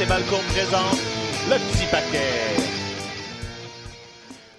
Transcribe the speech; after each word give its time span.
Et 0.00 0.06
Malcolm 0.06 0.40
présente 0.54 0.96
le 1.48 1.56
petit 1.56 1.86
paquet. 1.90 2.54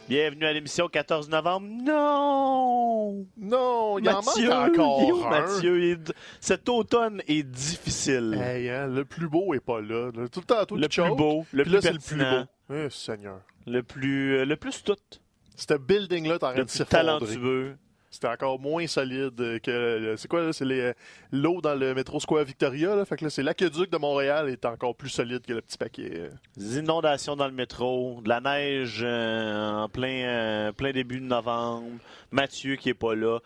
Bienvenue 0.09 0.45
à 0.45 0.51
l'émission 0.51 0.89
14 0.89 1.29
novembre. 1.29 1.65
Non! 1.85 3.25
Non, 3.37 3.99
il 3.99 4.09
en 4.09 4.15
manque 4.15 4.25
Mathieu, 4.25 4.51
encore 4.51 5.01
yo, 5.07 5.23
un. 5.23 5.29
Mathieu, 5.29 5.97
cet 6.41 6.67
automne 6.67 7.21
est 7.27 7.43
difficile. 7.43 8.37
Hey, 8.41 8.69
hein, 8.69 8.87
le 8.87 9.05
plus 9.05 9.29
beau 9.29 9.53
est 9.53 9.61
pas 9.61 9.79
là. 9.79 10.11
Tout 10.29 10.41
le 10.41 10.45
temps, 10.45 10.65
toi 10.65 10.77
le 10.77 10.87
plus 10.87 10.95
choke, 10.95 11.17
beau, 11.17 11.45
le 11.53 11.63
puis 11.63 11.71
plus 11.71 11.75
là, 11.75 11.81
c'est 11.83 11.93
le 11.93 11.99
plus 11.99 12.17
pertinent, 12.17 12.47
beau. 12.67 12.75
Eh, 12.75 12.89
Seigneur. 12.89 13.39
le 13.65 13.83
plus, 13.83 14.39
euh, 14.39 14.45
le 14.45 14.55
plus 14.57 14.83
tout, 14.83 14.95
Ce 15.55 15.73
building-là, 15.73 16.39
t'arrêtes 16.39 16.65
de 16.65 16.69
s'effondrer. 16.69 17.05
talentueux. 17.19 17.77
C'était 18.11 18.27
encore 18.27 18.59
moins 18.59 18.87
solide 18.87 19.59
que... 19.61 20.15
C'est 20.17 20.27
quoi, 20.27 20.41
là? 20.41 20.51
C'est 20.53 20.65
les- 20.65 20.93
l'eau 21.31 21.61
dans 21.61 21.75
le 21.75 21.93
métro 21.93 22.19
Square 22.19 22.43
Victoria, 22.43 22.95
là. 22.95 23.05
Fait 23.05 23.15
que 23.17 23.23
là, 23.25 23.29
c'est 23.29 23.43
l'aqueduc 23.43 23.91
de 23.91 23.97
Montréal 23.97 24.49
est 24.49 24.65
encore 24.65 24.95
plus 24.95 25.09
solide 25.09 25.41
que 25.45 25.53
le 25.53 25.61
petit 25.61 25.77
paquet. 25.77 26.29
Des 26.57 26.79
inondations 26.79 27.35
dans 27.35 27.45
le 27.47 27.53
métro, 27.53 28.19
de 28.23 28.29
la 28.29 28.41
neige 28.41 29.01
euh, 29.03 29.71
en 29.83 29.89
plein, 29.89 30.23
euh, 30.25 30.71
plein 30.71 30.91
début 30.91 31.19
de 31.19 31.25
novembre, 31.25 31.85
Mathieu 32.31 32.77
qui 32.77 32.89
est 32.89 32.93
pas 32.95 33.13
là. 33.13 33.39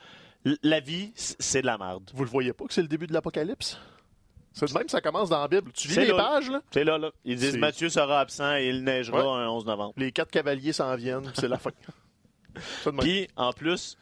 L- 0.46 0.58
La 0.64 0.80
vie, 0.80 1.12
c'est 1.16 1.62
de 1.62 1.66
la 1.66 1.78
merde. 1.78 2.10
Vous 2.14 2.24
le 2.24 2.30
voyez 2.30 2.54
pas 2.54 2.66
que 2.66 2.74
c'est 2.74 2.82
le 2.82 2.88
début 2.88 3.08
de 3.08 3.14
l'apocalypse? 3.14 3.78
C'est 4.54 4.72
même 4.76 4.88
ça 4.88 5.02
commence 5.02 5.30
dans 5.30 5.42
la 5.42 5.48
Bible. 5.48 5.72
Tu 5.74 5.88
lis 5.90 5.96
les 5.96 6.08
là. 6.08 6.16
pages, 6.16 6.50
là? 6.50 6.62
C'est 6.72 6.84
là, 6.84 6.98
là. 6.98 7.10
Ils 7.26 7.36
disent 7.38 7.58
Mathieu 7.58 7.90
sera 7.90 8.20
absent 8.22 8.56
et 8.56 8.70
il 8.70 8.84
neigera 8.84 9.18
Ouais. 9.18 9.44
un 9.44 9.50
11 9.50 9.66
novembre. 9.66 9.94
Les 9.98 10.12
quatre 10.12 10.30
cavaliers 10.32 10.72
s'en 10.74 10.96
viennent, 10.96 11.32
c'est 11.34 11.48
la 11.48 11.58
fin. 11.58 11.72
Puis, 13.00 13.28
en 13.36 13.52
plus, 13.52 13.98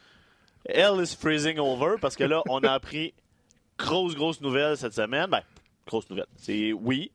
Hell 0.68 1.00
is 1.00 1.14
freezing 1.18 1.58
over 1.58 1.96
parce 2.00 2.16
que 2.16 2.24
là, 2.24 2.42
on 2.48 2.60
a 2.60 2.72
appris 2.72 3.14
grosse, 3.78 4.14
grosse 4.14 4.40
nouvelle 4.40 4.76
cette 4.76 4.94
semaine. 4.94 5.26
Ben, 5.30 5.42
grosse 5.86 6.08
nouvelle. 6.10 6.26
C'est 6.36 6.72
oui. 6.72 7.10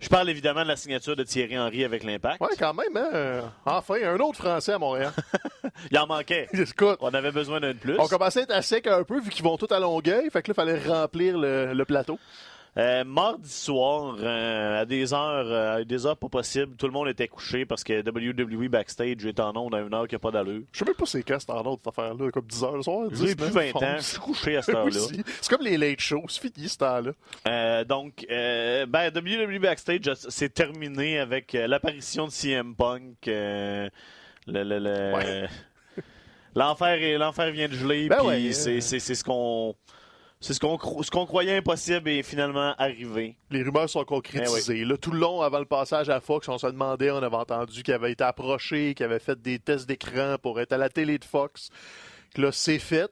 Je 0.00 0.08
parle 0.08 0.28
évidemment 0.28 0.62
de 0.64 0.68
la 0.68 0.76
signature 0.76 1.16
de 1.16 1.22
Thierry 1.22 1.58
Henry 1.58 1.82
avec 1.84 2.04
l'Impact. 2.04 2.40
Ouais, 2.40 2.48
quand 2.58 2.74
même, 2.74 2.94
hein? 2.96 3.52
Enfin, 3.64 3.94
un 4.02 4.18
autre 4.18 4.36
Français 4.36 4.72
à 4.72 4.78
Montréal. 4.78 5.12
Il 5.90 5.98
en 5.98 6.06
manquait. 6.06 6.46
Écoute, 6.52 6.98
On 7.00 7.14
avait 7.14 7.30
besoin 7.32 7.60
d'un 7.60 7.72
de 7.72 7.78
plus. 7.78 7.98
On 7.98 8.06
commençait 8.06 8.40
à 8.40 8.42
être 8.42 8.50
à 8.50 8.60
sec 8.60 8.86
un 8.86 9.02
peu 9.04 9.20
vu 9.20 9.30
qu'ils 9.30 9.44
vont 9.44 9.56
tous 9.56 9.72
à 9.72 9.78
Longueuil. 9.78 10.28
Fait 10.30 10.42
que 10.42 10.50
là, 10.50 10.52
il 10.52 10.54
fallait 10.54 10.86
remplir 10.86 11.38
le, 11.38 11.72
le 11.72 11.84
plateau. 11.86 12.18
Euh, 12.76 13.04
mardi 13.04 13.48
soir, 13.48 14.16
euh, 14.18 14.80
à 14.80 14.84
des 14.84 15.14
heures, 15.14 15.46
euh, 15.46 15.76
à 15.76 15.84
des 15.84 16.06
heures 16.06 16.16
pas 16.16 16.28
possibles, 16.28 16.74
tout 16.74 16.86
le 16.86 16.92
monde 16.92 17.06
était 17.06 17.28
couché 17.28 17.64
parce 17.64 17.84
que 17.84 18.02
WWE 18.02 18.68
Backstage 18.68 19.24
est 19.24 19.38
en 19.38 19.56
onde 19.56 19.76
à 19.76 19.80
une 19.80 19.94
heure 19.94 20.08
qui 20.08 20.16
n'a 20.16 20.18
pas 20.18 20.32
d'allure. 20.32 20.62
Je 20.72 20.80
sais 20.80 20.84
même 20.84 20.94
pas 20.96 21.06
c'est 21.06 21.22
quand 21.22 21.38
cette 21.38 21.50
heure 21.50 21.64
cette 21.78 21.86
affaire-là, 21.86 22.30
comme 22.32 22.46
10 22.46 22.64
heures 22.64 22.76
le 22.76 22.82
soir. 22.82 23.08
10 23.10 23.26
J'ai 23.28 23.36
plus 23.36 23.46
semaines, 23.50 23.72
20 23.74 23.82
ans, 23.86 23.94
je 23.98 24.02
suis 24.02 24.18
couché 24.18 24.56
à 24.56 24.62
cette 24.62 24.74
heure-là. 24.74 24.90
C'est 25.40 25.48
comme 25.56 25.64
les 25.64 25.76
late 25.78 26.00
shows, 26.00 26.24
c'est 26.28 26.40
fini 26.52 26.68
ce 26.68 26.78
temps-là. 26.78 27.84
Donc, 27.84 28.26
euh, 28.28 28.86
ben, 28.86 29.08
WWE 29.14 29.60
Backstage, 29.60 30.12
c'est 30.28 30.52
terminé 30.52 31.20
avec 31.20 31.52
l'apparition 31.52 32.26
de 32.26 32.32
CM 32.32 32.74
Punk. 32.74 33.18
le, 33.26 33.88
le- 34.48 34.64
le- 34.80 35.14
Ouais. 35.14 35.48
L'enfer 36.56 37.18
l'enfer 37.18 37.50
vient 37.52 37.68
de 37.68 37.74
geler, 37.74 38.08
Ben 38.08 38.18
puis 38.18 38.26
ouais, 38.26 38.52
c'est 38.52 38.80
c'est- 38.80 39.00
c'est 39.00 39.14
ce 39.14 39.22
qu'on 39.24 39.74
c'est 40.44 40.52
ce 40.52 40.60
qu'on 40.60 40.76
cro- 40.76 41.02
ce 41.02 41.10
qu'on 41.10 41.24
croyait 41.24 41.56
impossible 41.56 42.08
est 42.10 42.22
finalement 42.22 42.74
arrivé. 42.76 43.36
Les 43.50 43.62
rumeurs 43.62 43.88
sont 43.88 44.04
concrétisées. 44.04 44.80
Eh 44.80 44.84
Là, 44.84 44.96
tout 44.98 45.10
le 45.10 45.18
long, 45.18 45.40
avant 45.40 45.58
le 45.58 45.64
passage 45.64 46.10
à 46.10 46.20
Fox, 46.20 46.48
on 46.48 46.58
se 46.58 46.66
demandait, 46.66 47.10
on 47.10 47.22
avait 47.22 47.34
entendu 47.36 47.82
qu'il 47.82 47.94
avait 47.94 48.12
été 48.12 48.24
approché, 48.24 48.94
qu'il 48.94 49.06
avait 49.06 49.18
fait 49.18 49.40
des 49.40 49.58
tests 49.58 49.86
d'écran 49.88 50.36
pour 50.42 50.60
être 50.60 50.72
à 50.72 50.76
la 50.76 50.88
télé 50.90 51.18
de 51.18 51.24
Fox. 51.24 51.70
Là, 52.36 52.50
c'est 52.52 52.78
fait. 52.78 53.10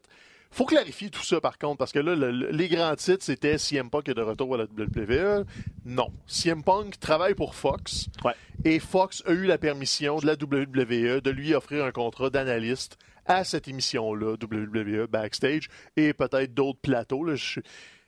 Faut 0.51 0.67
clarifier 0.67 1.09
tout 1.09 1.23
ça, 1.25 1.41
par 1.41 1.57
contre, 1.57 1.79
parce 1.79 1.93
que 1.93 1.99
là, 2.01 2.15
le- 2.15 2.31
le- 2.31 2.51
les 2.51 2.69
grands 2.69 2.95
titres, 2.95 3.25
c'était 3.25 3.57
CM 3.57 3.89
Punk 3.89 4.11
est 4.11 4.15
de 4.15 4.21
retour 4.21 4.55
à 4.55 4.59
la 4.59 4.65
WWE. 4.65 5.47
Non. 5.87 6.09
CM 6.27 6.63
Punk 6.63 7.01
travaille 7.01 7.35
pour 7.35 7.55
Fox. 7.55 8.09
Ouais. 8.23 8.35
Et 8.67 8.79
Fox 8.79 9.23
a 9.27 9.33
eu 9.33 9.47
la 9.47 9.57
permission 9.57 10.19
de 10.19 10.27
la 10.27 10.35
WWE 10.35 11.23
de 11.23 11.31
lui 11.31 11.55
offrir 11.55 11.87
un 11.87 11.91
contrat 11.93 12.29
d'analyste 12.29 12.99
à 13.27 13.45
cette 13.45 13.69
émission-là, 13.69 14.37
WWE 14.43 15.07
Backstage, 15.07 15.69
et 15.97 16.13
peut-être 16.13 16.55
d'autres 16.55 16.81
plateaux. 16.81 17.25
là. 17.25 17.35
Je 17.35 17.61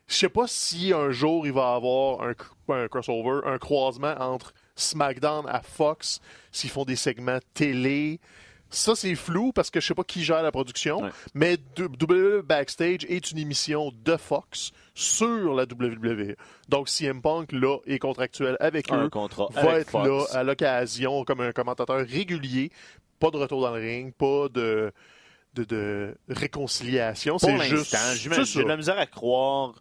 je 0.07 0.15
sais 0.17 0.29
pas 0.29 0.47
si 0.47 0.93
un 0.93 1.11
jour 1.13 1.47
il 1.47 1.53
va 1.55 1.73
avoir 1.75 2.21
un, 2.69 2.89
crossover, 2.89 3.41
un 3.47 3.57
croisement 3.57 4.15
entre 4.19 4.53
SmackDown 4.77 5.47
à 5.49 5.63
Fox, 5.63 6.21
s'ils 6.53 6.69
font 6.69 6.85
des 6.85 6.97
segments 6.97 7.39
télé. 7.55 8.21
Ça, 8.69 8.95
c'est 8.97 9.15
flou 9.15 9.53
parce 9.53 9.71
que 9.71 9.81
je 9.81 9.87
sais 9.87 9.95
pas 9.95 10.05
qui 10.05 10.23
gère 10.25 10.43
la 10.43 10.51
production, 10.53 11.01
Ouais. 11.05 11.11
mais 11.33 11.57
WWE 11.79 12.43
Backstage 12.43 13.05
est 13.09 13.31
une 13.31 13.39
émission 13.39 13.93
de 14.05 14.17
Fox 14.17 14.73
sur 14.95 15.55
la 15.55 15.63
WWE. 15.63 16.35
Donc, 16.69 16.89
CM 16.91 17.23
Punk, 17.23 17.53
là, 17.53 17.79
est 17.87 17.99
contractuel 17.99 18.57
avec 18.61 18.91
Un 18.93 19.05
eux 19.07 19.11
contrat 19.11 19.47
va 19.53 19.61
avec 19.63 19.75
être 19.83 19.91
Fox. 19.91 20.07
là 20.09 20.39
à 20.39 20.43
l'occasion 20.43 21.25
comme 21.25 21.41
un 21.41 21.53
commentateur 21.53 22.05
régulier. 22.07 22.71
Pas 23.19 23.31
de 23.31 23.37
retour 23.37 23.61
dans 23.61 23.75
le 23.75 23.81
ring, 23.81 24.13
pas 24.13 24.49
de, 24.49 24.93
de, 25.55 25.65
de 25.65 26.15
réconciliation. 26.29 27.39
C'est 27.39 27.59
juste. 27.61 27.97
j'ai 28.45 28.63
de 28.63 28.69
la 28.69 28.77
misère 28.77 28.99
à 28.99 29.07
croire 29.07 29.75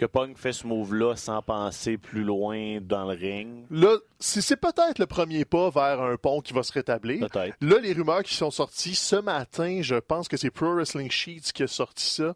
que 0.00 0.06
Punk 0.06 0.38
fait 0.38 0.54
ce 0.54 0.66
move-là 0.66 1.14
sans 1.14 1.42
penser 1.42 1.98
plus 1.98 2.24
loin 2.24 2.78
dans 2.80 3.04
le 3.04 3.14
ring. 3.14 3.66
Là, 3.70 3.98
c'est 4.18 4.40
c'est 4.40 4.56
peut-être 4.56 4.98
le 4.98 5.04
premier 5.04 5.44
pas 5.44 5.68
vers 5.68 6.00
un 6.00 6.16
pont 6.16 6.40
qui 6.40 6.54
va 6.54 6.62
se 6.62 6.72
rétablir. 6.72 7.28
Peut-être. 7.28 7.54
Là, 7.60 7.78
les 7.80 7.92
rumeurs 7.92 8.22
qui 8.22 8.34
sont 8.34 8.50
sorties 8.50 8.94
ce 8.94 9.16
matin, 9.16 9.80
je 9.82 9.96
pense 9.96 10.26
que 10.26 10.38
c'est 10.38 10.50
Pro 10.50 10.74
Wrestling 10.74 11.10
Sheets 11.10 11.52
qui 11.52 11.64
a 11.64 11.66
sorti 11.66 12.06
ça, 12.06 12.34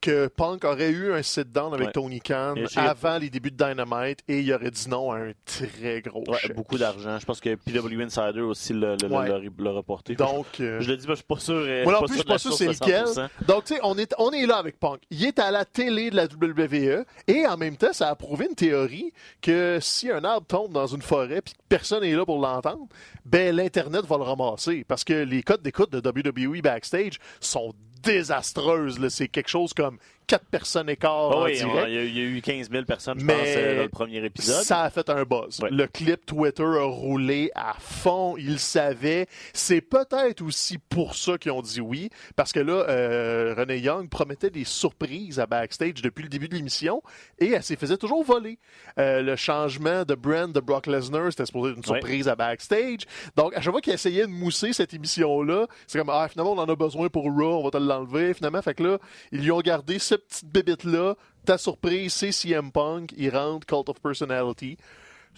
que 0.00 0.28
Punk 0.28 0.64
aurait 0.64 0.90
eu 0.90 1.12
un 1.12 1.22
sit-down 1.22 1.74
avec 1.74 1.88
Ouais. 1.88 1.92
Tony 1.92 2.20
Khan 2.20 2.54
avant 2.76 3.18
les 3.18 3.30
débuts 3.30 3.50
de 3.50 3.56
Dynamite 3.56 4.20
et 4.28 4.40
il 4.40 4.52
aurait 4.52 4.70
dit 4.70 4.88
non 4.88 5.10
à 5.10 5.18
un 5.18 5.32
très 5.44 6.00
gros 6.02 6.22
Ouais, 6.28 6.38
chèque. 6.38 6.54
beaucoup 6.54 6.78
d'argent. 6.78 7.18
Je 7.18 7.26
pense 7.26 7.40
que 7.40 7.54
PW 7.56 8.00
Insider 8.02 8.40
aussi 8.40 8.72
l'a 8.74 8.96
le, 9.02 9.08
Ouais. 9.08 9.28
le- 9.40 9.50
le 9.58 9.70
reporté. 9.70 10.14
Donc, 10.14 10.46
euh, 10.60 10.80
je 10.80 10.90
le 10.90 10.96
dis, 10.96 11.06
mais 11.06 11.14
je 11.14 11.16
suis 11.16 11.24
pas 11.24 11.38
sûr. 11.40 11.54
euh, 11.54 11.84
Moi 11.84 11.92
non 11.94 11.98
plus, 12.00 12.08
suis 12.08 12.16
je 12.16 12.20
suis 12.20 12.28
pas 12.28 12.38
sûr 12.38 12.52
c'est 12.52 12.66
lequel. 12.66 13.06
100%. 13.06 13.28
Donc, 13.46 13.64
tu 13.64 13.74
sais, 13.74 13.80
on 13.82 13.98
est, 13.98 14.14
on 14.18 14.30
est 14.30 14.46
là 14.46 14.56
avec 14.58 14.78
Punk. 14.78 15.00
Il 15.10 15.24
est 15.24 15.38
à 15.38 15.50
la 15.50 15.64
télé 15.64 16.10
de 16.10 16.16
la 16.16 16.26
WWE 16.26 17.04
et 17.26 17.46
en 17.46 17.56
même 17.56 17.76
temps, 17.76 17.92
ça 17.92 18.08
a 18.08 18.14
prouvé 18.14 18.46
une 18.48 18.54
théorie 18.54 19.12
que 19.42 19.78
si 19.80 20.10
un 20.10 20.22
arbre 20.24 20.46
tombe 20.46 20.72
dans 20.72 20.86
une 20.86 21.02
forêt 21.02 21.42
puis 21.42 21.54
que 21.54 21.58
personne 21.68 22.02
n'est 22.02 22.14
là 22.14 22.24
pour 22.24 22.38
l'entendre, 22.40 22.86
ben 23.24 23.54
l'Internet 23.54 24.04
va 24.06 24.16
le 24.16 24.22
ramasser 24.22 24.84
parce 24.86 25.02
que 25.04 25.12
les 25.12 25.42
codes 25.42 25.62
d'écoute 25.62 25.90
de 25.92 25.98
WWE 26.00 26.62
Backstage 26.62 27.18
sont 27.40 27.72
désastreuses. 28.02 28.98
là. 28.98 29.10
C'est 29.10 29.28
quelque 29.28 29.48
chose 29.48 29.72
comme 29.72 29.98
quatre 30.28 30.44
personnes 30.46 30.88
écart 30.88 31.30
Ah 31.32 31.36
en 31.38 31.44
oui, 31.46 31.54
direct. 31.56 31.86
il 31.88 31.94
y, 31.94 31.98
a- 31.98 32.04
il 32.04 32.16
y 32.16 32.20
a 32.20 32.24
eu 32.24 32.40
15 32.40 32.70
000 32.70 32.84
personnes, 32.84 33.18
je 33.18 33.24
Mais 33.24 33.32
pense, 33.34 33.46
euh, 33.48 33.76
dans 33.78 33.82
le 33.82 33.88
premier 33.88 34.24
épisode. 34.24 34.62
Ça 34.62 34.82
a 34.82 34.90
fait 34.90 35.08
un 35.10 35.24
buzz. 35.24 35.58
Ouais. 35.60 35.70
Le 35.72 35.86
clip 35.88 36.24
Twitter 36.24 36.62
a 36.62 36.84
roulé 36.84 37.50
à 37.56 37.74
fond. 37.80 38.36
Ils 38.38 38.60
savaient. 38.60 39.26
C'est 39.52 39.80
peut-être 39.80 40.42
aussi 40.42 40.78
pour 40.78 41.16
ça 41.16 41.36
qu'ils 41.38 41.50
ont 41.52 41.62
dit 41.62 41.80
oui. 41.80 42.10
Parce 42.36 42.52
que 42.52 42.60
là, 42.60 42.84
euh, 42.88 43.54
René 43.58 43.78
Young 43.78 44.08
promettait 44.08 44.50
des 44.50 44.64
surprises 44.64 45.40
à 45.40 45.46
backstage 45.46 45.94
depuis 46.02 46.22
le 46.22 46.28
début 46.28 46.46
de 46.48 46.54
l'émission 46.54 47.02
et 47.38 47.50
elle 47.52 47.62
s'est 47.62 47.76
faisait 47.76 47.96
toujours 47.96 48.22
voler. 48.22 48.58
Euh, 48.98 49.22
le 49.22 49.34
changement 49.36 50.04
de 50.04 50.14
brand 50.14 50.52
de 50.52 50.60
Brock 50.60 50.86
Lesnar, 50.86 51.30
c'était 51.30 51.46
supposé 51.46 51.70
être 51.72 51.76
une 51.78 51.92
Ouais. 51.92 52.00
surprise 52.00 52.28
à 52.28 52.36
backstage. 52.36 53.00
Donc, 53.34 53.56
à 53.56 53.60
chaque 53.62 53.72
fois 53.72 53.80
qu'il 53.80 53.94
essayait 53.94 54.22
de 54.26 54.30
mousser 54.30 54.72
cette 54.74 54.92
émission-là, 54.92 55.66
c'est 55.86 55.98
comme, 55.98 56.10
ah, 56.10 56.28
finalement, 56.28 56.52
on 56.52 56.58
en 56.58 56.68
a 56.68 56.76
besoin 56.76 57.08
pour 57.08 57.24
Raw, 57.24 57.60
on 57.60 57.64
va 57.64 57.70
te 57.70 57.78
l'enlever. 57.78 58.34
Finalement, 58.34 58.60
fait 58.60 58.74
que 58.74 58.82
là, 58.82 58.98
ils 59.32 59.40
lui 59.40 59.50
ont 59.50 59.60
gardé 59.60 59.98
cette 60.28 60.28
petite 60.28 60.52
bébite-là. 60.52 61.14
Ta 61.44 61.58
surprise, 61.58 62.12
c'est 62.12 62.32
CM 62.32 62.70
Punk. 62.72 63.12
Il 63.16 63.34
rentre, 63.34 63.66
Cult 63.66 63.88
of 63.88 64.00
Personality. 64.00 64.76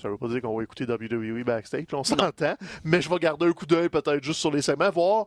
Ça 0.00 0.08
veut 0.08 0.16
pas 0.16 0.28
dire 0.28 0.40
qu'on 0.40 0.56
va 0.56 0.62
écouter 0.62 0.84
WWE 0.84 1.44
backstage, 1.44 1.86
on 1.92 2.04
s'entend. 2.04 2.30
Mais 2.84 3.02
je 3.02 3.08
vais 3.10 3.18
garder 3.18 3.46
un 3.46 3.52
coup 3.52 3.66
d'œil 3.66 3.88
peut-être 3.88 4.22
juste 4.24 4.40
sur 4.40 4.50
les 4.50 4.62
segments, 4.62 4.90
voir 4.90 5.26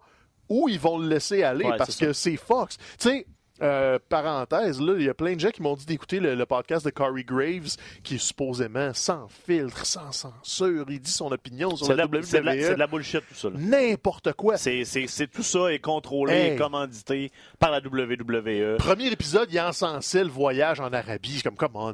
où 0.50 0.68
ils 0.68 0.80
vont 0.80 0.98
le 0.98 1.08
laisser 1.08 1.44
aller, 1.44 1.66
Ouais, 1.66 1.78
parce 1.78 1.96
que 1.96 2.12
c'est 2.14 2.38
Fox. 2.38 2.78
Tu 2.78 3.10
sais, 3.10 3.28
euh, 3.62 4.00
parenthèse, 4.10 4.82
là, 4.82 4.96
il 4.98 5.06
y 5.06 5.10
a 5.10 5.14
plein 5.14 5.36
de 5.36 5.40
gens 5.40 5.52
qui 5.52 5.62
m'ont 5.62 5.76
dit 5.76 5.86
d'écouter 5.86 6.20
le, 6.20 6.36
le 6.36 6.46
podcast 6.46 6.84
de 6.86 6.90
Corey 6.90 7.24
Graves, 7.24 7.76
qui 8.04 8.16
est 8.16 8.18
supposément 8.18 8.92
sans 8.94 9.28
filtre, 9.46 9.86
sans 9.86 10.12
censure. 10.12 10.86
Il 10.90 11.00
dit 11.00 11.12
son 11.12 11.32
opinion 11.32 11.76
sur 11.76 11.94
la, 11.96 12.04
c'est 12.24 12.40
de 12.42 12.46
la- 12.46 12.54
c'est 12.54 12.70
de 12.70 12.74
WWE. 12.74 12.78
la 12.78 12.88
bullshit, 12.88 13.20
tout 13.30 13.36
ça. 13.36 13.50
N'importe 13.56 14.34
quoi. 14.34 14.58
C'est, 14.58 14.84
tout 15.32 15.44
ça 15.44 15.72
est 15.72 15.80
contrôlé 15.80 16.34
Hey. 16.34 16.54
et 16.54 16.56
commandité 16.56 17.32
par 17.60 17.70
la 17.72 17.80
WWE. 17.80 18.78
Premier 18.78 19.08
épisode, 19.12 19.48
il 19.52 19.60
encensait 19.60 20.24
le 20.24 20.30
voyage 20.30 20.80
en 20.80 20.92
Arabie. 20.92 21.42
Comme, 21.44 21.56
come 21.56 21.72
on, 21.76 21.94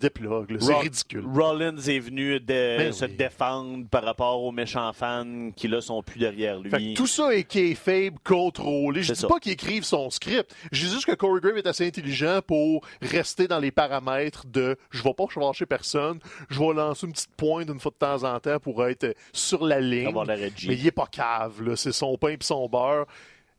déplogue, 0.00 0.56
c'est 0.60 0.74
ridicule. 0.74 1.24
Rollins 1.32 1.76
est 1.76 1.98
venu 2.00 2.40
de- 2.40 2.44
Ben 2.78 2.92
se 2.92 3.04
oui. 3.04 3.14
défendre 3.16 3.86
par 3.88 4.02
rapport 4.04 4.42
aux 4.42 4.52
méchants 4.52 4.92
fans 4.92 5.50
qui, 5.54 5.68
là, 5.68 5.80
sont 5.80 6.02
plus 6.02 6.18
derrière 6.18 6.58
lui. 6.60 6.70
Fait 6.70 6.78
que 6.78 6.94
tout 6.94 7.06
ça 7.06 7.34
est 7.34 7.44
kayfabe, 7.44 8.14
contrôlé. 8.24 9.02
Je 9.02 9.12
dis 9.12 9.20
ça. 9.20 9.28
pas 9.28 9.38
qu'il 9.38 9.52
écrive 9.52 9.84
son 9.84 10.10
script. 10.10 10.54
Je 10.72 10.86
juste 10.96 11.06
que 11.06 11.14
Corey 11.14 11.40
Grave 11.40 11.58
est 11.58 11.66
assez 11.66 11.86
intelligent 11.86 12.40
pour 12.46 12.84
rester 13.02 13.46
dans 13.46 13.58
les 13.58 13.70
paramètres 13.70 14.46
de 14.46 14.76
je 14.90 15.02
vais 15.02 15.14
pas 15.14 15.26
chez 15.52 15.66
personne, 15.66 16.18
je 16.48 16.58
vais 16.58 16.72
lancer 16.72 17.06
une 17.06 17.12
petite 17.12 17.34
pointe 17.36 17.68
une 17.68 17.80
fois 17.80 17.92
de 17.92 17.96
temps 17.96 18.24
en 18.24 18.40
temps 18.40 18.58
pour 18.58 18.86
être 18.86 19.14
sur 19.32 19.64
la 19.64 19.80
ligne. 19.80 20.12
Mais 20.26 20.76
il 20.76 20.86
est 20.86 20.92
pas 20.92 21.06
cave, 21.06 21.62
là. 21.62 21.76
C'est 21.76 21.92
son 21.92 22.16
pain 22.16 22.28
et 22.28 22.38
son 22.40 22.68
beurre. 22.68 23.06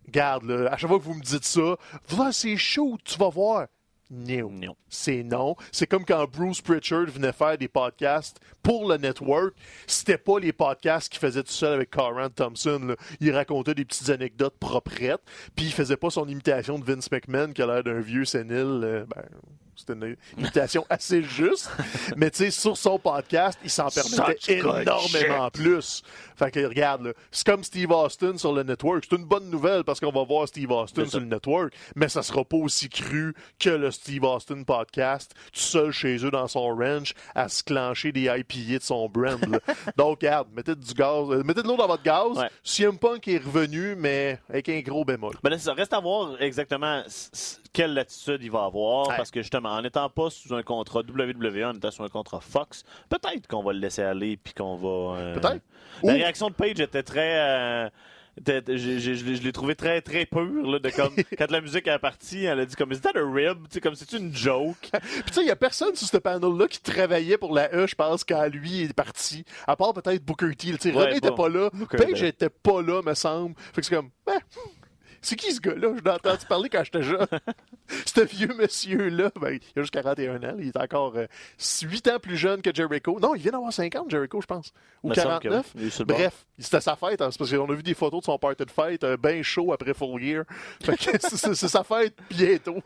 Garde, 0.10 0.46
là. 0.46 0.72
À 0.72 0.78
chaque 0.78 0.90
fois 0.90 1.00
que 1.00 1.04
vous 1.04 1.14
me 1.14 1.22
dites 1.22 1.44
ça, 1.44 1.78
voilà, 2.08 2.32
c'est 2.32 2.58
chaud, 2.58 2.98
tu 3.04 3.18
vas 3.18 3.30
voir. 3.30 3.68
Non. 4.10 4.50
Non. 4.50 4.76
C'est 4.90 5.24
non. 5.24 5.56
C'est 5.72 5.88
comme 5.88 6.06
quand 6.06 6.26
Bruce 6.32 6.62
Pritchard 6.62 7.06
venait 7.08 7.34
faire 7.34 7.58
des 7.58 7.68
podcasts 7.68 8.40
pour 8.64 8.88
le 8.90 8.98
network. 8.98 9.54
C'était 9.86 10.18
pas 10.18 10.40
les 10.40 10.54
podcasts 10.54 11.10
qu'il 11.12 11.20
faisait 11.20 11.44
tout 11.44 11.52
seul 11.52 11.74
avec 11.74 11.90
Coran 11.90 12.30
Thompson. 12.30 12.80
là. 12.88 12.96
Il 13.20 13.32
racontait 13.34 13.74
des 13.76 13.86
petites 13.86 14.10
anecdotes 14.10 14.58
proprettes. 14.60 15.22
Puis 15.56 15.66
il 15.66 15.72
faisait 15.74 15.98
pas 15.98 16.10
son 16.10 16.28
imitation 16.28 16.80
de 16.80 16.86
Vince 16.86 17.12
McMahon 17.12 17.52
qui 17.52 17.62
a 17.62 17.66
l'air 17.68 17.84
d'un 17.84 18.00
vieux 18.00 18.26
sénile. 18.26 18.82
euh, 18.84 19.06
ben, 19.14 19.24
c'était 19.78 19.94
une 19.94 20.16
imitation 20.38 20.86
assez 20.90 21.24
juste. 21.24 21.70
Mais 22.16 22.32
tu 22.32 22.38
sais, 22.38 22.52
sur 22.52 22.76
son 22.76 23.00
podcast, 23.00 23.58
il 23.64 23.70
s'en 23.70 23.90
permettait 23.90 24.40
Such 24.40 24.50
énormément 24.50 25.50
plus. 25.52 26.04
Fait 26.36 26.52
que 26.52 26.66
regarde, 26.66 27.14
c'est 27.32 27.46
comme 27.46 27.64
Steve 27.64 27.92
Austin 27.92 28.38
sur 28.38 28.54
le 28.54 28.64
network. 28.64 29.06
C'est 29.10 29.16
une 29.16 29.26
bonne 29.26 29.50
nouvelle 29.50 29.84
parce 29.84 30.00
qu'on 30.00 30.12
va 30.12 30.24
voir 30.24 30.48
Steve 30.48 30.72
Austin 30.72 31.06
sur 31.06 31.20
le 31.20 31.26
network, 31.26 31.74
mais 31.96 32.10
ça 32.10 32.24
sera 32.24 32.44
pas 32.44 32.58
aussi 32.58 32.90
cru 32.90 33.34
que 33.60 33.70
le 33.70 33.92
Steve 33.92 34.24
Austin 34.24 34.64
podcast, 34.64 35.34
tout 35.54 35.60
seul 35.60 35.92
chez 35.92 36.24
eux 36.26 36.32
dans 36.32 36.48
son 36.48 36.76
ranch, 36.76 37.14
à 37.36 37.50
se 37.50 37.64
clencher 37.64 38.12
des 38.12 38.24
IPA 38.24 38.80
de 38.80 38.84
son 38.84 39.08
brand. 39.10 39.44
là. 39.48 39.60
Donc, 39.98 40.20
regarde, 40.22 40.48
mettez 40.54 40.76
du 40.76 40.94
gaz, 40.94 41.30
euh, 41.30 41.44
mettez 41.44 41.64
de 41.64 41.68
l'eau 41.68 41.78
dans 41.78 41.88
votre 41.88 42.04
gaz. 42.04 42.38
Ouais. 42.38 42.50
CM 42.64 42.98
Punk 42.98 43.28
est 43.28 43.38
revenu, 43.38 43.96
mais 43.96 44.40
avec 44.50 44.70
un 44.70 44.80
gros 44.82 45.06
bémol. 45.06 45.34
Ben 45.44 45.50
là, 45.50 45.58
ça 45.58 45.74
reste 45.74 45.94
à 45.94 46.00
voir 46.00 46.42
exactement 46.42 47.04
quelle 47.74 47.94
latitude 47.94 48.40
il 48.42 48.52
va 48.52 48.66
avoir. 48.66 49.08
Ouais. 49.08 49.18
Parce 49.18 49.32
que 49.32 49.42
justement, 49.42 49.67
en 49.68 49.82
n'étant 49.82 50.10
pas 50.10 50.30
sous 50.30 50.54
un 50.54 50.64
contrat 50.64 51.02
WWE, 51.02 51.64
en 51.66 51.74
étant 51.74 51.92
sous 51.92 52.04
un 52.04 52.10
contrat 52.10 52.40
Fox, 52.42 52.84
peut-être 53.10 53.48
qu'on 53.48 53.64
va 53.64 53.74
le 53.74 53.80
laisser 53.80 54.02
aller 54.04 54.38
puis 54.38 54.54
qu'on 54.54 54.76
va. 54.76 55.20
euh, 55.20 55.34
Peut-être. 55.36 55.62
La 56.04 56.14
Ou- 56.14 56.16
réaction 56.16 56.50
de 56.50 56.54
Page 56.54 56.80
était 56.80 57.04
très. 57.04 57.40
euh, 57.40 57.90
était- 58.40 58.78
je 58.78 58.90
l'ai- 59.26 59.36
je 59.36 59.42
l'ai 59.44 59.52
trouvé 59.52 59.74
très 59.76 60.00
très 60.02 60.28
pur 60.28 60.42
là, 60.70 60.78
de 60.78 60.90
comme 60.92 61.14
quand 61.40 61.50
la 61.50 61.60
musique 61.60 61.88
est 61.88 61.98
partie 61.98 62.46
elle 62.46 62.60
a 62.60 62.66
dit 62.68 62.76
comme 62.76 62.92
is 62.94 63.00
that 63.02 63.14
a 63.16 63.24
rib? 63.24 63.64
Tu 63.68 63.74
sais, 63.76 63.82
comme 63.82 63.96
c'est 63.96 64.12
une 64.14 64.32
joke 64.36 64.78
Puis 64.92 65.24
tu 65.28 65.34
sais, 65.34 65.42
il 65.42 65.48
y 65.48 65.52
a 65.52 65.56
personne 65.56 65.96
sur 65.96 66.08
ce 66.08 66.18
panel-là 66.18 66.68
qui 66.68 66.80
travaillait 66.80 67.38
pour 67.40 67.52
la 67.56 67.74
E, 67.74 67.88
je 67.88 67.96
pense, 67.96 68.24
quand 68.24 68.46
lui 68.48 68.82
est 68.84 68.94
parti. 68.94 69.44
À 69.66 69.76
part 69.76 69.94
peut-être 69.94 70.24
Booker 70.24 70.50
T. 70.56 70.68
Tu 70.74 70.78
sais, 70.80 70.92
Ouais, 70.94 71.06
René 71.06 71.18
était 71.18 71.32
pas- 71.32 71.50
là. 71.50 71.70
Booker 71.74 71.98
Page 71.98 72.10
était- 72.24 72.28
était 72.28 72.50
pas 72.50 72.82
là, 72.84 73.02
me 73.04 73.16
semble. 73.16 73.56
Fait 73.74 73.82
que 73.82 73.88
c'est 73.88 73.96
comme, 73.96 74.12
ben, 74.26 74.36
hmm, 74.36 74.70
c'est 75.22 75.36
qui 75.36 75.52
ce 75.54 75.60
gars-là? 75.62 75.90
Je 75.98 76.04
l'ai 76.04 76.12
entendu 76.12 76.46
parler 76.48 76.70
quand 76.70 76.84
j'étais 76.84 77.02
jeune. 77.04 77.26
Ce 78.06 78.20
vieux 78.22 78.54
monsieur-là, 78.58 79.32
ben, 79.40 79.52
il 79.76 79.80
a 79.80 79.82
juste 79.82 79.94
41 79.94 80.44
ans. 80.44 80.56
Il 80.60 80.68
est 80.68 80.78
encore 80.78 81.14
8 81.82 82.08
ans 82.10 82.20
plus 82.20 82.36
jeune 82.36 82.62
que 82.62 82.74
Jericho. 82.74 83.18
Non, 83.20 83.34
il 83.36 83.42
vient 83.42 83.52
d'avoir 83.54 83.72
50, 83.72 84.10
Jericho, 84.10 84.42
je 84.42 84.46
pense. 84.46 84.74
Ou 85.04 85.10
Me 85.10 85.14
semble 85.16 85.40
que 85.40 85.48
49. 85.48 85.72
oui. 85.76 85.82
Il 85.82 85.88
est 85.88 85.90
sur 85.90 86.02
le 86.02 86.06
bord. 86.08 86.18
Bref, 86.18 86.46
c'était 86.60 86.82
sa 86.82 86.96
fête. 86.98 87.22
hein, 87.22 87.30
parce 87.38 87.38
qu'on 87.38 87.72
a 87.72 87.74
vu 87.74 87.84
des 87.84 87.94
photos 87.94 88.20
de 88.22 88.26
son 88.26 88.38
party 88.38 88.66
de 88.66 88.72
fête, 88.72 89.04
euh, 89.06 89.16
bien 89.16 89.42
chaud 89.42 89.72
après 89.72 89.94
Full 89.94 90.22
Gear. 90.22 90.44
C'est 91.20 91.56
sa 91.68 91.84
fête 91.84 92.16
bientôt. 92.30 92.82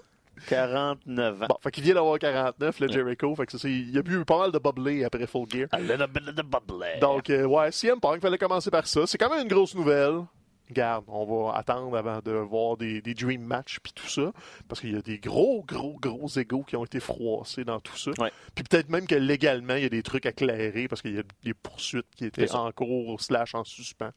49 0.48 1.44
ans 1.44 1.48
Bon, 1.50 1.56
fait 1.62 1.72
qu'il 1.72 1.83
vient 1.83 1.94
d'avoir 1.95 2.18
49, 2.19 2.80
le 2.80 2.88
Jericho. 2.88 3.36
Fait 3.36 3.45
que 3.45 3.57
c'est- 3.57 3.72
il 3.72 3.98
a 3.98 4.01
bu 4.01 4.24
pas 4.25 4.39
mal 4.39 4.51
de 4.51 4.60
bubbly 4.60 5.04
après 5.04 5.28
Full 5.28 5.48
Gear. 5.50 5.68
a 5.72 5.80
little 5.80 6.07
bit 6.07 6.28
of 6.28 6.36
the 6.36 7.00
Donc, 7.00 7.30
euh, 7.30 7.45
ouais, 7.45 7.72
CM 7.72 8.00
Punk, 8.00 8.22
fallait 8.22 8.38
commencer 8.38 8.72
par 8.72 8.86
ça. 8.88 9.01
C'est 9.06 9.18
quand 9.18 9.30
même 9.30 9.44
une 9.44 9.48
grosse 9.54 9.75
nouvelle. 9.75 10.22
Regarde, 10.71 11.06
on 11.07 11.25
va 11.25 11.57
attendre 11.57 11.95
avant 11.97 12.19
de 12.23 12.31
voir 12.31 12.77
des, 12.77 13.01
des 13.01 13.13
Dream 13.13 13.44
Match 13.44 13.79
puis 13.83 13.91
tout 13.94 14.07
ça. 14.07 14.31
Parce 14.68 14.81
qu'il 14.81 14.94
y 14.94 14.97
a 14.97 15.01
des 15.01 15.19
gros, 15.19 15.63
gros, 15.68 15.97
gros 16.01 16.27
égaux 16.29 16.63
qui 16.63 16.75
ont 16.75 16.85
été 16.85 17.00
froissés 17.00 17.63
dans 17.63 17.79
tout 17.79 17.97
ça. 17.97 18.12
Ouais. 18.19 18.31
Puis 18.56 18.63
peut-être 18.63 18.89
même 18.89 19.06
que 19.07 19.15
légalement, 19.15 19.75
il 19.75 19.83
y 19.83 19.85
a 19.85 19.89
des 19.89 20.03
trucs 20.03 20.25
à 20.25 20.31
clairer 20.31 20.88
parce 20.88 21.01
qu'il 21.01 21.15
y 21.15 21.19
a 21.19 21.23
des 21.44 21.53
poursuites 21.53 22.07
qui 22.15 22.25
étaient 22.25 22.51
en 22.53 22.71
cours 22.71 23.21
slash 23.21 23.53
en 23.56 23.63
suspens. 23.63 24.12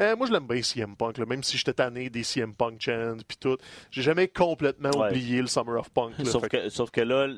Euh, 0.00 0.16
moi, 0.16 0.26
je 0.26 0.32
l'aime 0.32 0.46
bien, 0.48 0.60
CM 0.60 0.96
Punk, 0.96 1.18
là, 1.18 1.24
même 1.26 1.44
si 1.44 1.56
j'étais 1.56 1.74
tanné 1.74 2.10
des 2.10 2.24
CM 2.24 2.52
Punk 2.54 2.80
chants 2.80 3.16
puis 3.28 3.36
tout. 3.38 3.56
J'ai 3.92 4.02
jamais 4.02 4.26
complètement 4.26 4.90
Ouais. 4.90 5.10
oublié 5.10 5.40
le 5.40 5.46
Summer 5.46 5.78
of 5.78 5.88
Punk. 5.90 6.18
là. 6.18 6.24
sauf, 6.24 6.42
que- 6.48 6.56
que, 6.64 6.68
sauf 6.68 6.90
que 6.90 7.00
là 7.00 7.28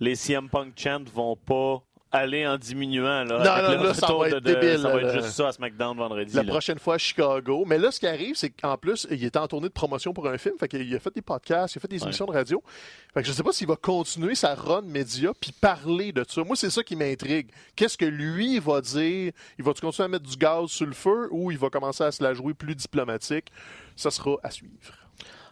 les 0.00 0.14
CM 0.14 0.48
Punk 0.48 0.74
chants 0.78 1.02
vont 1.12 1.34
pas 1.36 1.82
aller 2.10 2.46
en 2.46 2.56
diminuant 2.56 3.24
là, 3.24 3.24
Non, 3.24 3.76
non, 3.76 3.82
là, 3.84 3.94
ça 3.94 4.06
va 4.12 4.28
être 4.28 4.34
de- 4.40 4.54
débile, 4.54 4.78
ça 4.80 4.88
va 4.88 5.00
être 5.02 5.12
juste 5.14 5.30
ça 5.36 5.48
à 5.48 5.52
SmackDown 5.52 5.96
vendredi 5.96 6.34
La 6.34 6.42
là. 6.42 6.48
prochaine 6.50 6.78
fois 6.78 6.94
à 6.94 6.98
Chicago. 6.98 7.64
Mais 7.66 7.76
là, 7.76 7.90
ce 7.90 8.00
qui 8.00 8.06
arrive, 8.06 8.34
c'est 8.34 8.48
qu'en 8.50 8.76
plus, 8.78 9.06
il 9.10 9.22
était 9.24 9.38
en 9.38 9.46
tournée 9.46 9.68
de 9.68 9.72
promotion 9.74 10.12
pour 10.14 10.26
un 10.26 10.38
film. 10.38 10.54
Fait 10.58 10.68
qu'il 10.68 10.94
a 10.94 10.98
fait 11.00 11.14
des 11.14 11.20
podcasts, 11.22 11.74
il 11.74 11.78
a 11.78 11.80
fait 11.82 11.88
des 11.88 11.98
Ouais. 11.98 12.04
émissions 12.04 12.24
de 12.26 12.32
radio. 12.32 12.62
Fait 13.12 13.20
que 13.22 13.28
je 13.28 13.32
sais 13.32 13.42
pas 13.42 13.52
s'il 13.52 13.66
va 13.66 13.76
continuer 13.76 14.34
sa 14.34 14.54
run 14.54 14.82
média 14.82 15.32
puis 15.38 15.52
parler 15.52 16.12
de 16.12 16.24
ça. 16.26 16.42
Moi, 16.44 16.56
c'est 16.56 16.70
ça 16.70 16.82
qui 16.82 16.96
m'intrigue. 16.96 17.48
Qu'est-ce 17.76 17.98
que 17.98 18.06
lui 18.06 18.58
va 18.58 18.80
dire? 18.80 19.32
Il 19.58 19.64
va-tu 19.64 19.80
continuer 19.82 20.06
à 20.06 20.08
mettre 20.08 20.26
du 20.28 20.36
gaz 20.36 20.66
sur 20.70 20.86
le 20.86 20.92
feu 20.94 21.28
ou 21.30 21.50
il 21.50 21.58
va 21.58 21.68
commencer 21.70 22.04
à 22.04 22.10
se 22.12 22.22
la 22.22 22.32
jouer 22.32 22.54
plus 22.54 22.74
diplomatique? 22.74 23.52
Ça 23.96 24.10
sera 24.10 24.36
à 24.42 24.50
suivre. 24.50 24.72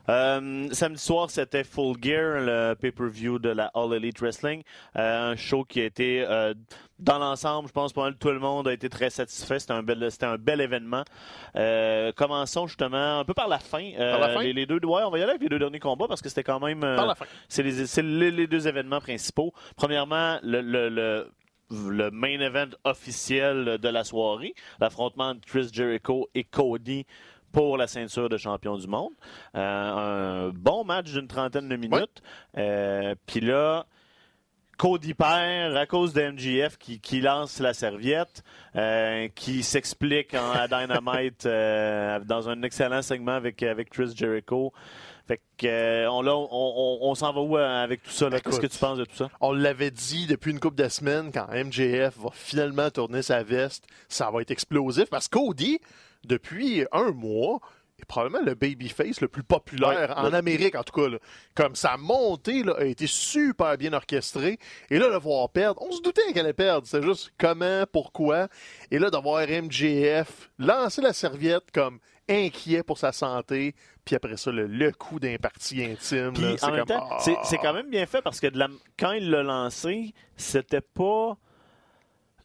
Euh, 0.09 0.69
samedi 0.73 1.03
soir, 1.03 1.31
c'était 1.31 1.65
Full 1.65 1.97
Gear, 2.01 2.41
le 2.41 2.75
pay-per-view 2.75 3.39
de 3.39 3.49
la 3.51 3.71
All 3.75 3.93
Elite 3.95 4.21
Wrestling. 4.21 4.63
Euh, 4.97 5.33
un 5.33 5.37
show 5.37 5.65
qui 5.65 5.81
a 5.81 5.85
été, 5.85 6.25
euh, 6.29 6.55
dans 6.99 7.19
l'ensemble, 7.19 7.69
je 7.69 7.73
pense 7.73 7.93
pas 7.93 8.03
mal 8.03 8.17
tout 8.17 8.31
le 8.31 8.39
monde 8.39 8.69
a 8.69 8.73
été 8.73 8.89
très 8.89 9.11
satisfait. 9.11 9.59
C'était 9.59 9.73
un 9.73 9.83
bel, 9.83 10.11
c'était 10.11 10.27
un 10.27 10.39
bel 10.39 10.61
événement. 10.61 11.03
Commençons 12.17 12.67
justement 12.67 13.21
un 13.21 13.25
peu 13.25 13.35
par 13.35 13.49
la 13.49 13.59
fin. 13.59 13.91
Par 13.97 14.19
la 14.21 14.29
fin? 14.31 14.43
Les, 14.43 14.53
les 14.53 14.67
deux, 14.67 14.79
ouais, 14.85 15.03
on 15.05 15.11
va 15.11 15.19
y 15.19 15.23
aller 15.23 15.31
avec 15.31 15.43
les 15.43 15.49
deux 15.49 15.59
derniers 15.59 15.81
combats 15.81 16.07
parce 16.09 16.23
que 16.23 16.29
c'était 16.29 16.45
quand 16.45 16.61
même. 16.61 16.81
Par 16.81 17.07
la 17.07 17.15
fin. 17.15 17.27
c'est 17.49 17.63
les, 17.63 17.87
c'est 17.87 18.03
les- 18.03 18.31
les 18.31 18.47
deux 18.47 18.69
événements 18.69 19.01
principaux. 19.01 19.53
Premièrement, 19.77 20.39
le, 20.43 20.61
le, 20.61 20.89
le, 20.89 21.29
le 21.71 22.11
main 22.11 22.39
event 22.41 22.69
officiel 22.85 23.79
de 23.79 23.89
la 23.89 24.05
soirée, 24.05 24.55
l'affrontement 24.81 25.35
de 25.35 25.41
Chris 25.45 25.69
Jericho 25.73 26.29
et 26.35 26.45
Cody 26.45 27.07
pour 27.57 27.79
la 27.79 27.87
ceinture 27.87 28.29
de 28.29 28.37
champion 28.37 28.77
du 28.77 28.87
monde. 28.87 29.13
Euh, 29.55 30.49
un 30.49 30.49
bon 30.51 30.85
match 30.85 31.11
d'une 31.11 31.27
trentaine 31.27 31.71
de 31.71 31.77
minutes. 31.77 32.23
Euh, 32.59 33.15
Puis 33.27 33.41
là, 33.41 33.87
Cody 34.77 35.15
perd 35.15 35.75
à 35.75 35.87
cause 35.87 36.13
de 36.13 36.21
MGF 36.21 36.77
qui, 36.77 37.01
qui 37.01 37.23
lance 37.23 37.59
la 37.61 37.73
serviette, 37.73 38.43
euh, 38.77 39.29
qui 39.35 39.63
s'explique 39.63 40.35
à 40.35 40.69
Dynamite 40.69 41.45
dans 42.27 42.49
un 42.51 42.63
excellent 42.63 43.01
segment 43.01 43.33
avec, 43.33 43.63
avec 43.63 43.89
Chris 43.89 44.13
Jericho. 44.15 44.75
Fait 45.27 45.41
que, 45.57 45.67
euh, 45.67 46.11
on, 46.11 46.21
là, 46.21 46.37
on, 46.37 46.47
on- 46.51 46.99
on 47.11 47.15
s'en 47.15 47.33
va 47.33 47.41
où 47.41 47.57
avec 47.57 48.03
tout 48.03 48.11
ça? 48.11 48.29
Qu'est-ce 48.31 48.61
que 48.61 48.67
tu 48.67 48.79
penses 48.79 48.99
de 48.99 49.07
tout 49.07 49.17
ça? 49.17 49.31
On 49.41 49.53
l'avait 49.53 49.91
dit 49.91 50.27
depuis 50.27 50.51
une 50.53 50.61
couple 50.61 50.77
de 50.77 50.89
semaines, 50.91 51.33
quand 51.33 51.47
MJF 51.51 52.19
va 52.19 52.29
finalement 52.33 52.91
tourner 52.91 53.23
sa 53.23 53.43
veste, 53.43 53.87
ça 54.09 54.31
va 54.31 54.43
être 54.43 54.51
explosif 54.51 55.09
parce 55.09 55.27
que 55.27 55.39
Cody, 55.39 55.81
depuis 56.27 56.85
un 56.93 57.13
mois, 57.13 57.61
est 57.99 58.05
probablement 58.05 58.45
le 58.45 58.55
babyface 58.55 59.23
le 59.23 59.29
plus 59.29 59.43
populaire 59.43 60.11
Ouais. 60.11 60.29
en 60.29 60.35
Amérique, 60.35 60.75
en 60.75 60.83
tout 60.83 60.93
cas. 61.01 61.09
là. 61.09 61.19
Comme 61.55 61.75
sa 61.75 61.97
montée 61.97 62.63
là, 62.63 62.75
a 62.79 62.85
été 62.85 63.07
super 63.07 63.79
bien 63.79 63.95
orchestrée. 63.95 64.59
Et 64.91 64.99
là, 64.99 65.09
le 65.09 65.17
voir 65.19 65.49
perdre, 65.49 65.81
on 65.83 65.91
se 65.93 66.03
doutait 66.03 66.21
qu'elle 66.35 66.45
allait 66.45 66.53
perdre. 66.53 66.87
C'est 66.87 67.03
juste 67.03 67.33
comment, 67.39 67.85
pourquoi. 67.91 68.49
Et 68.91 68.99
là, 68.99 69.09
de 69.09 69.17
voir 69.17 69.47
MJF 69.49 70.51
lancer 70.59 71.01
la 71.01 71.15
serviette 71.15 71.71
comme 71.73 71.99
inquiet 72.29 72.83
pour 72.83 72.99
sa 72.99 73.13
santé, 73.13 73.75
puis 74.05 74.15
après 74.17 74.37
ça, 74.37 74.51
le, 74.51 74.67
le 74.67 74.91
coup 74.93 75.19
d'un 75.21 75.37
parti 75.37 75.83
intime. 75.83 76.33
Puis 76.35 76.43
là, 76.43 76.53
en 76.53 76.57
c'est 76.59 76.67
même 76.73 76.79
comme, 76.81 76.87
temps, 76.89 77.09
ah. 77.13 77.19
c'est 77.21 77.37
c'est 77.45 77.57
quand 77.59 77.73
même 77.73 77.89
bien 77.89 78.05
fait 78.05 78.21
parce 78.21 78.41
que 78.41 78.49
de 78.49 78.59
la- 78.59 78.69
quand 78.99 79.13
il 79.13 79.31
l'a 79.31 79.43
lancé, 79.43 80.13
c'était 80.37 80.81
pas 80.83 81.37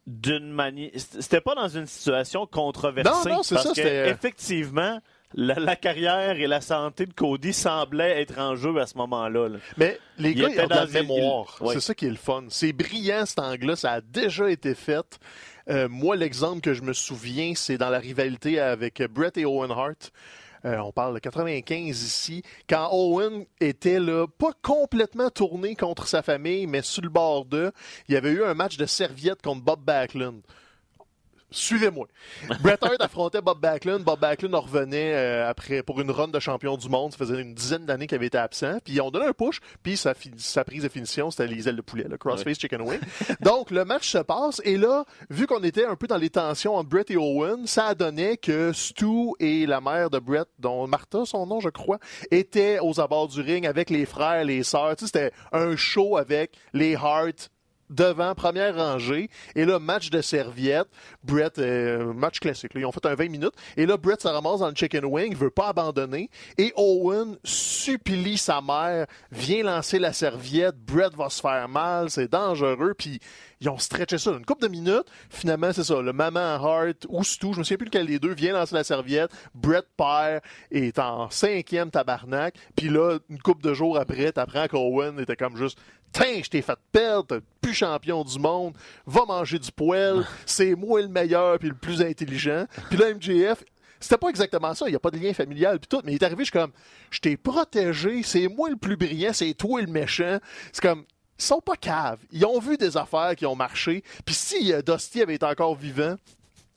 d'une 0.08 0.52
manière. 0.52 0.90
C'était 0.96 1.42
pas 1.42 1.56
dans 1.56 1.68
une 1.70 1.86
situation 1.86 2.46
controversée. 2.48 3.30
Non, 3.30 3.36
non, 3.38 3.44
c'est 3.44 3.56
ça, 3.58 3.70
que, 3.70 3.76
c'était- 3.76 4.10
effectivement, 4.10 5.00
la, 5.34 5.56
la 5.56 5.76
carrière 5.76 6.32
et 6.40 6.48
la 6.48 6.60
santé 6.60 7.06
de 7.06 7.14
Cody 7.14 7.54
semblaient 7.54 8.22
être 8.22 8.38
en 8.40 8.56
jeu 8.56 8.76
à 8.80 8.88
ce 8.88 8.98
moment-là. 8.98 9.48
là. 9.50 9.58
Mais 9.78 10.00
les 10.18 10.32
Il 10.32 10.42
gars, 10.42 10.50
ils 10.50 10.60
ont 10.62 10.68
de 10.68 10.74
la 10.74 10.86
mémoire. 10.88 11.58
il-. 11.62 11.68
C'est 11.74 11.80
ça 11.82 11.94
qui 11.94 12.08
est 12.08 12.10
le 12.10 12.16
fun. 12.16 12.46
C'est 12.50 12.74
brillant, 12.74 13.26
cet 13.26 13.40
angle-là. 13.40 13.76
Ça 13.76 13.92
a 13.94 14.02
déjà 14.02 14.50
été 14.50 14.76
fait. 14.76 15.20
Euh, 15.70 15.88
moi, 15.88 16.16
l'exemple 16.16 16.62
que 16.62 16.74
je 16.74 16.82
me 16.82 16.92
souviens, 16.94 17.54
c'est 17.56 17.78
dans 17.78 17.90
la 17.90 18.00
rivalité 18.00 18.60
avec 18.60 19.02
Brett 19.04 19.38
et 19.38 19.46
Owen 19.46 19.72
Hart. 19.72 20.12
Euh, 20.66 20.78
on 20.78 20.92
parle 20.92 21.16
de 21.16 21.20
95 21.20 22.04
ici. 22.04 22.44
Quand 22.70 22.90
Owen 22.92 23.46
était 23.60 24.00
là, 24.00 24.28
pas 24.28 24.52
complètement 24.62 25.30
tourné 25.30 25.76
contre 25.76 26.08
sa 26.08 26.22
famille, 26.22 26.68
mais 26.68 26.82
sur 26.82 27.02
le 27.02 27.10
bord 27.10 27.46
d'eux, 27.46 27.72
il 28.08 28.14
y 28.14 28.18
avait 28.18 28.32
eu 28.32 28.44
un 28.44 28.54
match 28.54 28.78
de 28.78 28.86
serviette 28.86 29.42
contre 29.42 29.64
Bob 29.64 29.84
Backlund. 29.84 30.42
Suivez-moi. 31.52 32.08
Bret 32.62 32.78
Hart 32.82 33.02
affrontait 33.02 33.42
Bob 33.42 33.60
Backlund. 33.60 34.04
Bob 34.04 34.20
Backlund 34.20 34.56
en 34.56 34.62
revenait 34.62 35.14
euh, 35.14 35.50
après 35.50 35.84
pour 35.84 36.00
une 36.00 36.10
run 36.10 36.30
de 36.30 36.40
champion 36.40 36.78
du 36.78 36.88
monde. 36.88 37.12
Ça 37.12 37.18
faisait 37.18 37.42
une 37.42 37.54
dizaine 37.54 37.86
d'années 37.86 38.08
qu'il 38.08 38.16
avait 38.16 38.28
été 38.28 38.38
absent. 38.38 38.78
Puis 38.84 38.94
ils 38.94 39.02
ont 39.02 39.12
donné 39.12 39.26
un 39.26 39.34
push. 39.34 39.60
Puis 39.84 39.98
sa, 39.98 40.14
prise 40.64 40.84
de 40.84 40.90
finition, 40.90 41.30
c'était 41.30 41.48
les 41.48 41.68
ailes 41.68 41.76
de 41.76 41.82
poulet, 41.82 42.06
le 42.10 42.18
crossface 42.18 42.58
chicken 42.58 42.82
wing. 42.82 43.00
Donc 43.42 43.70
le 43.70 43.84
match 43.84 44.10
se 44.10 44.20
passe. 44.20 44.62
Et 44.64 44.78
là, 44.78 45.04
vu 45.30 45.46
qu'on 45.46 45.62
était 45.64 45.86
un 45.86 45.98
peu 45.98 46.08
dans 46.08 46.18
les 46.18 46.30
tensions 46.30 46.76
entre 46.76 46.90
Bret 46.90 47.06
et 47.10 47.18
Owen, 47.18 47.68
ça 47.68 47.88
a 47.88 47.96
donné 47.96 48.38
que 48.38 48.72
Stu 48.72 49.34
et 49.40 49.66
la 49.66 49.82
mère 49.82 50.10
de 50.10 50.20
Bret, 50.20 50.46
dont 50.58 50.88
Martha, 50.88 51.26
son 51.26 51.46
nom, 51.46 51.60
je 51.60 51.70
crois, 51.70 52.00
étaient 52.32 52.80
aux 52.80 53.02
abords 53.02 53.28
du 53.28 53.42
ring 53.42 53.66
avec 53.66 53.90
les 53.90 54.06
frères, 54.06 54.46
les 54.46 54.64
sœurs. 54.64 54.96
Tu 54.96 55.06
sais, 55.06 55.12
c'était 55.14 55.36
un 55.52 55.76
show 55.76 56.16
avec 56.16 56.58
les 56.74 56.96
Hart, 56.96 57.50
devant, 57.92 58.34
première 58.34 58.76
rangée. 58.76 59.30
Et 59.56 59.66
là, 59.66 59.80
match 59.80 60.10
de 60.10 60.22
serviette. 60.22 60.88
Brett, 61.24 61.60
euh, 61.60 62.14
match 62.14 62.40
classique. 62.40 62.74
là. 62.74 62.82
Ils 62.82 62.86
ont 62.86 62.92
fait 62.92 63.06
un 63.06 63.16
20 63.16 63.30
minutes. 63.30 63.54
Et 63.78 63.86
là, 63.86 63.98
Brett 63.98 64.22
se 64.22 64.28
ramasse 64.28 64.60
dans 64.60 64.70
le 64.70 64.76
chicken 64.76 65.06
wing, 65.06 65.36
veut 65.36 65.50
pas 65.50 65.70
abandonner. 65.70 66.30
Et 66.58 66.74
Owen 66.76 67.38
supplie 67.44 68.38
sa 68.38 68.62
mère, 68.62 69.06
vient 69.32 69.64
lancer 69.64 70.00
la 70.00 70.14
serviette. 70.14 70.76
Brett 70.78 71.14
va 71.16 71.30
se 71.30 71.42
faire 71.42 71.68
mal, 71.70 72.10
c'est 72.10 72.32
dangereux. 72.32 72.94
Puis 72.98 73.20
ils 73.62 73.70
ont 73.70 73.78
stretché 73.78 74.18
ça 74.18 74.32
une 74.32 74.46
couple 74.46 74.64
de 74.64 74.68
minutes. 74.70 75.06
Finalement, 75.30 75.72
c'est 75.72 75.84
ça. 75.84 76.02
Le 76.02 76.14
maman 76.14 76.40
Hart 76.40 77.06
ou 77.10 77.24
Stu, 77.24 77.54
je 77.54 77.60
me 77.60 77.64
souviens 77.64 77.78
plus 77.78 77.86
lequel 77.86 78.08
des 78.08 78.18
deux, 78.18 78.34
vient 78.34 78.54
lancer 78.54 78.74
la 78.74 78.84
serviette. 78.84 79.32
Brett 79.54 79.86
perd 79.96 80.42
est 80.72 80.98
en 80.98 81.30
cinquième 81.30 81.92
tabarnak. 81.92 82.56
Puis 82.76 82.90
là, 82.90 83.20
une 83.30 83.40
couple 83.40 83.64
de 83.64 83.74
jours 83.76 83.98
après, 84.00 84.32
t'apprends 84.32 84.68
qu'Owen 84.68 85.20
était 85.20 85.36
comme 85.36 85.58
juste 85.58 85.78
Tiens, 86.12 86.42
je 86.44 86.50
t'ai 86.50 86.62
fait 86.62 86.78
perdre, 86.92 87.26
t'es 87.38 87.46
plus 87.62 87.74
champion 87.74 88.24
du 88.24 88.38
monde, 88.38 88.74
va 89.06 89.26
manger 89.26 89.60
du 89.60 89.72
poêle, 89.72 90.26
c'est 90.46 90.76
moi 90.76 91.02
le 91.02 91.08
meilleur 91.08 91.58
puis 91.60 91.70
le 91.70 91.76
plus 91.76 92.02
intelligent. 92.02 92.66
Puis 92.90 92.98
là, 92.98 93.14
MJF, 93.14 93.64
c'était 94.00 94.18
pas 94.18 94.30
exactement 94.30 94.74
ça, 94.74 94.88
il 94.88 94.92
n'y 94.92 94.96
a 94.96 95.00
pas 95.00 95.12
de 95.12 95.20
lien 95.20 95.34
familial 95.34 95.80
puis 95.80 95.88
tout, 95.88 96.02
mais 96.04 96.14
il 96.14 96.16
est 96.16 96.24
arrivé, 96.24 96.44
je 96.44 96.52
suis 96.52 96.60
comme, 96.60 96.72
je 97.12 97.20
t'ai 97.20 97.38
protégé, 97.38 98.24
c'est 98.24 98.48
moi 98.48 98.70
le 98.70 98.76
plus 98.76 98.98
brillant, 98.98 99.32
c'est 99.32 99.54
toi 99.54 99.82
le 99.82 99.88
méchant. 99.88 100.40
C'est 100.74 100.82
comme, 100.82 101.06
ils 101.38 101.44
sont 101.44 101.62
pas 101.62 101.76
caves. 101.76 102.20
Ils 102.32 102.46
ont 102.46 102.60
vu 102.60 102.78
des 102.78 102.98
affaires 102.98 103.36
qui 103.36 103.46
ont 103.46 103.56
marché. 103.56 104.04
Puis 104.26 104.36
si 104.36 104.74
euh, 104.74 104.82
Dusty 104.82 105.22
avait 105.22 105.36
été 105.36 105.46
encore 105.46 105.76
vivant, 105.76 106.16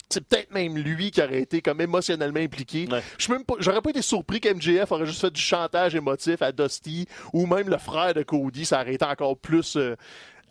c'est 0.08 0.26
peut-être 0.26 0.52
même 0.52 0.76
lui 0.76 1.10
qui 1.10 1.22
aurait 1.22 1.40
été 1.40 1.60
comme 1.60 1.80
émotionnellement 1.80 2.40
impliqué. 2.40 2.86
Ouais. 2.90 3.02
Je 3.18 3.32
même 3.32 3.44
pas, 3.44 3.54
j'aurais 3.58 3.80
pas 3.80 3.90
été 3.90 4.02
surpris 4.02 4.40
qu'MJF 4.40 4.90
aurait 4.92 5.06
juste 5.06 5.20
fait 5.20 5.30
du 5.30 5.40
chantage 5.40 5.94
émotif 5.94 6.42
à 6.42 6.52
Dusty 6.52 7.06
ou 7.32 7.46
même 7.46 7.68
le 7.68 7.78
frère 7.78 8.14
de 8.14 8.22
Cody, 8.22 8.64
ça 8.64 8.80
aurait 8.80 8.94
été 8.94 9.04
encore 9.04 9.36
plus 9.36 9.76
euh, 9.76 9.96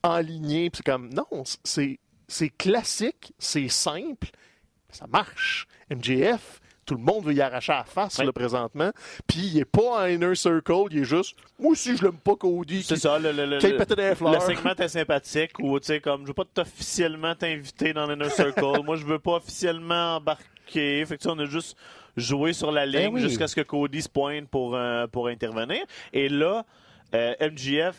enligné. 0.04 0.70
Puis 0.70 0.78
c'est 0.86 0.92
comme 0.92 1.14
non, 1.14 1.44
c'est 1.64 2.00
c'est 2.28 2.50
classique, 2.50 3.34
c'est 3.38 3.70
simple, 3.70 4.30
ça 4.90 5.06
marche. 5.08 5.68
MJF, 5.92 6.60
tout 6.86 6.96
le 6.96 7.02
monde 7.02 7.26
veut 7.26 7.34
y 7.34 7.42
arracher 7.42 7.72
la 7.74 7.84
face 7.84 8.20
là, 8.20 8.32
présentement. 8.32 8.92
Puis 9.28 9.40
il 9.54 9.60
est 9.60 9.66
pas 9.66 10.04
en 10.04 10.06
inner 10.08 10.36
circle, 10.36 10.74
il 10.92 11.00
est 11.00 11.04
juste 11.06 11.36
moi 11.60 11.72
aussi 11.72 11.96
je 11.98 12.04
l'aime 12.04 12.18
pas 12.18 12.36
Cody. 12.36 12.84
C'est 12.84 12.96
ça, 12.98 13.18
le, 13.20 13.32
le, 13.32 13.46
le, 13.46 13.56
le- 13.56 13.60
segment 14.40 14.76
est 14.76 14.88
sympathique 14.88 15.52
ou, 15.60 15.80
tu 15.80 15.86
sais, 15.88 16.00
comme, 16.00 16.22
je 16.24 16.28
veux 16.28 16.34
pas 16.34 16.44
officiellement 16.58 17.36
t'inviter 17.36 17.94
dans 17.94 18.06
l'Inner 18.08 18.30
Circle. 18.30 18.84
Moi, 18.84 18.96
je 18.98 19.06
veux 19.06 19.20
pas 19.20 19.34
officiellement 19.36 20.18
embarquer. 20.18 21.06
Fait 21.06 21.18
que, 21.18 21.22
tu 21.22 21.24
sais, 21.24 21.30
on 21.30 21.40
a 21.40 21.46
juste 21.46 21.78
joué 22.18 22.54
sur 22.54 22.72
la 22.72 22.86
ligne 22.86 23.08
Ben 23.10 23.14
oui. 23.14 23.22
jusqu'à 23.22 23.48
ce 23.48 23.56
que 23.56 23.62
Cody 23.62 24.02
se 24.02 24.10
pointe 24.10 24.48
pour, 24.50 24.76
euh, 24.76 25.08
pour 25.08 25.28
intervenir. 25.28 25.84
Et 26.12 26.30
là, 26.30 26.66
euh, 27.16 27.34
MGF 27.40 27.96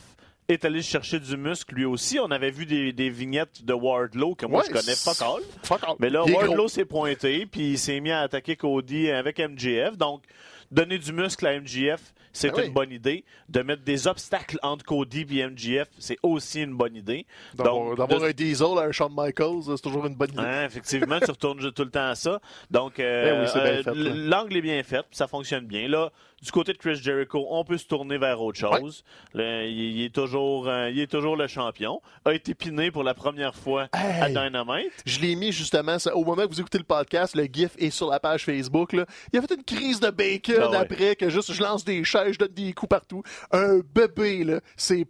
est 0.49 0.65
allé 0.65 0.83
chercher 0.83 1.19
du 1.21 1.37
muscle 1.37 1.75
lui 1.75 1.85
aussi. 1.85 2.19
On 2.21 2.31
avait 2.31 2.51
vu 2.51 2.67
des, 2.67 2.93
des 2.93 3.11
vignettes 3.11 3.65
de 3.65 3.73
Wardlow 3.73 4.35
que 4.35 4.47
moi, 4.47 4.61
Ouais, 4.61 4.67
je 4.69 4.73
connais 4.73 4.97
pas 5.05 5.25
all. 5.25 5.43
Fuck 5.63 5.83
all. 5.85 5.95
Mais 5.99 6.11
là, 6.11 6.25
Wardlow 6.25 6.69
s'est 6.69 6.85
pointé, 6.85 7.47
puis 7.47 7.73
il 7.73 7.79
s'est 7.79 8.01
mis 8.01 8.11
à 8.11 8.21
attaquer 8.21 8.57
Cody 8.57 9.11
avec 9.11 9.39
MJF. 9.39 9.97
Donc, 9.97 10.23
donner 10.71 10.99
du 10.99 11.13
muscle 11.13 11.47
à 11.47 11.59
MJF, 11.61 12.13
c'est 12.33 12.51
Ben 12.51 12.59
une 12.63 12.65
oui. 12.65 12.71
bonne 12.71 12.91
idée. 12.91 13.25
De 13.49 13.63
mettre 13.63 13.85
des 13.85 14.07
obstacles 14.09 14.59
entre 14.63 14.85
Cody 14.85 15.25
et 15.39 15.47
MJF, 15.47 15.89
c'est 15.99 16.17
aussi 16.23 16.63
une 16.63 16.75
bonne 16.75 16.97
idée. 16.97 17.27
D'avoir 17.55 17.95
de- 18.09 18.25
un 18.25 18.31
diesel 18.33 18.67
à 18.79 18.83
un 18.83 18.93
Shawn 18.93 19.13
Michaels, 19.17 19.63
c'est 19.77 19.81
toujours 19.83 20.05
une 20.07 20.17
bonne 20.17 20.31
idée. 20.33 20.41
Hein, 20.41 20.65
effectivement, 20.67 21.21
tu 21.21 21.31
retournes 21.31 21.71
tout 21.73 21.85
le 21.85 21.91
temps 21.91 22.09
à 22.09 22.15
ça. 22.17 22.41
Donc, 22.71 22.99
euh, 22.99 23.47
Ben 23.47 23.93
oui, 23.95 24.01
euh, 24.01 24.15
l'angle 24.29 24.57
est 24.57 24.63
bien 24.63 24.83
fait, 24.83 25.03
puis 25.03 25.17
ça 25.17 25.29
fonctionne 25.29 25.67
bien. 25.67 25.87
Là, 25.89 26.11
du 26.45 26.53
côté 26.53 26.73
de 26.75 26.79
Chris 26.79 26.97
Jericho, 26.97 27.47
on 27.49 27.65
peut 27.65 27.79
se 27.79 27.87
tourner 27.87 28.19
vers 28.19 28.41
autre 28.43 28.59
chose. 28.59 29.03
Il, 29.35 29.41
il 29.41 30.05
est 30.05 30.15
toujours, 30.15 30.69
euh, 30.69 30.91
il 30.91 31.01
est 31.01 31.11
toujours 31.11 31.37
le 31.37 31.47
champion. 31.47 32.01
A 32.27 32.35
été 32.35 32.55
piné 32.55 32.91
pour 32.91 33.03
la 33.03 33.15
première 33.15 33.55
fois 33.55 33.89
à 33.93 34.29
Hey! 34.29 34.35
Dynamite. 34.35 34.93
Je 35.07 35.21
l'ai 35.21 35.37
mis 35.37 35.53
justement, 35.53 35.99
ça- 35.99 36.15
au 36.15 36.23
moment 36.25 36.43
que 36.43 36.49
vous 36.53 36.61
écoutez 36.61 36.79
le 36.79 36.85
podcast, 36.85 37.35
le 37.35 37.45
GIF 37.51 37.73
est 37.79 37.91
sur 37.91 38.11
la 38.11 38.21
page 38.21 38.45
Facebook. 38.45 38.93
Là. 38.93 39.07
Il 39.33 39.39
a 39.39 39.43
fait 39.43 39.55
une 39.55 39.65
crise 39.65 40.01
de 40.01 40.11
bacon 40.11 40.55
Ah 40.61 40.71
ouais. 40.71 40.77
après, 40.77 41.17
que 41.17 41.31
juste 41.31 41.53
je 41.53 41.63
lance 41.63 41.85
des 41.85 42.05
chaises, 42.05 42.33
je 42.35 42.39
donne 42.39 42.53
des 42.53 42.73
coups 42.75 42.91
partout. 42.91 43.23
Un 43.51 43.81
bébé, 43.95 44.45
là. 44.45 44.61
C'est. 44.77 45.07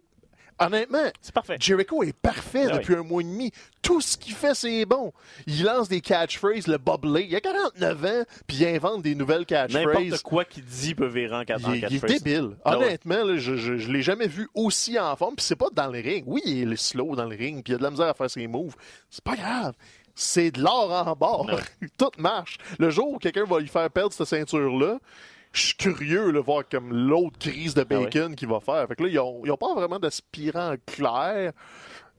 Honnêtement, 0.57 1.03
C'est 1.21 1.33
parfait. 1.33 1.57
Jericho 1.59 2.01
est 2.03 2.15
parfait 2.15 2.67
Ah 2.69 2.77
depuis 2.77 2.95
un 2.95 3.03
mois 3.03 3.21
et 3.21 3.25
demi. 3.25 3.51
Tout 3.81 3.99
ce 3.99 4.17
qu'il 4.17 4.33
fait, 4.33 4.53
c'est 4.55 4.85
bon. 4.85 5.11
Il 5.47 5.63
lance 5.63 5.89
des 5.89 5.99
catchphrases, 6.01 6.67
le 6.67 6.77
boblé. 6.77 7.27
Il 7.29 7.35
a 7.35 7.41
49 7.41 8.05
ans, 8.05 8.23
puis 8.47 8.57
il 8.57 8.67
invente 8.67 9.01
des 9.01 9.15
nouvelles 9.15 9.45
catchphrases. 9.45 9.85
N'importe 9.85 10.21
quoi 10.23 10.45
qu'il 10.45 10.63
dit 10.63 10.95
peut 10.95 11.07
virer 11.07 11.35
en 11.35 11.41
Il, 11.41 11.51
est- 11.51 11.57
il 11.69 11.75
est 11.75 11.81
catchphrase. 11.99 12.23
débile. 12.23 12.51
Ah. 12.63 12.77
Honnêtement, 12.77 13.23
là, 13.25 13.37
je, 13.37 13.55
je, 13.57 13.77
je 13.77 13.91
l'ai 13.91 14.01
jamais 14.01 14.27
vu 14.27 14.47
aussi 14.53 14.97
en 14.97 15.15
forme. 15.17 15.35
Puis 15.35 15.45
c'est 15.45 15.55
pas 15.57 15.69
dans 15.73 15.87
le 15.87 15.99
ring. 15.99 16.23
Oui, 16.25 16.41
il 16.45 16.71
est 16.71 16.75
slow 16.77 17.15
dans 17.15 17.25
le 17.25 17.35
ring, 17.35 17.61
puis 17.63 17.73
il 17.73 17.75
a 17.75 17.77
de 17.79 17.83
la 17.83 17.91
misère 17.91 18.07
à 18.07 18.13
faire 18.13 18.29
ses 18.29 18.47
moves. 18.47 18.75
C'est 19.09 19.23
pas 19.23 19.35
grave. 19.35 19.73
C'est 20.15 20.51
de 20.51 20.61
l'or 20.61 20.89
en 21.05 21.13
bord. 21.17 21.49
Tout 21.97 22.11
marche. 22.17 22.57
Le 22.79 22.89
jour 22.89 23.09
où 23.11 23.17
quelqu'un 23.17 23.43
va 23.43 23.59
lui 23.59 23.67
faire 23.67 23.89
perdre 23.91 24.13
cette 24.13 24.27
ceinture-là, 24.27 24.99
je 25.55 25.65
suis 25.67 25.75
curieux 25.75 26.31
de 26.31 26.39
voir 26.39 26.63
comme 26.69 26.91
l'autre 26.93 27.37
crise 27.39 27.73
de 27.73 27.81
Ah 27.81 27.85
bacon 27.85 28.35
qu'il 28.35 28.47
va 28.47 28.59
faire. 28.59 28.87
Fait 28.87 28.95
que 28.95 29.03
là, 29.03 29.09
ils 29.09 29.19
ont, 29.19 29.41
ils 29.45 29.51
ont 29.51 29.57
pas 29.57 29.73
vraiment 29.73 29.99
d'aspirant 29.99 30.75
clair. 30.85 31.51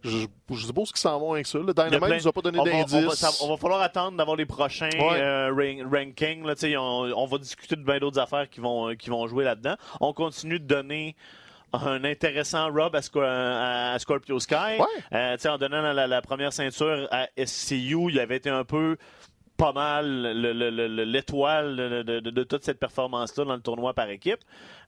Je, 0.02 0.26
je 0.52 0.66
suppose 0.66 0.90
qu'ils 0.92 1.00
s'en 1.00 1.18
vont 1.18 1.32
avec 1.32 1.46
ça. 1.46 1.58
Le 1.58 1.72
Dynamite 1.74 1.98
plein- 2.00 2.16
nous 2.18 2.28
a 2.28 2.32
pas 2.32 2.40
donné 2.42 2.58
on 2.60 2.64
va, 2.64 2.70
on, 2.98 3.44
on 3.44 3.48
va 3.48 3.56
falloir 3.56 3.80
attendre 3.80 4.16
d'avoir 4.16 4.36
les 4.36 4.46
prochains 4.46 4.90
Ouais. 4.90 5.20
euh, 5.20 5.50
ran- 5.52 5.88
rankings. 5.90 6.44
Là, 6.44 6.54
on, 6.80 7.12
on 7.16 7.26
va 7.26 7.38
discuter 7.38 7.74
de 7.76 7.82
bien 7.82 7.98
d'autres 7.98 8.20
affaires 8.20 8.48
qui 8.48 8.60
vont, 8.60 8.94
qui 8.94 9.10
vont 9.10 9.26
jouer 9.26 9.44
là-dedans. 9.44 9.74
On 10.00 10.12
continue 10.12 10.60
de 10.60 10.64
donner 10.66 11.16
un 11.72 12.04
intéressant 12.04 12.70
rub 12.72 12.94
à, 12.94 13.00
Sco- 13.02 13.20
à 13.24 13.98
Scorpio 13.98 14.38
Sky. 14.38 14.78
Ouais. 14.78 14.86
Euh, 15.12 15.36
en 15.48 15.58
donnant 15.58 15.82
la- 15.92 16.06
la 16.06 16.22
première 16.22 16.52
ceinture 16.52 17.08
à 17.10 17.26
SCU, 17.44 18.10
il 18.10 18.20
avait 18.20 18.36
été 18.36 18.48
un 18.50 18.64
peu 18.64 18.96
pas 19.56 19.72
mal 19.72 20.06
le- 20.34 20.52
le- 20.52 20.70
le- 20.70 20.88
le- 20.88 21.04
l'étoile 21.04 21.76
de, 21.76 22.02
de- 22.02 22.20
de- 22.20 22.30
de 22.30 22.42
toute 22.44 22.64
cette 22.64 22.78
performance-là 22.78 23.44
dans 23.44 23.54
le 23.54 23.60
tournoi 23.62 23.94
par 23.94 24.08
équipe. 24.10 24.38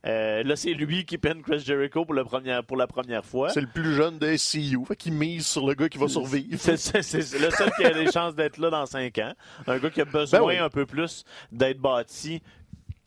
Euh, 0.06 0.42
là, 0.44 0.54
c'est 0.56 0.74
lui 0.74 1.04
qui 1.04 1.18
peine 1.18 1.42
Chris 1.42 1.58
Jericho 1.60 2.04
pour, 2.04 2.14
le 2.14 2.22
premier- 2.24 2.60
pour 2.66 2.76
la 2.76 2.86
première 2.86 3.24
fois. 3.24 3.48
C'est 3.50 3.60
le 3.60 3.66
plus 3.66 3.94
jeune 3.94 4.18
de 4.18 4.36
SCU. 4.36 4.78
Fait 4.86 4.94
qu'il 4.96 5.12
mise 5.12 5.46
sur 5.46 5.66
le 5.66 5.74
gars 5.74 5.88
qui 5.88 5.98
va 5.98 6.06
survivre. 6.08 6.56
C'est, 6.58 6.94
le 7.38 7.50
seul 7.50 7.70
qui 7.76 7.84
a 7.84 7.90
des 7.92 8.10
chances 8.12 8.34
d'être 8.36 8.58
là 8.58 8.70
dans 8.70 8.86
5 8.86 9.18
ans. 9.18 9.32
Un 9.66 9.78
gars 9.78 9.90
qui 9.90 10.00
a 10.00 10.04
besoin 10.04 10.38
Ben 10.40 10.46
oui. 10.46 10.56
un 10.58 10.68
peu 10.70 10.86
plus 10.86 11.24
d'être 11.50 11.78
bâti, 11.80 12.40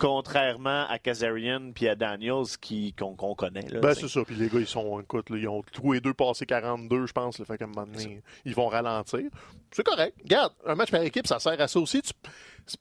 contrairement 0.02 0.88
à 0.90 0.98
Kazarian 0.98 1.74
puis 1.76 1.88
à 1.88 1.94
Daniels 1.94 2.58
qui, 2.60 2.92
qu'on, 2.94 3.16
qu'on 3.16 3.36
connaît. 3.36 3.68
Là, 3.70 3.82
Ben, 3.82 3.94
c'est 3.94 4.08
ça. 4.08 4.24
Puis 4.26 4.34
les 4.34 4.50
gars, 4.50 4.60
ils 4.60 4.66
sont, 4.66 5.00
écoute, 5.00 5.30
là, 5.30 5.38
ils 5.38 5.48
ont 5.48 5.62
tous 5.62 5.92
les 5.92 6.02
deux 6.02 6.16
passé 6.16 6.48
42, 6.48 7.06
je 7.06 7.14
pense. 7.14 7.38
Là, 7.38 7.46
fait 7.46 7.60
qu'à 7.60 7.66
un 7.66 7.68
moment 7.68 7.86
donné, 7.86 8.24
ils 8.44 8.56
vont 8.56 8.68
ralentir. 8.68 9.30
C'est 9.70 9.84
correct. 9.84 10.18
Regarde, 10.24 10.54
un 10.66 10.74
match 10.74 10.90
par 10.90 11.04
équipe, 11.04 11.28
ça 11.28 11.38
sert 11.38 11.62
à 11.62 11.68
ça 11.68 11.80
aussi. 11.80 12.02
Tu, 12.02 12.14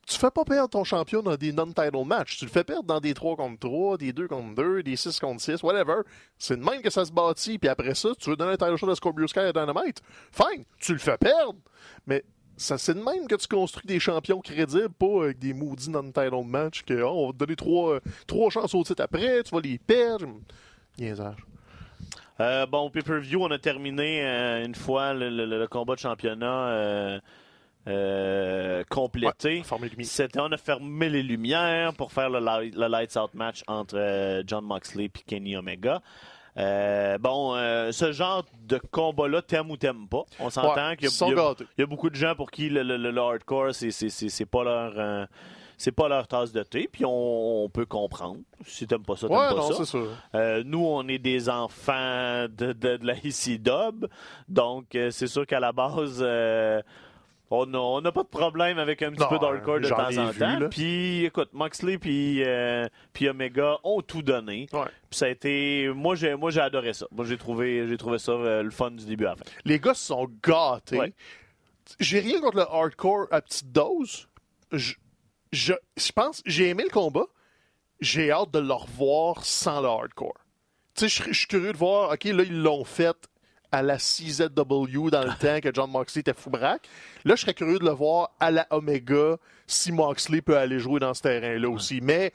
tu 0.06 0.18
fais 0.18 0.30
pas 0.30 0.44
perdre 0.46 0.70
ton 0.70 0.82
champion 0.82 1.22
dans 1.22 1.36
des 1.36 1.52
non-title 1.52 2.06
matchs. 2.06 2.38
Tu 2.38 2.46
le 2.46 2.50
fais 2.50 2.64
perdre 2.64 2.84
dans 2.84 3.00
des 3.00 3.12
3 3.12 3.36
contre 3.36 3.58
3, 3.58 3.98
des 3.98 4.14
2 4.14 4.26
contre 4.26 4.54
2, 4.54 4.82
des 4.82 4.96
6 4.96 5.20
contre 5.20 5.42
6, 5.42 5.62
whatever. 5.62 6.00
C'est 6.38 6.56
de 6.56 6.64
même 6.64 6.80
que 6.80 6.88
ça 6.90 7.04
se 7.04 7.12
bâtit. 7.12 7.58
Puis 7.58 7.68
après 7.68 7.94
ça, 7.94 8.08
tu 8.18 8.30
veux 8.30 8.36
donner 8.36 8.52
un 8.52 8.56
title 8.56 8.76
shot 8.76 8.90
à 8.90 8.94
Scorpio 8.94 9.26
Sky 9.26 9.40
à 9.40 9.52
Dynamite. 9.52 10.00
Fine, 10.32 10.64
tu 10.78 10.92
le 10.92 10.98
fais 10.98 11.18
perdre. 11.18 11.58
Mais 12.06 12.24
ça, 12.60 12.78
c'est 12.78 12.94
de 12.94 13.00
même 13.02 13.26
que 13.26 13.34
tu 13.36 13.46
construis 13.48 13.86
des 13.86 13.98
champions 14.00 14.40
crédibles, 14.40 14.90
pas 14.90 15.24
avec 15.24 15.38
des 15.38 15.54
maudits 15.54 15.90
non-title 15.90 16.44
matchs 16.44 16.82
que 16.82 17.02
oh, 17.02 17.08
on 17.10 17.26
va 17.28 17.32
te 17.32 17.38
donner 17.38 17.56
trois, 17.56 17.94
euh, 17.94 18.00
trois 18.26 18.50
chances 18.50 18.74
au 18.74 18.82
titre 18.84 19.02
après, 19.02 19.42
tu 19.42 19.54
vas 19.54 19.60
les 19.60 19.78
perdre. 19.78 20.26
Niaisage. 20.98 21.36
Euh, 22.40 22.66
bon, 22.66 22.80
au 22.86 22.90
pay-per-view, 22.90 23.42
on 23.42 23.50
a 23.50 23.58
terminé 23.58 24.24
euh, 24.24 24.64
une 24.64 24.74
fois 24.74 25.12
le, 25.14 25.28
le- 25.28 25.46
le 25.46 25.66
combat 25.68 25.94
de 25.94 26.00
championnat 26.00 27.20
euh, 27.86 28.84
complété. 28.88 29.62
Ouais. 29.70 30.04
C'était, 30.04 30.40
on 30.40 30.52
a 30.52 30.56
fermé 30.56 31.08
les 31.08 31.22
lumières 31.22 31.92
pour 31.94 32.12
faire 32.12 32.30
le, 32.30 32.38
light- 32.40 32.74
le 32.74 32.86
Lights 32.88 33.16
Out 33.16 33.34
match 33.34 33.62
entre 33.66 34.42
John 34.46 34.64
Moxley 34.64 35.04
et 35.06 35.10
Kenny 35.26 35.56
Omega. 35.56 36.00
Euh, 36.56 37.18
bon, 37.18 37.54
euh, 37.54 37.92
ce 37.92 38.12
genre 38.12 38.44
de 38.66 38.80
combat-là, 38.90 39.42
t'aimes 39.42 39.70
ou 39.70 39.76
t'aimes 39.76 40.08
pas. 40.08 40.24
On 40.38 40.50
s'entend 40.50 40.90
Ouais, 40.90 40.96
qu'il 40.96 41.06
y 41.06 41.08
a, 41.08 41.10
y 41.10 41.12
y 41.82 41.82
beaucoup 41.86 42.10
de 42.10 42.14
gens 42.16 42.34
pour 42.34 42.50
qui 42.50 42.68
le, 42.68 42.82
le- 42.82 42.96
le- 42.96 43.10
le 43.10 43.20
hardcore, 43.20 43.74
c'est, 43.74 43.90
pas 44.46 44.64
leur... 44.64 44.92
euh, 44.96 45.26
c'est 45.78 45.92
pas 45.92 46.08
leur 46.08 46.26
tasse 46.28 46.52
de 46.52 46.62
thé, 46.62 46.88
puis 46.92 47.06
on, 47.06 47.64
on 47.64 47.68
peut 47.70 47.86
comprendre. 47.86 48.36
Si 48.66 48.86
t'aimes 48.86 49.02
pas 49.04 49.16
ça, 49.16 49.28
t'aimes 49.28 49.36
Ouais, 49.38 49.48
pas 49.48 49.54
non, 49.54 49.72
ça. 49.84 49.98
Euh, 50.34 50.62
nous, 50.66 50.84
on 50.84 51.08
est 51.08 51.18
des 51.18 51.48
enfants 51.48 52.46
de, 52.50 52.72
de, 52.74 52.96
de 52.98 53.06
la 53.06 53.14
Dub, 53.58 54.06
donc 54.48 54.94
euh, 54.94 55.10
c'est 55.10 55.26
sûr 55.26 55.46
qu'à 55.46 55.58
la 55.60 55.72
base, 55.72 56.18
euh, 56.20 56.82
on 57.50 57.66
n'a 57.66 57.78
on 57.78 58.00
n'a 58.00 58.12
pas 58.12 58.22
de 58.22 58.28
problème 58.28 58.78
avec 58.78 59.02
un 59.02 59.10
petit 59.10 59.20
Non, 59.20 59.28
peu 59.28 59.38
d'hardcore 59.38 59.80
de 59.80 59.88
temps 59.88 60.16
en 60.16 60.30
vu, 60.30 60.38
temps. 60.38 60.68
Puis, 60.70 61.24
écoute, 61.24 61.50
Moxley 61.52 61.98
puis 61.98 62.42
euh, 62.44 62.86
puis 63.12 63.28
Omega 63.28 63.78
ont 63.82 64.00
tout 64.02 64.22
donné. 64.22 64.66
Ouais. 64.72 64.84
Puis 65.10 65.18
ça 65.18 65.26
a 65.26 65.28
été, 65.28 65.90
moi 65.94 66.14
j'ai 66.14 66.34
moi 66.36 66.50
j'ai 66.50 66.60
adoré 66.60 66.92
ça. 66.92 67.06
Moi 67.10 67.24
j'ai 67.24 67.36
trouvé 67.36 67.86
j'ai 67.88 67.96
trouvé 67.96 68.18
ça 68.18 68.32
euh, 68.32 68.62
le 68.62 68.70
fun 68.70 68.92
du 68.92 69.04
début 69.04 69.26
à 69.26 69.30
la 69.30 69.36
fin. 69.36 69.44
Les 69.64 69.78
gars 69.80 69.94
se 69.94 70.06
sont 70.06 70.28
gâtés. 70.42 70.98
Ouais. 70.98 71.12
J'ai 71.98 72.20
rien 72.20 72.40
contre 72.40 72.58
le 72.58 72.62
hardcore 72.70 73.26
à 73.32 73.40
petite 73.40 73.72
dose. 73.72 74.28
Je, 74.70 74.94
je, 75.52 75.72
je 75.96 76.12
pense, 76.12 76.42
j'ai 76.46 76.68
aimé 76.68 76.84
le 76.84 76.90
combat. 76.90 77.26
J'ai 78.00 78.30
hâte 78.30 78.52
de 78.52 78.60
le 78.60 78.72
revoir 78.72 79.44
sans 79.44 79.80
le 79.80 79.88
hardcore. 79.88 80.38
Tu 80.94 81.08
sais, 81.08 81.24
je 81.32 81.36
suis 81.38 81.46
curieux 81.46 81.72
de 81.72 81.76
voir, 81.76 82.12
OK, 82.12 82.24
là, 82.24 82.42
ils 82.44 82.62
l'ont 82.62 82.84
fait 82.84 83.16
à 83.72 83.82
la 83.82 83.98
CZW 83.98 85.10
dans 85.10 85.24
le 85.24 85.38
temps 85.38 85.60
que 85.60 85.72
John 85.72 85.90
Moxley 85.90 86.20
était 86.20 86.34
fou 86.34 86.50
braque. 86.50 86.88
Là, 87.24 87.36
je 87.36 87.42
serais 87.42 87.54
curieux 87.54 87.78
de 87.78 87.84
le 87.84 87.92
voir 87.92 88.30
à 88.40 88.50
la 88.50 88.66
Omega 88.70 89.36
si 89.66 89.92
Moxley 89.92 90.40
peut 90.40 90.56
aller 90.56 90.78
jouer 90.78 91.00
dans 91.00 91.14
ce 91.14 91.22
terrain-là 91.22 91.68
aussi. 91.68 92.00
Mais 92.02 92.32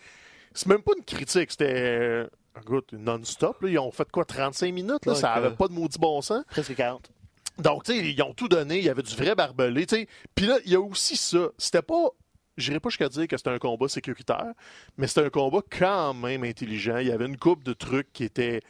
c'est 0.54 0.68
même 0.68 0.82
pas 0.82 0.94
une 0.98 1.04
critique, 1.04 1.52
c'était 1.52 2.28
écoute, 2.60 2.94
non-stop. 2.94 3.58
Ils 3.68 3.78
ont 3.80 3.92
fait 3.92 4.10
quoi, 4.10 4.26
35 4.26 4.74
minutes? 4.74 5.06
Là? 5.06 5.16
Ça 5.16 5.34
avait 5.34 5.52
pas 5.52 5.68
de 5.68 5.74
maudit 5.74 6.00
bon 6.00 6.22
sens. 6.22 6.44
Presque 6.50 6.76
40. 6.76 7.12
Donc, 7.58 7.84
tu 7.84 7.94
sais, 7.94 8.10
ils 8.12 8.22
ont 8.22 8.34
tout 8.34 8.48
donné. 8.48 8.78
Il 8.78 8.84
y 8.84 8.90
avait 8.90 9.02
du 9.02 9.16
vrai 9.16 9.36
barbelé, 9.36 9.86
tu 9.86 9.96
sais. 9.96 10.08
Puis 10.36 10.46
là, 10.46 10.58
il 10.66 10.72
y 10.72 10.76
a 10.76 10.80
aussi 10.80 11.16
ça. 11.18 11.50
C'était 11.58 11.82
pas... 11.82 12.10
J'irai 12.58 12.80
pas 12.80 12.90
jusqu'à 12.90 13.10
dire 13.10 13.28
que 13.28 13.36
c'était 13.36 13.50
un 13.50 13.58
combat 13.60 13.90
sécuritaire, 13.90 14.54
mais 14.98 15.08
c'était 15.08 15.26
un 15.26 15.30
combat 15.30 15.60
quand 15.78 16.14
même 16.14 16.46
intelligent. 16.46 16.98
Il 16.98 17.08
y 17.08 17.12
avait 17.12 17.26
une 17.26 17.38
coupe 17.38 17.64
de 17.64 17.74
trucs 17.74 18.12
qui 18.14 18.24
étaient... 18.24 18.62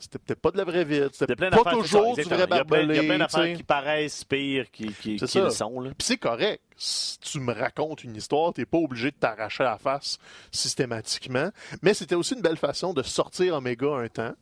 C'était 0.00 0.18
peut-être 0.18 0.40
pas 0.40 0.50
de 0.50 0.56
la 0.56 0.64
vraie 0.64 0.84
vide. 0.84 1.10
Y 1.12 1.14
C'était 1.16 1.36
pas 1.36 1.50
toujours 1.70 2.16
du 2.16 2.22
vrai 2.22 2.22
exactement. 2.22 2.36
Il 2.36 2.38
y 2.38 2.42
a 2.42 2.64
plein- 2.64 2.78
barbelé. 2.78 2.94
Il 2.94 2.96
y 2.96 2.98
a 2.98 3.08
plein 3.08 3.18
d'affaires 3.18 3.56
qui 3.56 3.62
paraissent 3.62 4.24
pires 4.24 4.70
qui, 4.70 4.86
qui, 4.94 5.16
qui 5.16 5.38
le 5.40 5.50
sont. 5.50 5.80
Là. 5.80 5.90
Puis 5.90 6.06
c'est 6.06 6.16
correct. 6.16 6.62
Si 6.76 7.18
tu 7.20 7.38
me 7.40 7.52
racontes 7.52 8.02
une 8.04 8.16
histoire, 8.16 8.52
t'es 8.54 8.64
pas 8.64 8.78
obligé 8.78 9.10
de 9.10 9.16
t'arracher 9.16 9.62
la 9.64 9.76
face 9.76 10.18
systématiquement. 10.50 11.50
Mais 11.82 11.94
c'était 11.94 12.14
aussi 12.14 12.34
une 12.34 12.40
belle 12.42 12.56
façon 12.56 12.94
de 12.94 13.02
sortir 13.02 13.54
Omega 13.54 13.88
un 13.88 14.08
temps. 14.08 14.32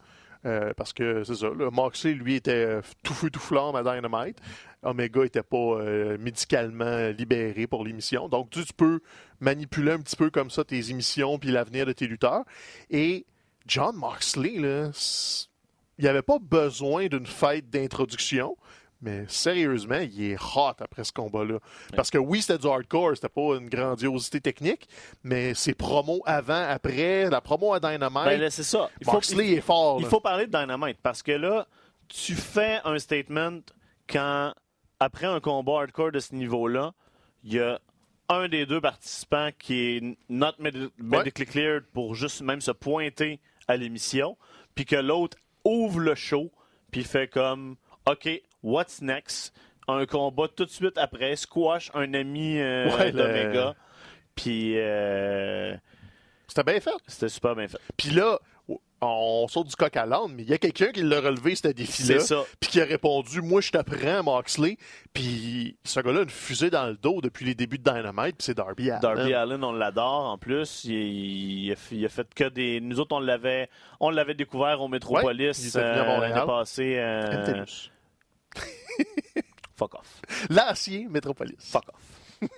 Euh, 0.47 0.73
parce 0.77 0.93
que 0.93 1.25
c'est 1.25 1.35
ça, 1.35 1.49
le 1.49 1.69
Moxley, 1.71 2.13
lui, 2.15 2.37
était 2.37 2.53
euh, 2.53 2.81
tout 3.03 3.13
feu 3.13 3.29
tout 3.29 3.41
flamme 3.41 3.75
à 3.75 3.83
Dynamite. 3.83 4.39
Omega 4.85 5.25
était 5.25 5.43
pas 5.43 5.57
euh, 5.57 6.17
médicalement 6.19 7.09
libéré 7.09 7.67
pour 7.67 7.85
l'émission. 7.85 8.29
Donc, 8.29 8.51
tu, 8.51 8.65
tu 8.65 8.73
peux 8.73 9.01
manipuler 9.41 9.91
un 9.91 9.99
petit 10.01 10.15
peu 10.15 10.31
comme 10.31 10.49
ça 10.51 10.63
tes 10.63 10.91
émissions 10.91 11.41
puis 11.41 11.51
l'avenir 11.51 11.87
de 11.87 11.93
tes 11.93 12.07
lutteurs. 12.07 12.45
Et 12.89 13.27
John 13.69 13.95
Moxley, 13.97 14.59
là, 14.59 14.91
il 15.99 16.03
n'y 16.03 16.09
avait 16.09 16.23
pas 16.23 16.39
besoin 16.41 17.07
d'une 17.07 17.27
fête 17.27 17.71
d'introduction. 17.71 18.57
Mais 19.01 19.27
sérieusement, 19.29 20.01
il 20.01 20.33
est 20.33 20.37
hot 20.57 20.73
après 20.81 21.05
ce 21.05 21.13
combat-là. 21.13 21.61
Parce 21.95 22.11
que 22.11 22.19
oui, 22.19 22.43
c'était 22.43 22.59
du 22.59 22.67
hardcore, 22.67 23.13
c'était 23.15 23.29
pas 23.29 23.55
une 23.57 23.69
grandiosité 23.69 24.41
technique, 24.41 24.89
mais 25.23 25.55
ses 25.55 25.73
promos 25.73 26.21
avant, 26.27 26.67
après, 26.69 27.31
la 27.31 27.41
promo 27.41 27.73
à 27.75 27.79
Dynamite, 27.79 28.25
Ben 28.25 28.51
c'est 28.51 28.65
ça. 28.65 28.91
Il 29.01 29.05
faut, 29.05 29.13
Moxley 29.13 29.53
est 29.53 29.61
fort. 29.61 29.99
il 30.01 30.03
là. 30.03 30.09
faut 30.09 30.19
parler 30.21 30.49
de 30.49 30.51
Dynamite 30.51 30.99
parce 31.01 31.23
que 31.23 31.31
là, 31.31 31.69
tu 32.09 32.35
fais 32.35 32.81
un 32.85 32.99
statement 32.99 33.61
quand, 34.11 34.53
après 34.99 35.27
un 35.27 35.39
combat 35.39 35.83
hardcore 35.83 36.11
de 36.11 36.19
ce 36.19 36.35
niveau-là, 36.35 36.93
il 37.45 37.53
y 37.55 37.61
a 37.61 37.79
un 38.29 38.49
des 38.49 38.67
deux 38.67 38.81
participants 38.81 39.51
qui 39.61 39.81
est 39.97 40.17
not 40.29 40.55
medi- 40.59 40.91
medically 40.99 41.47
cleared 41.47 41.85
pour 41.93 42.17
juste 42.17 42.43
même 42.43 42.61
se 42.61 42.73
pointer 42.73 43.39
à 43.69 43.77
l'émission, 43.77 44.37
puis 44.75 44.85
que 44.85 44.97
l'autre 44.97 45.37
ouvre 45.65 46.01
le 46.01 46.15
show, 46.15 46.51
puis 46.91 47.05
fait 47.05 47.29
comme 47.29 47.77
OK, 48.07 48.29
what's 48.63 49.01
next? 49.03 49.55
Un 49.87 50.05
combat 50.07 50.49
tout 50.49 50.65
de 50.65 50.71
suite 50.71 50.99
après, 50.99 51.37
squash 51.37 51.91
un 51.95 52.13
ami 52.15 52.59
euh, 52.59 52.91
Ouais, 52.97 53.11
le- 53.13 53.19
d'Omega, 53.19 53.75
puis 54.35 54.75
euh, 54.77 55.75
C'était 56.47 56.65
bien 56.65 56.81
fait. 56.81 56.91
c'était 57.07 57.29
super 57.29 57.55
bien 57.55 57.69
fait. 57.69 57.79
Puis 57.97 58.11
là, 58.11 58.39
on 59.01 59.47
saute 59.49 59.69
du 59.69 59.77
coq 59.77 59.97
à 59.97 60.07
l'âne, 60.07 60.33
mais 60.35 60.43
il 60.43 60.49
y 60.49 60.53
a 60.53 60.59
quelqu'un 60.59 60.91
qui 60.91 61.03
l'a 61.03 61.21
relevé, 61.21 61.55
ce 61.55 61.69
défi-là. 61.69 62.19
C'est 62.21 62.27
ça. 62.35 62.45
Puis 62.59 62.71
qui 62.71 62.81
a 62.81 62.85
répondu 62.85 63.41
Moi, 63.43 63.61
je 63.61 63.71
t'apprends, 63.71 64.23
Moxley. 64.25 64.77
Puis 65.13 65.77
ce 65.85 66.01
gars-là 66.01 66.21
a 66.21 66.23
une 66.25 66.31
fusée 66.31 66.71
dans 66.71 66.87
le 66.87 66.97
dos 66.97 67.21
depuis 67.21 67.45
les 67.45 67.55
débuts 67.55 67.79
de 67.79 67.85
Dynamite, 67.85 68.37
puis 68.39 68.45
c'est 68.47 68.55
Darby 68.57 68.91
Allin. 68.91 69.01
Darby 69.01 69.35
Allen, 69.35 69.63
on 69.63 69.73
l'adore 69.73 70.25
en 70.27 70.39
plus. 70.39 70.85
Il, 70.85 70.93
il 71.67 71.73
a, 71.73 71.77
fait- 71.77 71.95
il 71.97 72.05
a 72.05 72.09
fait 72.09 72.33
que 72.35 72.49
des. 72.49 72.81
Nous 72.81 72.99
autres, 73.01 73.15
on 73.17 73.21
l'avait, 73.21 73.69
on 74.01 74.11
l'avait 74.11 74.35
découvert 74.35 74.81
au 74.81 74.85
Ouais, 74.85 74.91
Metropolis 74.91 75.77
à 75.77 75.79
euh, 75.79 76.21
l'année 76.21 76.47
passée. 76.47 76.97
euh, 76.99 77.65
fuck 79.77 79.95
off. 79.95 80.21
L'acier 80.51 81.07
Métropolis. 81.09 81.57
Fuck 81.61 81.85
off. 81.95 82.49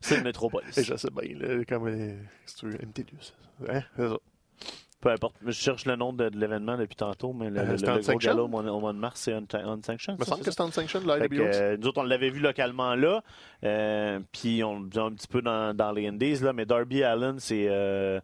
C'est 0.00 0.18
le 0.18 0.22
Metropolis. 0.22 0.76
Et 0.78 0.84
je 0.84 0.94
sais 0.96 1.08
bien, 1.10 1.36
là, 1.38 1.64
comme 1.64 1.88
euh, 1.88 2.16
MTLUS. 2.62 3.32
Hein? 3.68 3.82
C'est 3.96 4.08
ça. 4.08 4.16
Peu 5.04 5.10
importe. 5.10 5.36
Je 5.44 5.50
cherche 5.52 5.84
le 5.84 5.94
nom 5.96 6.12
de, 6.12 6.28
de 6.30 6.36
l'événement 6.38 6.76
depuis 6.76 6.96
tantôt, 6.96 7.32
mais 7.32 7.50
le, 7.50 7.60
Euh, 7.60 7.64
le- 7.72 7.76
c'est 7.76 7.86
le 7.86 7.92
gros 7.92 7.98
Unsanctioned? 8.00 8.22
gala 8.36 8.42
au 8.42 8.48
mois, 8.48 8.62
au 8.64 8.80
mois 8.80 8.92
de 8.92 8.98
mars, 8.98 9.20
c'est 9.20 9.32
un, 9.34 9.44
un 9.52 9.80
sanction. 9.82 10.14
Il 10.14 10.20
me 10.20 10.24
semble 10.24 10.38
que 10.40 10.44
c'est 10.46 10.50
que, 11.28 11.34
IWS. 11.36 11.40
euh, 11.44 11.76
nous 11.78 11.86
autres, 11.88 12.00
on 12.00 12.04
l'avait 12.04 12.30
vu 12.30 12.40
localement 12.40 12.94
là, 12.96 13.22
euh, 13.64 14.18
puis 14.32 14.64
on 14.64 14.80
le 14.80 14.88
un 15.06 15.12
petit 15.12 15.28
peu 15.28 15.42
dans, 15.42 15.76
dans 15.76 15.92
les 15.92 16.08
Indies, 16.08 16.40
là, 16.42 16.52
mais 16.52 16.64
Darby 16.64 17.02
Allen, 17.04 17.38
c'est 17.38 17.66
euh, 17.68 18.18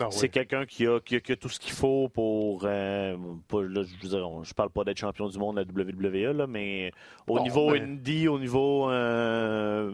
Ah, 0.00 0.08
c'est 0.10 0.22
oui. 0.26 0.30
quelqu'un 0.30 0.66
qui 0.66 0.84
a, 0.88 0.98
qui, 0.98 1.14
a, 1.14 1.20
qui 1.20 1.30
a 1.32 1.36
tout 1.36 1.48
ce 1.48 1.60
qu'il 1.60 1.72
faut 1.72 2.08
pour. 2.08 2.62
euh, 2.64 3.16
là, 3.52 3.82
je 3.84 4.02
veux 4.02 4.08
dire, 4.08 4.28
on- 4.28 4.42
je 4.42 4.52
parle 4.52 4.70
pas 4.70 4.82
d'être 4.82 4.98
champion 4.98 5.28
du 5.28 5.38
monde 5.38 5.54
de 5.56 5.60
la 5.60 5.84
WWE, 5.84 6.36
là, 6.36 6.48
mais 6.48 6.90
au 7.28 7.36
Bon, 7.36 7.42
niveau 7.44 7.70
ben- 7.70 7.82
indie, 7.84 8.26
au 8.26 8.40
niveau. 8.40 8.90
euh, 8.90 9.92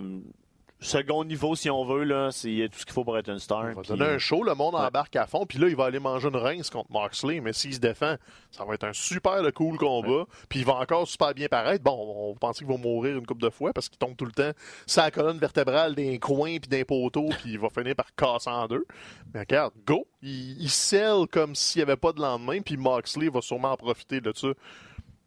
second 0.81 1.25
niveau, 1.25 1.55
si 1.55 1.69
on 1.71 1.85
veut, 1.85 2.05
là, 2.05 2.31
c'est 2.33 2.69
tout 2.73 2.79
ce 2.79 2.85
qu'il 2.85 2.95
faut 2.95 3.05
pour 3.05 3.17
être 3.19 3.29
une 3.29 3.39
star. 3.39 3.69
Il 3.71 3.75
va 3.77 3.83
donner 3.83 4.05
un 4.07 4.19
show, 4.19 4.43
le 4.43 4.55
monde 4.55 4.75
Ouais. 4.75 4.81
embarque 4.81 5.15
à 5.17 5.27
fond, 5.27 5.45
puis 5.47 5.59
là, 5.59 5.69
il 5.69 5.77
va 5.77 5.85
aller 5.85 5.99
manger 6.01 6.29
une 6.29 6.37
rince 6.37 6.71
contre 6.71 6.91
Moxley, 6.91 7.41
mais 7.41 7.53
s'il 7.53 7.75
se 7.75 7.81
défend, 7.81 8.17
ça 8.51 8.65
va 8.65 8.75
être 8.75 8.85
un 8.85 8.93
super 8.93 9.43
cool 9.55 9.77
combat, 9.79 10.25
puis 10.49 10.61
il 10.61 10.65
va 10.65 10.75
encore 10.77 11.07
super 11.07 11.35
bien 11.35 11.49
paraître. 11.49 11.85
Bon, 11.85 12.31
on 12.31 12.35
pensait 12.35 12.65
qu'il 12.65 12.73
va 12.73 12.79
mourir 12.79 13.17
une 13.19 13.27
couple 13.27 13.43
de 13.43 13.51
fois 13.51 13.73
parce 13.73 13.89
qu'il 13.89 13.99
tombe 13.99 14.17
tout 14.17 14.25
le 14.25 14.33
temps 14.33 14.51
sa 14.87 15.11
colonne 15.11 15.39
vertébrale 15.39 15.95
d'un 15.95 16.17
coin 16.19 16.57
puis 16.59 16.69
d'un 16.69 16.85
poteau, 16.85 17.29
puis 17.41 17.53
il 17.53 17.59
va 17.59 17.69
finir 17.69 17.95
par 17.95 18.15
casser 18.15 18.51
en 18.51 18.67
deux. 18.67 18.87
Mais 19.35 19.41
regarde, 19.41 19.73
go! 19.87 20.07
Il, 20.23 20.61
il 20.63 20.69
scelle 20.71 21.27
comme 21.31 21.55
s'il 21.55 21.81
n'y 21.81 21.83
avait 21.85 21.97
pas 21.97 22.13
de 22.13 22.21
lendemain, 22.21 22.61
puis 22.61 22.77
Moxley 22.77 23.29
va 23.29 23.41
sûrement 23.41 23.73
en 23.73 23.77
profiter 23.77 24.21
de 24.21 24.33
ça. 24.35 24.49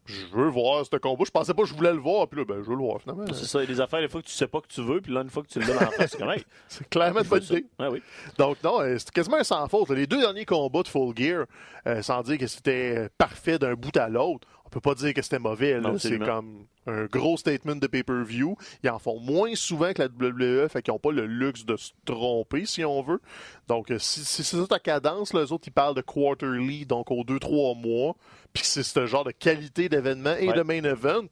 Je 0.06 0.26
veux 0.36 0.48
voir 0.48 0.84
ce 0.84 0.96
combat. 0.96 1.24
Je 1.26 1.30
pensais 1.30 1.54
pas 1.54 1.62
que 1.62 1.68
je 1.68 1.74
voulais 1.74 1.92
le 1.92 1.98
voir, 1.98 2.28
puis 2.28 2.40
là, 2.40 2.44
ben, 2.44 2.62
je 2.62 2.68
veux 2.68 2.76
le 2.76 2.82
voir 2.82 3.00
finalement. 3.00 3.24
C'est 3.32 3.46
ça, 3.46 3.60
il 3.60 3.68
y 3.68 3.72
a 3.72 3.74
des 3.74 3.80
affaires, 3.80 4.00
des 4.00 4.08
fois 4.08 4.20
que 4.20 4.26
tu 4.26 4.32
sais 4.32 4.46
pas 4.46 4.60
que 4.60 4.68
tu 4.68 4.82
veux, 4.82 5.00
puis 5.00 5.12
là, 5.12 5.22
une 5.22 5.30
fois 5.30 5.42
que 5.42 5.48
tu 5.48 5.58
le 5.60 5.66
donnes 5.66 5.78
en 5.78 5.90
face, 5.90 6.16
c'est 6.18 6.46
C'est 6.68 6.88
clairement 6.88 7.20
une 7.20 7.28
bonne 7.28 7.42
idée. 7.42 7.66
Ouais, 7.78 7.88
oui. 7.88 8.02
Donc 8.38 8.62
non, 8.62 8.80
euh, 8.80 8.98
c'était 8.98 9.12
quasiment 9.12 9.42
sans 9.42 9.66
faute. 9.68 9.90
Les 9.90 10.06
deux 10.06 10.20
derniers 10.20 10.44
combats 10.44 10.82
de 10.82 10.88
Full 10.88 11.16
Gear, 11.16 11.46
euh, 11.86 12.02
sans 12.02 12.22
dire 12.22 12.38
que 12.38 12.46
c'était 12.46 12.96
euh, 12.96 13.08
parfait 13.16 13.58
d'un 13.58 13.74
bout 13.74 13.96
à 13.96 14.08
l'autre, 14.08 14.46
peut 14.74 14.80
pas 14.80 14.94
dire 14.94 15.14
que 15.14 15.22
c'était 15.22 15.38
mauvais. 15.38 15.80
C'est 15.98 16.18
comme 16.18 16.66
un 16.86 17.06
gros 17.06 17.36
statement 17.36 17.76
de 17.76 17.86
pay-per-view. 17.86 18.56
Ils 18.82 18.90
en 18.90 18.98
font 18.98 19.18
moins 19.20 19.54
souvent 19.54 19.92
que 19.92 20.02
la 20.02 20.08
WWE, 20.08 20.68
fait 20.68 20.82
qu'ils 20.82 20.92
n'ont 20.92 20.98
pas 20.98 21.12
le 21.12 21.26
luxe 21.26 21.64
de 21.64 21.76
se 21.76 21.92
tromper, 22.04 22.66
si 22.66 22.84
on 22.84 23.02
veut. 23.02 23.20
Donc, 23.68 23.90
euh, 23.90 23.98
si, 23.98 24.24
si 24.24 24.44
c'est 24.44 24.56
ça 24.56 24.66
ta 24.66 24.78
cadence, 24.78 25.32
les 25.32 25.50
autres, 25.52 25.64
ils 25.68 25.72
parlent 25.72 25.94
de 25.94 26.02
quarterly, 26.02 26.84
donc 26.86 27.10
aux 27.10 27.24
deux, 27.24 27.38
trois 27.38 27.74
mois, 27.74 28.16
puis 28.52 28.64
c'est 28.66 28.82
ce 28.82 29.06
genre 29.06 29.24
de 29.24 29.30
qualité 29.30 29.88
d'événement 29.88 30.36
et 30.36 30.48
Ouais. 30.48 30.54
de 30.54 30.62
main 30.62 30.82
event, 30.84 31.24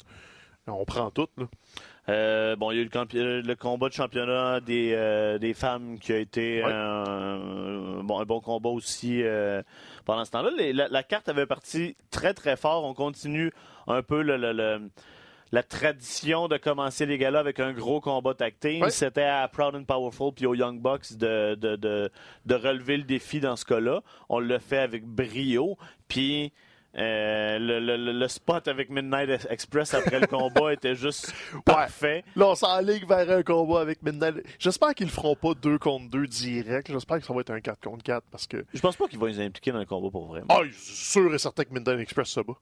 on 0.67 0.85
prend 0.85 1.11
tout. 1.11 1.29
Là. 1.37 1.47
Euh, 2.09 2.57
bon, 2.57 2.73
il 2.73 2.79
y 2.79 2.81
a 2.81 2.83
eu 2.83 2.91
le, 3.15 3.41
le 3.43 3.55
combat 3.55 3.89
de 3.89 3.95
championnat 3.95 4.61
des, 4.61 4.93
euh, 4.95 5.39
des 5.39 5.55
femmes 5.55 5.99
qui 6.01 6.13
a 6.13 6.19
été 6.19 6.61
euh, 6.65 8.03
bon, 8.03 8.19
un 8.21 8.25
bon 8.25 8.41
combat 8.41 8.71
aussi 8.71 9.23
euh, 9.23 9.63
pendant 10.05 10.25
ce 10.25 10.33
temps-là. 10.33 10.51
La, 10.73 10.89
la 10.89 11.03
carte 11.05 11.29
avait 11.29 11.47
parti 11.47 11.97
très 12.11 12.35
très 12.35 12.57
fort. 12.57 12.85
On 12.85 12.95
continue 12.95 13.53
un 13.87 14.03
peu 14.03 14.23
le, 14.23 14.37
le- 14.37 14.53
le- 14.53 14.91
la 15.53 15.63
tradition 15.63 16.49
de 16.49 16.57
commencer 16.57 17.05
les 17.05 17.19
galas 17.19 17.39
avec 17.41 17.61
un 17.61 17.73
gros 17.73 18.01
combat 18.01 18.33
tag 18.35 18.55
team. 18.59 18.83
Ouais. 18.83 18.91
C'était 18.91 19.23
à 19.23 19.47
Proud 19.49 19.75
and 19.77 19.85
Powerful 19.85 20.33
puis 20.35 20.47
aux 20.47 20.55
Young 20.55 20.81
Bucks 20.81 21.17
de, 21.19 21.55
de, 21.57 21.77
de, 21.77 22.11
de 22.47 22.55
relever 22.55 22.97
le 22.97 23.03
défi 23.05 23.39
dans 23.39 23.55
ce 23.55 23.67
cas-là. 23.67 24.01
On 24.31 24.41
l'a 24.41 24.59
fait 24.59 24.79
avec 24.79 25.05
brio. 25.05 25.77
Puis 26.09 26.53
euh, 26.99 27.59
le, 27.59 27.81
le- 27.81 27.97
le- 27.97 28.13
le 28.13 28.29
spot 28.29 28.69
avec 28.69 28.91
Midnight 28.91 29.47
Express 29.49 29.95
après 29.95 30.21
le 30.21 30.27
combat 30.27 30.73
était 30.75 30.95
juste 30.95 31.33
parfait. 31.65 32.23
Là, 32.37 32.49
on 32.49 32.55
s'enligne 32.55 33.07
vers 33.07 33.31
un 33.31 33.43
combat 33.43 33.81
avec 33.81 34.03
Midnight. 34.03 34.37
J'espère 34.59 34.95
qu'ils 34.95 35.07
le 35.07 35.13
feront 35.13 35.35
pas 35.35 35.55
deux 35.55 35.79
contre 35.79 36.11
deux 36.11 36.27
direct. 36.27 36.91
J'espère 36.93 37.19
que 37.21 37.25
ça 37.27 37.33
va 37.33 37.41
être 37.41 37.51
un 37.51 37.61
4 37.61 37.81
contre 37.81 38.03
4 38.05 38.25
parce 38.31 38.47
que. 38.47 38.65
Je 38.75 38.81
pense 38.81 38.97
pas 38.97 39.09
qu'ils 39.09 39.19
vont 39.19 39.27
les 39.27 39.41
impliquer 39.41 39.73
dans 39.73 39.79
le 39.79 39.87
combat 39.87 40.11
pour 40.11 40.27
vrai. 40.27 40.43
Ah, 40.49 40.61
je 40.65 40.73
suis 40.73 40.95
sûr 41.13 41.35
et 41.35 41.39
certain 41.39 41.65
que 41.65 41.73
Midnight 41.73 42.01
Express 42.01 42.29
se 42.29 42.41
bat. 42.41 42.55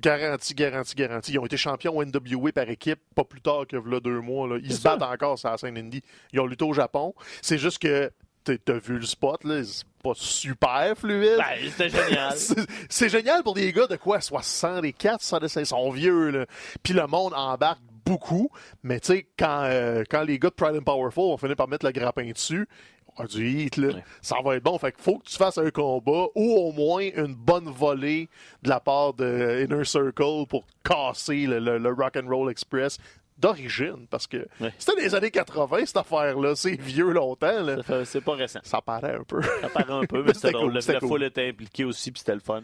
Garanti, 0.00 0.54
garanti, 0.54 0.94
garanti. 0.96 1.32
Ils 1.32 1.38
ont 1.38 1.46
été 1.46 1.56
champions 1.56 2.02
NWA 2.02 2.50
par 2.52 2.68
équipe 2.68 2.98
pas 3.14 3.22
plus 3.22 3.40
tard 3.40 3.64
que 3.68 3.76
là, 3.76 4.00
deux 4.00 4.20
mois. 4.20 4.48
Là. 4.48 4.58
Ils 4.62 4.72
se 4.72 4.82
battent 4.82 5.02
encore 5.02 5.38
sur 5.38 5.50
la 5.50 5.56
scène 5.56 5.78
indie. 5.78 6.02
Ils 6.32 6.40
ont 6.40 6.46
lutté 6.46 6.64
au 6.64 6.72
Japon. 6.72 7.14
C'est 7.42 7.58
juste 7.58 7.78
que 7.78 8.10
t'as 8.44 8.78
vu 8.78 8.98
le 8.98 9.06
spot, 9.06 9.44
là, 9.44 9.62
c'est 9.64 9.84
pas 10.02 10.12
super 10.14 10.94
fluide. 10.96 11.38
Ben, 11.38 11.70
c'était 11.70 11.88
génial. 11.88 12.34
C'est- 12.88 13.08
génial 13.08 13.42
pour 13.42 13.54
des 13.54 13.72
gars 13.72 13.86
de 13.86 13.96
quoi? 13.96 14.20
64, 14.20 15.22
65, 15.22 15.60
ils 15.60 15.66
sont 15.66 15.90
vieux, 15.90 16.30
là. 16.30 16.46
Puis 16.82 16.92
le 16.94 17.06
monde 17.06 17.32
embarque 17.34 17.80
beaucoup. 18.04 18.50
Mais 18.82 19.00
tu 19.00 19.12
sais, 19.14 19.26
quand, 19.38 19.62
euh, 19.64 20.04
quand 20.10 20.22
les 20.22 20.38
gars 20.38 20.50
de 20.50 20.54
Pride 20.54 20.76
and 20.76 20.82
Powerful 20.82 21.24
vont 21.24 21.36
finir 21.38 21.56
par 21.56 21.68
mettre 21.68 21.86
le 21.86 21.92
grappin 21.92 22.30
dessus, 22.30 22.68
on 23.16 23.24
du 23.24 23.48
hit, 23.48 23.76
là. 23.76 23.88
Ouais. 23.94 24.04
Ça 24.20 24.36
va 24.44 24.56
être 24.56 24.62
bon. 24.64 24.76
Fait 24.78 24.90
qu'il 24.92 25.02
faut 25.02 25.18
que 25.18 25.24
tu 25.26 25.36
fasses 25.36 25.56
un 25.58 25.70
combat 25.70 26.26
ou 26.34 26.52
au 26.56 26.72
moins 26.72 27.08
une 27.16 27.34
bonne 27.34 27.70
volée 27.70 28.28
de 28.62 28.68
la 28.68 28.80
part 28.80 29.14
de 29.14 29.64
Inner 29.64 29.84
Circle 29.84 30.46
pour 30.48 30.66
casser 30.84 31.46
le, 31.46 31.60
le, 31.60 31.78
le 31.78 31.92
Rock 31.92 32.16
and 32.16 32.28
Roll 32.28 32.50
Express 32.50 32.98
d'origine, 33.36 34.06
parce 34.10 34.26
que 34.26 34.46
c'était 34.78 35.02
des 35.02 35.14
années 35.14 35.30
80, 35.30 35.86
cette 35.86 35.96
affaire-là. 35.96 36.54
C'est 36.54 36.80
vieux 36.80 37.10
longtemps. 37.10 37.62
là. 37.62 37.76
C'est 38.04 38.20
pas 38.20 38.34
récent. 38.34 38.60
Ça 38.62 38.80
paraît 38.80 39.16
un 39.16 39.24
peu. 39.24 39.42
Ça 39.42 39.68
paraît 39.68 39.92
un 39.92 40.04
peu, 40.06 40.18
mais 40.18 40.24
Mais 40.28 40.34
c'était 40.34 40.52
drôle. 40.52 40.72
cool, 40.72 40.80
La- 40.92 40.98
cool. 41.00 41.08
foule 41.08 41.22
était 41.24 41.48
impliquée 41.48 41.84
aussi, 41.84 42.10
puis 42.12 42.20
c'était 42.20 42.34
le 42.34 42.40
fun. 42.40 42.62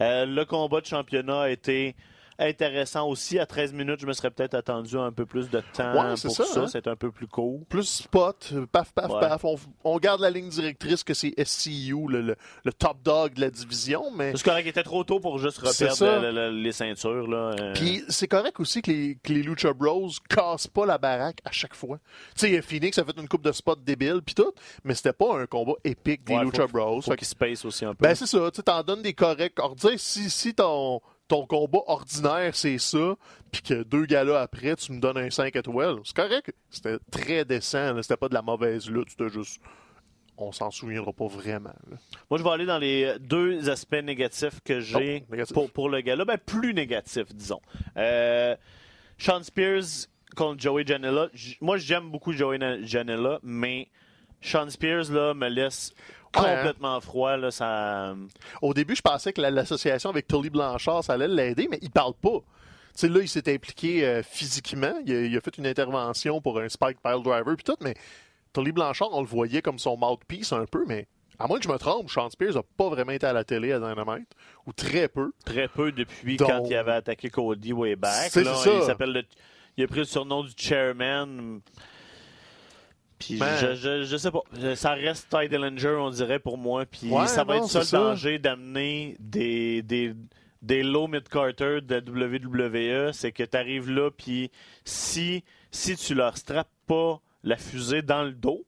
Euh, 0.00 0.26
le 0.26 0.44
combat 0.44 0.80
de 0.80 0.86
championnat 0.86 1.42
a 1.42 1.48
été 1.50 1.94
intéressant 2.38 3.08
aussi. 3.08 3.38
À 3.38 3.46
13 3.46 3.72
minutes, 3.72 4.00
je 4.00 4.06
me 4.06 4.12
serais 4.12 4.30
peut-être 4.30 4.54
attendu 4.54 4.96
un 4.96 5.12
peu 5.12 5.26
plus 5.26 5.50
de 5.50 5.60
temps 5.72 5.92
Ouais, 5.94 6.14
pour 6.22 6.30
ça, 6.30 6.44
ça. 6.44 6.60
hein. 6.60 6.66
C'est 6.68 6.86
un 6.86 6.96
peu 6.96 7.10
plus 7.10 7.26
court. 7.26 7.60
Plus 7.68 7.84
spot, 7.88 8.52
paf, 8.72 8.92
paf, 8.92 9.10
Ouais. 9.10 9.20
paf. 9.20 9.44
On, 9.44 9.56
on 9.84 9.96
garde 9.98 10.20
la 10.20 10.30
ligne 10.30 10.48
directrice 10.48 11.02
que 11.04 11.14
c'est 11.14 11.34
SCU, 11.44 12.06
le, 12.08 12.20
le- 12.22 12.36
le 12.64 12.72
top 12.72 13.02
dog 13.02 13.34
de 13.34 13.40
la 13.40 13.50
division, 13.50 14.10
mais 14.14 14.32
C'est 14.36 14.44
correct, 14.44 14.64
il 14.66 14.68
était 14.70 14.82
trop 14.82 15.04
tôt 15.04 15.20
pour 15.20 15.38
juste 15.38 15.58
reperdre 15.58 16.50
les 16.50 16.72
ceintures. 16.72 17.26
Là. 17.28 17.54
Euh, 17.58 17.72
Puis 17.74 18.02
c'est 18.08 18.28
correct 18.28 18.58
aussi 18.60 18.82
que 18.82 18.90
les, 18.90 19.18
que 19.22 19.32
les 19.32 19.42
Lucha 19.42 19.72
Bros 19.72 20.08
cassent 20.28 20.66
pas 20.66 20.86
la 20.86 20.98
baraque 20.98 21.38
à 21.44 21.50
chaque 21.50 21.74
fois. 21.74 21.98
Tu 22.36 22.46
sais, 22.48 22.62
Phoenix 22.62 22.98
a 22.98 23.04
fait 23.04 23.18
une 23.18 23.28
coupe 23.28 23.42
de 23.42 23.52
spots 23.52 23.76
débiles 23.76 24.20
puis 24.24 24.34
tout, 24.34 24.52
mais 24.84 24.94
c'était 24.94 25.12
pas 25.12 25.38
un 25.38 25.46
combat 25.46 25.72
épique 25.84 26.24
des 26.24 26.34
ouais, 26.34 26.44
Lucha 26.44 26.66
faut- 26.66 26.72
Bros. 26.72 27.00
Faut 27.00 27.10
Fait 27.10 27.16
qu'il 27.16 27.26
space 27.26 27.64
aussi 27.64 27.84
un 27.84 27.94
peu. 27.94 28.04
ben 28.06 28.14
c'est 28.14 28.26
ça, 28.26 28.50
tu 28.52 28.62
t'en 28.62 28.82
donnes 28.82 29.02
des 29.02 29.14
corrects. 29.14 29.58
Alors, 29.58 29.74
dire, 29.74 29.92
si, 29.98 30.30
si 30.30 30.54
ton, 30.54 31.00
ton 31.28 31.46
combat 31.46 31.80
ordinaire 31.86 32.54
c'est 32.56 32.78
ça, 32.78 33.14
puis 33.52 33.62
que 33.62 33.82
deux 33.82 34.06
galas 34.06 34.40
après 34.40 34.74
tu 34.76 34.92
me 34.92 35.00
donnes 35.00 35.18
un 35.18 35.30
5 35.30 35.54
étoiles, 35.54 35.98
c'est 36.04 36.16
correct. 36.16 36.52
C'était 36.70 36.98
très 37.10 37.44
décent, 37.44 37.94
c'était 38.02 38.16
pas 38.16 38.28
de 38.28 38.34
la 38.34 38.42
mauvaise 38.42 38.88
lutte, 38.90 39.10
c'était 39.10 39.28
juste. 39.30 39.60
On 40.40 40.52
s'en 40.52 40.70
souviendra 40.70 41.12
pas 41.12 41.26
vraiment. 41.26 41.74
là. 41.90 41.96
Moi, 42.30 42.38
je 42.38 42.44
vais 42.44 42.50
aller 42.50 42.64
dans 42.66 42.78
les 42.78 43.14
deux 43.18 43.68
aspects 43.68 43.96
négatifs 43.96 44.60
que 44.64 44.78
j'ai 44.78 45.24
Oh, 45.32 45.36
pour, 45.52 45.70
pour 45.72 45.88
le 45.88 46.00
gars-là. 46.00 46.24
Ben, 46.24 46.38
plus 46.38 46.72
négatifs, 46.74 47.34
disons. 47.34 47.60
Euh, 47.96 48.54
Sean 49.18 49.42
Spears 49.42 50.06
contre 50.36 50.60
Joey 50.62 50.84
Janela. 50.86 51.28
J- 51.34 51.58
Moi, 51.60 51.78
j'aime 51.78 52.10
beaucoup 52.12 52.32
Joey 52.32 52.60
Janela, 52.84 53.40
mais 53.42 53.88
Sean 54.40 54.70
Spears 54.70 55.10
là, 55.10 55.34
me 55.34 55.48
laisse 55.48 55.92
Ouais, 56.36 56.42
hein. 56.48 56.56
complètement 56.56 57.00
froid. 57.00 57.36
Là, 57.36 57.50
ça... 57.50 58.14
Au 58.62 58.74
début, 58.74 58.94
je 58.96 59.02
pensais 59.02 59.32
que 59.32 59.40
la- 59.40 59.50
l'association 59.50 60.10
avec 60.10 60.26
Tully 60.26 60.50
Blanchard, 60.50 61.04
ça 61.04 61.14
allait 61.14 61.28
l'aider, 61.28 61.68
mais 61.70 61.78
il 61.82 61.90
parle 61.90 62.14
pas. 62.14 62.38
Tu 62.94 63.06
sais, 63.06 63.08
là, 63.08 63.20
il 63.20 63.28
s'est 63.28 63.52
impliqué 63.52 64.04
euh, 64.04 64.22
physiquement. 64.22 64.94
Il 65.06 65.12
a, 65.14 65.20
il 65.22 65.36
a 65.36 65.40
fait 65.40 65.56
une 65.58 65.66
intervention 65.66 66.40
pour 66.40 66.58
un 66.58 66.68
Spike 66.68 66.98
Pile 67.02 67.22
Driver 67.22 67.54
puis 67.56 67.64
tout, 67.64 67.76
mais 67.80 67.94
Tully 68.52 68.72
Blanchard, 68.72 69.08
on 69.12 69.20
le 69.20 69.26
voyait 69.26 69.62
comme 69.62 69.78
son 69.78 69.96
mouthpiece 69.96 70.52
un 70.52 70.64
peu, 70.66 70.84
mais 70.86 71.06
à 71.38 71.46
moins 71.46 71.58
que 71.58 71.64
je 71.64 71.68
me 71.68 71.78
trompe, 71.78 72.10
Sean 72.10 72.28
Spears 72.30 72.54
n'a 72.54 72.62
pas 72.76 72.88
vraiment 72.88 73.12
été 73.12 73.24
à 73.26 73.32
la 73.32 73.44
télé 73.44 73.72
à 73.72 73.78
Dynamite, 73.78 74.28
ou 74.66 74.72
très 74.72 75.06
peu. 75.08 75.30
Très 75.44 75.68
peu 75.68 75.92
depuis 75.92 76.36
Donc- 76.36 76.48
quand 76.48 76.64
il 76.68 76.74
avait 76.74 76.92
attaqué 76.92 77.30
Cody 77.30 77.72
way 77.72 77.94
back. 77.94 78.34
Là, 78.34 78.54
ça. 78.54 78.70
Il 78.74 78.82
s'appelle 78.82 79.12
le- 79.12 79.24
Il 79.76 79.84
a 79.84 79.86
pris 79.86 79.98
le 80.00 80.04
surnom 80.04 80.42
du 80.42 80.52
chairman. 80.56 81.60
Puis 83.18 83.36
Man. 83.36 83.56
je, 83.60 83.74
je, 83.74 84.04
je 84.04 84.16
sais 84.16 84.30
pas. 84.30 84.42
Ça 84.76 84.92
reste 84.94 85.28
Ty 85.28 85.48
Dillinger, 85.48 85.96
on 86.00 86.10
dirait, 86.10 86.38
pour 86.38 86.56
moi. 86.58 86.86
Puis 86.86 87.10
Ouais, 87.10 87.26
ça 87.26 87.44
va 87.44 87.56
non, 87.58 87.64
être 87.64 87.70
ça 87.70 87.80
le 87.80 87.84
ça. 87.84 87.98
danger 87.98 88.38
d'amener 88.38 89.16
des, 89.18 89.82
des, 89.82 90.14
des 90.62 90.82
low 90.82 91.08
mid-carter 91.08 91.80
de 91.80 91.96
WWE. 92.00 93.12
C'est 93.12 93.32
que 93.32 93.42
tu 93.42 93.56
arrives 93.56 93.90
là, 93.90 94.10
puis 94.10 94.50
si, 94.84 95.42
si 95.70 95.96
tu 95.96 96.14
leur 96.14 96.36
strappes 96.36 96.70
pas 96.86 97.20
la 97.42 97.56
fusée 97.56 98.02
dans 98.02 98.22
le 98.22 98.32
dos, 98.32 98.64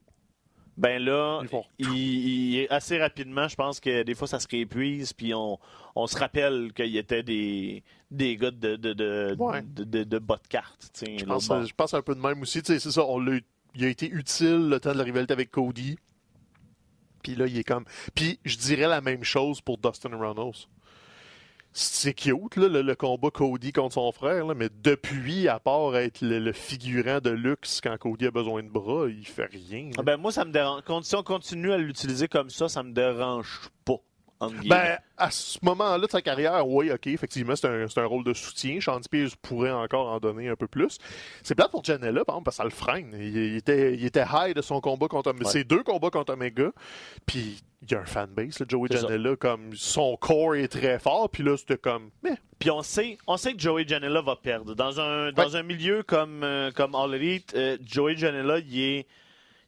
ben 0.77 1.03
là, 1.03 1.41
il, 1.77 1.87
il- 1.93 2.67
assez 2.69 2.97
rapidement, 2.97 3.47
je 3.47 3.55
pense 3.55 3.79
que 3.79 4.03
des 4.03 4.15
fois, 4.15 4.27
ça 4.27 4.39
se 4.39 4.47
réépuise, 4.49 5.13
puis 5.13 5.33
on, 5.33 5.59
on 5.95 6.07
se 6.07 6.17
rappelle 6.17 6.71
qu'il 6.73 6.87
y 6.87 6.97
était 6.97 7.23
des, 7.23 7.83
des 8.09 8.35
gars 8.37 8.51
de, 8.51 8.77
de, 8.77 8.93
de, 8.93 9.35
Ouais. 9.37 9.61
de, 9.63 9.83
de- 9.83 10.03
de 10.05 10.19
bas 10.19 10.39
de 10.41 10.47
carte. 10.47 10.89
Je 11.05 11.23
pense, 11.25 11.45
je 11.67 11.73
pense 11.75 11.93
un 11.93 12.01
peu 12.01 12.15
de 12.15 12.21
même 12.21 12.41
aussi. 12.41 12.61
C'est 12.63 12.79
ça, 12.79 13.05
on 13.05 13.19
l'a- 13.19 13.39
il 13.75 13.85
a 13.85 13.87
été 13.87 14.09
utile 14.09 14.69
le 14.69 14.79
temps 14.79 14.93
de 14.93 14.97
la 14.97 15.03
rivalité 15.03 15.33
avec 15.33 15.51
Cody. 15.51 15.97
Puis 17.23 17.35
là, 17.35 17.45
il 17.47 17.57
est 17.57 17.63
comme. 17.63 17.85
Puis 18.15 18.39
je 18.45 18.57
dirais 18.57 18.87
la 18.87 19.01
même 19.01 19.23
chose 19.23 19.61
pour 19.61 19.77
Dustin 19.77 20.09
Runnels. 20.17 20.67
C'est 21.73 22.13
cute, 22.13 22.57
là, 22.57 22.67
le, 22.67 22.81
le 22.81 22.95
combat 22.95 23.29
Cody 23.31 23.71
contre 23.71 23.93
son 23.93 24.11
frère, 24.11 24.45
là, 24.45 24.53
mais 24.53 24.67
depuis, 24.83 25.47
à 25.47 25.57
part 25.61 25.95
être 25.95 26.19
le, 26.21 26.39
le 26.39 26.51
figurant 26.51 27.21
de 27.21 27.29
luxe 27.29 27.79
quand 27.81 27.97
Cody 27.97 28.25
a 28.27 28.31
besoin 28.31 28.61
de 28.61 28.67
bras, 28.67 29.07
il 29.07 29.25
fait 29.25 29.45
rien. 29.45 29.89
Ah 29.97 30.03
ben, 30.03 30.17
moi, 30.17 30.33
ça 30.33 30.43
me 30.43 30.51
dérange. 30.51 30.81
Si 31.03 31.15
on 31.15 31.23
continue 31.23 31.71
à 31.71 31.77
l'utiliser 31.77 32.27
comme 32.27 32.49
ça, 32.49 32.67
ça 32.67 32.83
me 32.83 32.91
dérange 32.91 33.69
pas. 33.85 34.01
Ben, 34.65 34.97
à 35.17 35.31
ce 35.31 35.59
moment-là 35.61 36.05
de 36.05 36.11
sa 36.11 36.21
carrière, 36.21 36.67
oui, 36.67 36.91
ok, 36.91 37.07
effectivement, 37.07 37.55
c'est 37.55 37.67
un, 37.99 38.05
rôle 38.05 38.23
de 38.23 38.33
soutien. 38.33 38.79
Sean 38.81 39.01
Spears 39.01 39.37
pourrait 39.41 39.71
encore 39.71 40.09
en 40.09 40.19
donner 40.19 40.49
un 40.49 40.55
peu 40.55 40.67
plus. 40.67 40.97
C'est 41.43 41.55
plate 41.55 41.71
pour 41.71 41.83
Janela, 41.83 42.25
par 42.25 42.35
exemple, 42.35 42.45
parce 42.45 42.57
que 42.57 42.61
ça 42.61 42.63
le 42.63 42.69
freine. 42.71 43.15
Il, 43.17 43.35
il 43.37 43.55
était, 43.57 43.93
il 43.93 44.05
était 44.05 44.25
high 44.31 44.55
de 44.55 44.61
son 44.61 44.81
combat 44.81 45.07
contre 45.07 45.31
Ouais. 45.31 45.45
ses 45.45 45.63
deux 45.63 45.83
combats 45.83 46.09
contre 46.09 46.33
Omega. 46.33 46.71
Puis 47.25 47.61
il 47.83 47.91
y 47.91 47.95
a 47.95 48.01
un 48.01 48.05
fanbase, 48.05 48.59
là, 48.59 48.65
Joey. 48.67 48.89
Janela, 48.91 49.35
comme 49.35 49.73
son 49.75 50.17
corps 50.17 50.55
est 50.55 50.67
très 50.67 50.99
fort. 50.99 51.29
Puis 51.29 51.43
là, 51.43 51.57
c'était 51.57 51.77
comme, 51.77 52.09
mais 52.23 52.35
Puis 52.59 52.69
on 52.69 52.81
sait, 52.83 53.17
on 53.27 53.37
sait 53.37 53.53
que 53.53 53.59
Joey 53.59 53.87
Janela 53.87 54.21
va 54.21 54.35
perdre. 54.35 54.75
Dans 54.75 54.99
un, 54.99 55.31
dans 55.31 55.55
un 55.55 55.63
milieu 55.63 56.03
comme, 56.03 56.43
euh, 56.43 56.71
comme 56.71 56.95
All 56.95 57.13
Elite, 57.15 57.53
euh, 57.55 57.77
Joey 57.85 58.17
Janela, 58.17 58.59
il 58.59 58.79
est, 58.79 59.07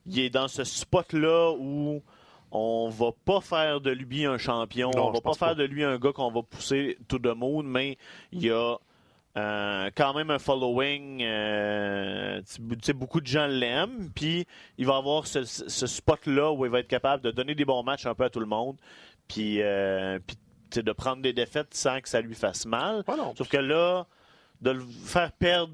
il 0.06 0.20
est 0.20 0.30
dans 0.30 0.48
ce 0.48 0.64
spot-là 0.64 1.52
où 1.58 2.04
on 2.56 2.88
va 2.90 3.12
pas 3.26 3.42
faire 3.42 3.82
de 3.82 3.90
lui 3.90 4.26
un 4.26 4.38
champion, 4.38 4.92
Non, 4.96 5.08
on 5.08 5.12
va 5.12 5.22
pas 5.22 5.34
faire 5.34 5.48
pas. 5.50 5.56
de 5.56 5.64
lui 5.64 5.84
un 5.84 5.98
gars 5.98 6.12
qu'on 6.14 6.32
va 6.32 6.44
pousser 6.44 6.98
to 7.08 7.18
the 7.18 7.36
moon, 7.36 7.64
mais 7.64 7.98
il 8.32 8.44
y 8.46 8.52
a 8.52 8.78
euh, 9.36 9.90
quand 9.96 10.14
même 10.14 10.30
un 10.30 10.38
following. 10.38 11.24
euh, 11.24 12.42
beaucoup 12.94 13.22
de 13.22 13.26
gens 13.26 13.48
l'aiment, 13.48 14.12
puis 14.14 14.46
il 14.78 14.86
va 14.86 14.98
avoir 14.98 15.26
ce, 15.26 15.44
ce 15.46 15.88
spot-là 15.88 16.52
où 16.52 16.64
il 16.66 16.72
va 16.72 16.80
être 16.82 16.88
capable 16.88 17.24
de 17.24 17.32
donner 17.32 17.56
des 17.56 17.66
bons 17.66 17.82
matchs 17.82 18.06
un 18.06 18.14
peu 18.14 18.24
à 18.26 18.30
tout 18.30 18.40
le 18.40 18.46
monde, 18.46 18.78
puis, 19.28 19.62
euh, 19.64 20.20
de 20.76 20.92
prendre 20.92 21.22
des 21.24 21.34
défaites 21.34 21.74
sans 21.74 22.02
que 22.02 22.10
ça 22.10 22.22
lui 22.22 22.36
fasse 22.36 22.66
mal. 22.68 23.04
ouais, 23.08 23.18
non. 23.18 23.34
Sauf 23.36 23.50
que 23.50 23.58
là, 23.58 24.06
de 24.62 24.70
le 24.72 24.82
faire 25.06 25.32
perdre, 25.32 25.74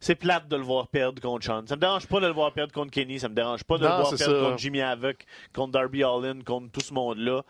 c'est 0.00 0.14
plate 0.14 0.48
de 0.48 0.56
le 0.56 0.62
voir 0.62 0.88
perdre 0.88 1.20
contre 1.20 1.46
Sean. 1.46 1.66
Ça 1.66 1.76
me 1.76 1.80
dérange 1.80 2.06
pas 2.06 2.20
de 2.20 2.26
le 2.26 2.32
voir 2.32 2.52
perdre 2.52 2.72
contre 2.72 2.90
Kenny, 2.90 3.18
ça 3.18 3.28
me 3.28 3.34
dérange 3.34 3.64
pas 3.64 3.78
de 3.78 3.84
Non, 3.84 3.88
le 3.88 3.96
voir 4.02 4.08
perdre 4.16 4.24
ça. 4.24 4.48
contre 4.48 4.58
Jimmy 4.58 4.80
Havoc, 4.80 5.24
contre 5.54 5.72
Darby 5.72 6.04
Allin, 6.04 6.40
contre 6.42 6.70
tout 6.72 6.80
ce 6.80 6.94
monde-là. 6.94 7.42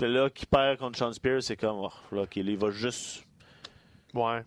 Là, 0.00 0.30
qui 0.30 0.46
perd 0.46 0.78
contre 0.78 0.98
Sean 0.98 1.12
Spears, 1.12 1.44
c'est 1.44 1.56
comme, 1.56 1.76
oh, 1.78 1.92
là, 2.10 2.24
il 2.34 2.56
va 2.56 2.70
juste. 2.70 3.24
Ouais. 4.14 4.42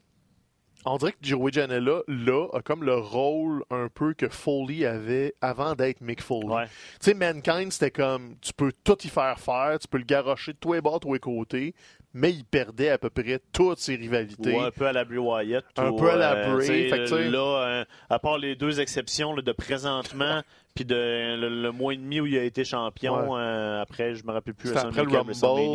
On 0.88 0.98
dirait 0.98 1.14
que 1.14 1.18
Joey 1.22 1.52
Janela, 1.52 2.02
là, 2.08 2.48
a 2.54 2.62
comme 2.62 2.84
le 2.84 2.96
rôle 2.96 3.64
un 3.72 3.88
peu 3.88 4.14
que 4.14 4.30
Foley 4.30 4.86
avait 4.86 5.34
avant 5.42 5.74
d'être 5.74 6.02
Mick 6.02 6.22
Foley. 6.22 6.54
Ouais. 6.54 6.66
Tu 7.02 7.12
sais, 7.12 7.14
Mankind, 7.16 7.72
c'était 7.72 7.90
comme, 7.90 8.36
tu 8.40 8.54
peux 8.54 8.72
tout 8.84 8.98
y 9.04 9.08
faire 9.08 9.40
faire, 9.40 9.80
tu 9.80 9.88
peux 9.88 9.98
le 9.98 10.04
garrocher 10.04 10.54
de 10.54 10.58
tous 10.60 10.74
les 10.74 10.82
bords, 10.82 11.00
tous 11.00 11.14
les 11.14 11.20
côtés, 11.20 11.74
mais 12.16 12.32
il 12.32 12.46
perdait 12.46 12.90
à 12.90 12.98
peu 12.98 13.10
près 13.10 13.42
toutes 13.52 13.80
ses 13.80 13.96
rivalités. 13.96 14.58
Un 14.58 14.72
peu 14.72 14.88
à 14.88 14.94
la 14.94 15.04
Bray 15.04 15.18
Wyatt. 15.18 15.66
Un 15.78 15.90
ou, 15.90 15.98
peu 15.98 16.10
à 16.12 16.16
la 16.16 16.34
euh, 16.34 16.56
Bray, 16.56 16.66
sais- 16.66 17.30
Là, 17.30 17.40
euh, 17.68 17.86
à 18.10 18.20
part 18.20 18.38
les 18.38 18.56
deux 18.56 18.80
exceptions 18.80 19.36
là, 19.36 19.42
de 19.42 19.52
présentement, 19.52 20.42
puis 20.76 20.86
de 20.86 20.96
le, 20.96 21.50
le 21.50 21.72
mois 21.72 21.94
et 21.94 21.98
demi 21.98 22.22
où 22.22 22.26
il 22.26 22.38
a 22.38 22.44
été 22.44 22.64
champion, 22.64 23.36
euh, 23.38 23.82
après, 23.82 24.16
je 24.16 24.26
me 24.26 24.32
rappelle 24.32 24.54
plus. 24.54 24.70
Après 24.88 25.04
le 25.04 25.10
Rumble. 25.18 25.34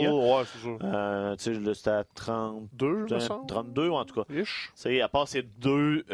Ouais, 0.09 0.43
c'est. 0.47 0.85
Euh, 0.87 1.75
c'était 1.75 1.91
à 1.91 2.05
30, 2.15 2.69
Deux, 2.73 3.05
me 3.17 3.19
semble. 3.21 3.47
32 3.47 3.91
en 3.91 4.05
tout 4.07 4.15
cas. 4.15 4.25
À 5.03 5.09
part 5.09 5.29
ces 5.29 5.43
deux 5.43 6.05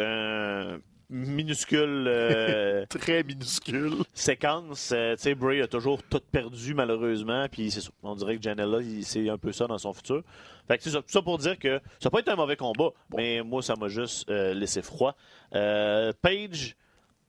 minuscules 1.11 2.05
euh, 2.09 2.85
Très 2.91 3.23
minuscule. 3.23 3.93
séquences, 4.15 4.91
euh, 4.93 5.15
tu 5.17 5.23
sais, 5.23 5.35
Bray 5.35 5.61
a 5.63 5.67
toujours 5.67 6.03
tout 6.03 6.21
perdu 6.33 6.75
malheureusement, 6.75 7.47
puis 7.51 7.71
c'est. 7.71 7.89
On 8.03 8.15
dirait 8.15 8.37
que 8.37 8.43
Janela, 8.43 8.79
c'est 9.03 9.29
un 9.29 9.39
peu 9.39 9.53
ça 9.53 9.67
dans 9.67 9.79
son 9.79 9.93
futur. 9.93 10.23
Fait 10.69 10.77
que 10.79 10.83
c'est 10.85 10.91
ça, 10.91 10.99
tout 10.99 11.09
ça 11.09 11.23
pour 11.23 11.39
dire 11.39 11.59
que 11.59 11.81
ça 12.01 12.11
peut 12.11 12.19
être 12.19 12.29
un 12.29 12.37
mauvais 12.37 12.57
combat, 12.57 12.91
mais 13.17 13.43
moi, 13.43 13.63
ça 13.63 13.75
m'a 13.77 13.89
juste 13.89 14.29
euh, 14.31 14.53
laissé 14.55 14.83
froid. 14.83 15.15
Page 15.53 16.77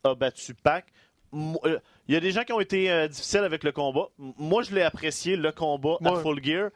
a 0.04 0.16
battu 0.16 0.54
Pac. 0.56 0.86
Il 1.34 1.80
y 2.10 2.16
a 2.16 2.20
des 2.20 2.32
gens 2.32 2.44
qui 2.44 2.54
ont 2.54 2.60
été 2.62 3.08
difficiles 3.10 3.42
avec 3.44 3.63
le 3.63 3.72
combat. 3.72 4.08
M- 4.20 4.34
Moi, 4.38 4.63
je 4.63 4.74
l'ai 4.74 4.82
apprécié, 4.82 5.36
le 5.36 5.52
combat 5.52 5.98
à. 6.04 6.16
Full 6.22 6.44
Gear. 6.44 6.70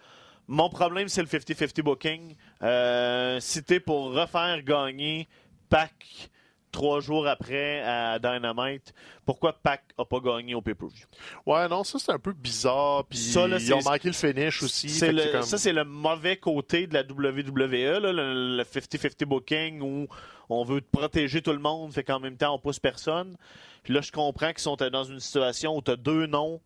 Mon 0.47 0.69
problème, 0.69 1.07
c'est 1.07 1.21
le 1.21 1.27
50-50 1.27 1.81
booking. 1.81 2.35
T'es 3.65 3.79
pour 3.79 4.11
refaire 4.13 4.61
gagner 4.63 5.27
Pac 5.69 6.29
trois 6.71 6.99
jours 7.01 7.27
après 7.27 7.81
à 7.81 8.17
Dynamite, 8.19 8.93
pourquoi 9.25 9.53
Pac 9.53 9.83
a 9.97 10.05
pas 10.05 10.19
gagné 10.19 10.55
au 10.55 10.61
pay-per-view? 10.61 11.05
Ouais, 11.45 11.67
non, 11.67 11.83
ça 11.83 11.99
c'est 11.99 12.11
un 12.11 12.19
peu 12.19 12.33
bizarre. 12.33 13.05
Puis 13.05 13.17
Ça, 13.19 13.47
là, 13.47 13.57
ils 13.59 13.73
ont 13.73 13.81
manqué 13.83 14.07
le 14.07 14.13
finish 14.13 14.63
aussi. 14.63 14.89
C'est 14.89 15.11
le- 15.11 15.31
comme- 15.31 15.41
Ça, 15.43 15.57
c'est 15.57 15.73
le 15.73 15.83
mauvais 15.83 16.37
côté 16.37 16.87
de 16.87 16.93
la 16.93 17.03
WWE, 17.03 17.99
là, 17.99 18.11
le 18.11 18.57
le 18.57 18.63
50-50 18.63 19.25
booking 19.25 19.81
où 19.81 20.07
on 20.49 20.63
veut 20.63 20.81
protéger 20.81 21.41
tout 21.41 21.53
le 21.53 21.59
monde, 21.59 21.93
fait 21.93 22.03
qu'en 22.03 22.19
même 22.19 22.37
temps, 22.37 22.55
on 22.55 22.59
pousse 22.59 22.79
personne. 22.79 23.35
Puis 23.83 23.93
là, 23.93 24.01
je 24.01 24.11
comprends 24.11 24.49
qu'ils 24.49 24.59
sont 24.59 24.75
dans 24.75 25.03
une 25.03 25.19
situation 25.19 25.75
où 25.77 25.81
tu 25.81 25.91
as 25.91 25.95
deux 25.95 26.25
noms 26.27 26.59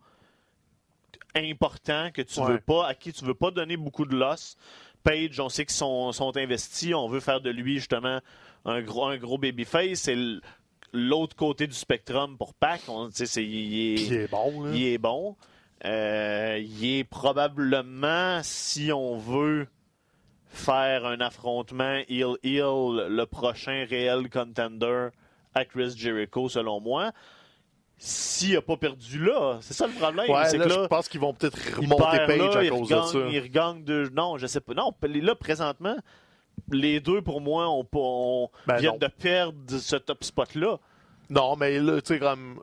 importants 1.35 2.09
que 2.13 2.21
tu 2.21 2.39
Ouais. 2.39 2.53
veux 2.53 2.59
pas, 2.59 2.87
à 2.87 2.93
qui 2.95 3.11
tu 3.11 3.25
veux 3.25 3.33
pas 3.33 3.51
donner 3.51 3.77
beaucoup 3.77 4.05
de 4.05 4.15
loss. 4.15 4.57
Page, 5.03 5.39
on 5.39 5.49
sait 5.49 5.65
qu'ils 5.65 5.75
sont, 5.75 6.11
sont 6.13 6.35
investis. 6.37 6.93
On 6.93 7.07
veut 7.07 7.19
faire 7.19 7.41
de 7.41 7.49
lui, 7.49 7.75
justement, 7.75 8.19
un 8.65 8.81
gros, 8.81 9.05
un 9.05 9.17
gros 9.17 9.37
babyface. 9.37 9.99
C'est 9.99 10.17
l'autre 10.93 11.35
côté 11.35 11.67
du 11.67 11.73
spectrum 11.73 12.37
pour 12.37 12.53
Pac. 12.53 12.81
On, 12.87 13.09
il 13.09 13.21
est- 13.23 13.93
il 14.07 14.13
est 14.13 14.27
bon, 14.31 14.63
là. 14.65 14.71
il 14.73 14.83
est 14.87 14.97
bon. 14.97 15.35
Euh, 15.83 16.57
il 16.61 16.85
est 16.99 17.03
probablement, 17.03 18.39
si 18.43 18.91
on 18.91 19.17
veut 19.17 19.67
faire 20.47 21.05
un 21.05 21.19
affrontement 21.19 21.99
heel-heel, 22.07 23.07
le 23.09 23.23
prochain 23.25 23.85
réel 23.89 24.29
contender 24.29 25.09
à 25.53 25.65
Chris 25.65 25.93
Jericho, 25.97 26.49
selon 26.49 26.79
moi. 26.79 27.11
S'il 27.97 28.53
n'a 28.53 28.61
pas 28.61 28.75
perdu 28.75 29.23
là, 29.23 29.57
c'est 29.61 29.73
ça 29.73 29.87
le 29.87 29.93
problème. 29.93 30.29
Ouais, 30.29 30.45
c'est 30.49 30.57
là, 30.57 30.65
que 30.65 30.69
je 30.71 30.87
pense 30.87 31.07
qu'ils 31.07 31.21
vont 31.21 31.33
peut-être 31.33 31.57
remonter 31.77 32.17
Page 32.27 32.39
là, 32.55 32.59
à 32.59 32.67
cause 32.69 32.89
de 32.89 33.01
ça. 33.01 33.19
il 33.31 33.39
regagne 33.39 33.83
de... 33.85 34.09
Non, 34.13 34.37
je 34.37 34.47
sais 34.47 34.59
pas. 34.59 34.73
Non, 34.73 34.91
là, 35.01 35.35
présentement, 35.35 35.95
les 36.71 36.99
deux, 36.99 37.21
pour 37.21 37.41
moi, 37.41 37.65
pas, 37.91 37.99
ont- 37.99 38.49
Ben 38.67 38.77
viennent 38.77 38.91
non. 38.93 38.97
de 38.97 39.07
perdre 39.07 39.77
ce 39.77 39.95
top 39.95 40.23
spot-là. 40.23 40.79
Non, 41.29 41.55
mais 41.55 41.79
là, 41.79 42.01
tu 42.01 42.13
sais, 42.13 42.19
comme. 42.19 42.61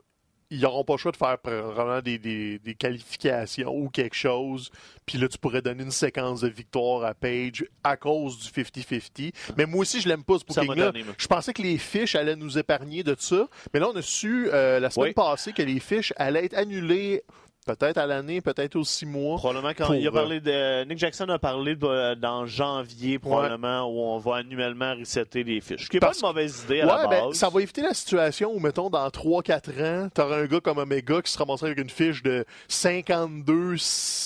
Ils 0.49 0.59
n'auront 0.61 0.83
pas 0.83 0.93
le 0.93 0.97
choix 0.99 1.11
de 1.11 1.17
faire 1.17 1.37
vraiment 1.43 1.99
des, 2.01 2.19
des- 2.19 2.59
des 2.59 2.75
qualifications 2.75 3.73
ou 3.75 3.89
quelque 3.89 4.15
chose. 4.15 4.69
Puis 5.03 5.17
là, 5.17 5.27
tu 5.27 5.39
pourrais 5.39 5.63
donner 5.63 5.81
une 5.81 5.89
séquence 5.89 6.41
de 6.41 6.47
victoire 6.47 7.03
à 7.05 7.15
Page 7.15 7.65
à 7.83 7.97
cause 7.97 8.37
du 8.37 8.49
50-50. 8.49 9.31
Mais 9.57 9.65
moi 9.65 9.79
aussi, 9.81 9.99
je 9.99 10.07
l'aime 10.07 10.23
pas, 10.23 10.37
ce 10.37 10.45
booking-là. 10.45 10.91
Je 11.17 11.27
pensais 11.27 11.53
que 11.53 11.61
les 11.63 11.79
fiches 11.79 12.13
allaient 12.13 12.35
nous 12.35 12.59
épargner 12.59 13.01
de 13.01 13.15
ça. 13.17 13.47
Mais 13.73 13.79
là, 13.79 13.89
on 13.89 13.95
a 13.95 14.01
su 14.03 14.47
euh, 14.53 14.79
la 14.79 14.91
semaine 14.91 15.07
Oui. 15.07 15.13
passée 15.13 15.53
que 15.53 15.63
les 15.63 15.79
fiches 15.79 16.13
allaient 16.17 16.45
être 16.45 16.55
annulées 16.57 17.23
peut-être 17.65 17.97
à 17.97 18.05
l'année, 18.05 18.41
peut-être 18.41 18.75
aux 18.75 18.83
six 18.83 19.05
mois. 19.05 19.37
Probablement 19.37 19.73
quand 19.77 19.85
Pour, 19.87 19.95
il 19.95 20.05
a 20.05 20.09
euh, 20.09 20.13
parlé 20.13 20.39
de 20.39 20.83
Nick 20.85 20.97
Jackson 20.99 21.27
a 21.29 21.39
parlé 21.39 21.75
de- 21.75 22.15
dans 22.15 22.45
janvier 22.45 23.19
probablement 23.19 23.83
où 23.89 23.99
on 24.01 24.17
va 24.17 24.37
annuellement 24.37 24.93
resetter 24.95 25.43
les 25.43 25.61
fiches. 25.61 25.85
Ce 25.85 25.89
qui 25.89 25.97
est 25.97 25.99
Parce- 25.99 26.19
pas 26.21 26.27
une 26.27 26.33
mauvaise 26.33 26.63
idée 26.65 26.81
à 26.81 26.85
la 26.85 27.07
ben, 27.07 27.25
base. 27.27 27.35
ça 27.35 27.49
va 27.49 27.61
éviter 27.61 27.81
la 27.81 27.93
situation 27.93 28.51
où, 28.53 28.59
mettons, 28.59 28.89
dans 28.89 29.07
3-4 29.09 29.81
ans, 29.81 30.09
t'auras 30.13 30.37
un 30.37 30.45
gars 30.45 30.59
comme 30.59 30.77
Omega 30.77 31.21
qui 31.21 31.31
se 31.31 31.37
ramasserait 31.37 31.67
avec 31.67 31.79
une 31.79 31.89
fiche 31.89 32.21
de 32.23 32.45
52, 32.67 33.75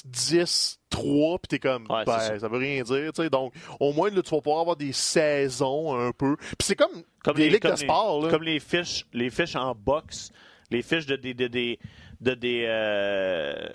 10, 0.06 0.80
3, 0.89 1.39
puis 1.39 1.47
t'es 1.50 1.60
comme, 1.60 1.84
Ouais, 1.89 2.06
ben, 2.06 2.19
ça. 2.39 2.47
veut 2.47 2.58
rien 2.58 2.84
dire, 2.84 3.12
tu 3.13 3.21
sais. 3.23 3.30
Donc, 3.30 3.54
au 3.80 3.93
moins, 3.93 4.10
là, 4.10 4.21
tu 4.21 4.30
vas 4.34 4.41
pouvoir 4.41 4.62
avoir 4.62 4.76
des 4.76 4.93
saisons 4.93 5.95
un 6.00 6.12
peu. 6.12 6.36
Puis 6.38 6.56
c'est 6.62 6.76
comme, 6.76 7.04
comme 7.23 7.36
des 7.36 7.43
les, 7.43 7.50
ligues 7.52 7.62
comme 7.62 7.71
de 7.76 7.80
les- 7.80 7.86
sport, 7.86 8.21
là. 8.23 8.30
comme 8.30 8.43
les 8.43 8.60
fiches, 8.60 9.06
les 9.13 9.30
fiches 9.30 9.56
en 9.56 9.76
boxe, 9.76 10.32
les 10.71 10.82
fiches 10.82 11.06
de 11.06 11.15
des 11.15 11.34
de 11.34 11.47
des 11.47 11.80
de 12.22 12.34
des 12.34 12.66
euh, 12.68 13.70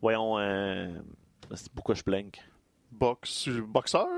voyons 0.00 0.38
euh, 0.38 0.88
pourquoi 1.74 1.94
je 1.94 2.02
blank. 2.02 2.38
Boxe, 2.92 3.48
boxeur, 3.48 4.08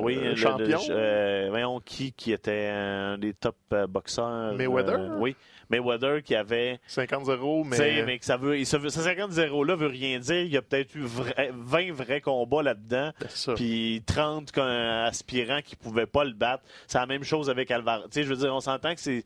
Oui, 0.00 0.16
euh, 0.16 0.34
champion? 0.34 0.78
le- 0.88 0.94
euh, 0.94 1.46
voyons 1.50 1.80
qui 1.80 2.12
qui 2.12 2.32
était 2.32 2.70
un 2.72 3.18
des 3.18 3.34
top 3.34 3.56
euh, 3.74 3.86
boxeurs. 3.86 4.54
Mayweather? 4.54 4.94
euh, 4.98 5.16
oui, 5.18 5.36
Mayweather 5.68 6.22
qui 6.22 6.34
avait 6.34 6.80
50-0, 6.88 7.64
Tu 7.70 7.76
sais, 7.76 7.92
mais. 7.96 8.02
mais 8.04 8.18
que 8.18 8.24
ça 8.24 8.38
veut, 8.38 8.64
ce 8.64 8.76
50-0 8.78 9.64
là 9.66 9.74
veut 9.76 9.86
rien 9.86 10.18
dire. 10.18 10.40
Il 10.40 10.50
y 10.50 10.56
a 10.56 10.62
peut-être 10.62 10.94
eu 10.94 11.02
vrai- 11.02 11.50
20 11.54 11.92
vrais 11.92 12.22
combats 12.22 12.62
là-dedans, 12.62 13.12
puis 13.54 14.02
30 14.06 14.50
qu'un 14.50 15.04
aspirant 15.04 15.60
qui 15.62 15.76
pouvait 15.76 16.06
pas 16.06 16.24
le 16.24 16.32
battre. 16.32 16.64
C'est 16.86 16.98
la 16.98 17.06
même 17.06 17.24
chose 17.24 17.50
avec 17.50 17.70
Alvaro. 17.70 18.04
Tu 18.04 18.08
sais, 18.12 18.22
je 18.22 18.28
veux 18.30 18.36
dire, 18.36 18.54
on 18.54 18.60
s'entend 18.60 18.94
que 18.94 19.00
c'est 19.00 19.24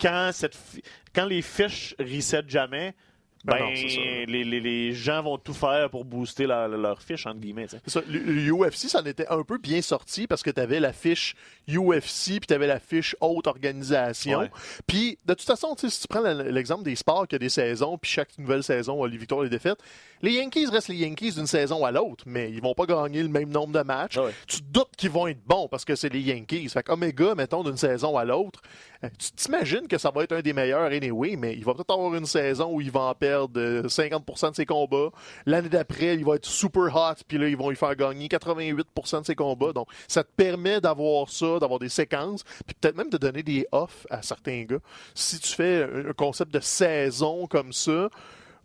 quand 0.00 0.30
cette, 0.32 0.54
fi- 0.54 0.82
quand 1.14 1.26
les 1.26 1.42
fiches 1.42 1.94
reset 1.98 2.42
jamais. 2.48 2.94
Ben 3.46 3.56
Ben, 3.58 3.64
non, 3.64 3.70
les, 4.26 4.42
les, 4.42 4.58
les 4.60 4.92
gens 4.94 5.22
vont 5.22 5.36
tout 5.36 5.52
faire 5.52 5.90
pour 5.90 6.06
booster 6.06 6.46
leur, 6.46 6.66
leur 6.66 7.02
fiche, 7.02 7.26
entre 7.26 7.40
guillemets. 7.40 7.66
ça. 7.68 8.00
UFC, 8.00 8.88
ça 8.88 9.02
en 9.02 9.04
était 9.04 9.28
un 9.28 9.42
peu 9.42 9.58
bien 9.58 9.82
sorti 9.82 10.26
parce 10.26 10.42
que 10.42 10.48
tu 10.50 10.58
avais 10.62 10.80
la 10.80 10.94
fiche 10.94 11.34
UFC 11.68 12.38
puis 12.38 12.46
tu 12.48 12.54
avais 12.54 12.66
la 12.66 12.80
fiche 12.80 13.14
haute 13.20 13.46
organisation. 13.46 14.48
Puis, 14.86 15.18
de 15.26 15.34
toute 15.34 15.46
façon, 15.46 15.74
si 15.78 15.88
tu 16.00 16.08
prends 16.08 16.20
le- 16.22 16.50
l'exemple 16.50 16.84
des 16.84 16.94
sports 16.96 17.28
qui 17.28 17.34
a 17.34 17.38
des 17.38 17.50
saisons, 17.50 17.98
puis 17.98 18.10
chaque 18.10 18.30
nouvelle 18.38 18.62
saison 18.62 19.02
a 19.04 19.08
les 19.08 19.18
victoires 19.18 19.42
et 19.42 19.44
les 19.44 19.50
défaites, 19.50 19.78
les 20.22 20.32
Yankees 20.32 20.66
restent 20.72 20.88
les 20.88 20.96
Yankees 20.96 21.32
d'une 21.32 21.46
saison 21.46 21.84
à 21.84 21.90
l'autre, 21.90 22.24
mais 22.26 22.50
ils 22.50 22.62
vont 22.62 22.72
pas 22.74 22.86
gagner 22.86 23.22
le 23.22 23.28
même 23.28 23.50
nombre 23.50 23.74
de 23.78 23.82
matchs. 23.82 24.16
Ah 24.16 24.24
ouais. 24.24 24.32
Tu 24.46 24.60
te 24.62 24.64
doutes 24.72 24.96
qu'ils 24.96 25.10
vont 25.10 25.26
être 25.26 25.44
bons 25.46 25.68
parce 25.68 25.84
que 25.84 25.94
c'est 25.96 26.08
les 26.08 26.20
Yankees. 26.20 26.70
Fait 26.70 26.82
qu'Omega, 26.82 27.34
mettons, 27.34 27.62
d'une 27.62 27.76
saison 27.76 28.16
à 28.16 28.24
l'autre, 28.24 28.62
tu 29.18 29.32
t'imagines 29.32 29.86
que 29.88 29.98
ça 29.98 30.10
va 30.10 30.24
être 30.24 30.32
un 30.32 30.40
des 30.40 30.52
meilleurs 30.52 30.90
anyway, 30.90 31.36
mais 31.36 31.54
il 31.54 31.64
va 31.64 31.74
peut-être 31.74 31.92
avoir 31.92 32.14
une 32.14 32.26
saison 32.26 32.72
où 32.72 32.80
il 32.80 32.90
va 32.90 33.00
en 33.00 33.14
perdre 33.14 33.60
euh, 33.60 33.82
50% 33.82 34.50
de 34.50 34.56
ses 34.56 34.66
combats. 34.66 35.10
L'année 35.46 35.68
d'après, 35.68 36.14
il 36.14 36.24
va 36.24 36.36
être 36.36 36.46
super 36.46 36.94
hot, 36.94 37.22
puis 37.26 37.38
là, 37.38 37.48
ils 37.48 37.56
vont 37.56 37.70
lui 37.70 37.76
faire 37.76 37.94
gagner 37.96 38.28
88% 38.28 39.20
de 39.20 39.26
ses 39.26 39.34
combats. 39.34 39.72
Donc, 39.72 39.88
ça 40.08 40.22
te 40.22 40.30
permet 40.36 40.80
d'avoir 40.80 41.28
ça, 41.28 41.58
d'avoir 41.58 41.78
des 41.78 41.88
séquences, 41.88 42.44
puis 42.66 42.74
peut-être 42.80 42.96
même 42.96 43.10
de 43.10 43.18
donner 43.18 43.42
des 43.42 43.66
offs 43.72 44.06
à 44.10 44.22
certains 44.22 44.64
gars. 44.64 44.80
Si 45.14 45.38
tu 45.38 45.52
fais 45.54 45.84
un 45.84 46.12
concept 46.12 46.52
de 46.52 46.60
saison 46.60 47.46
comme 47.46 47.72
ça, 47.72 48.08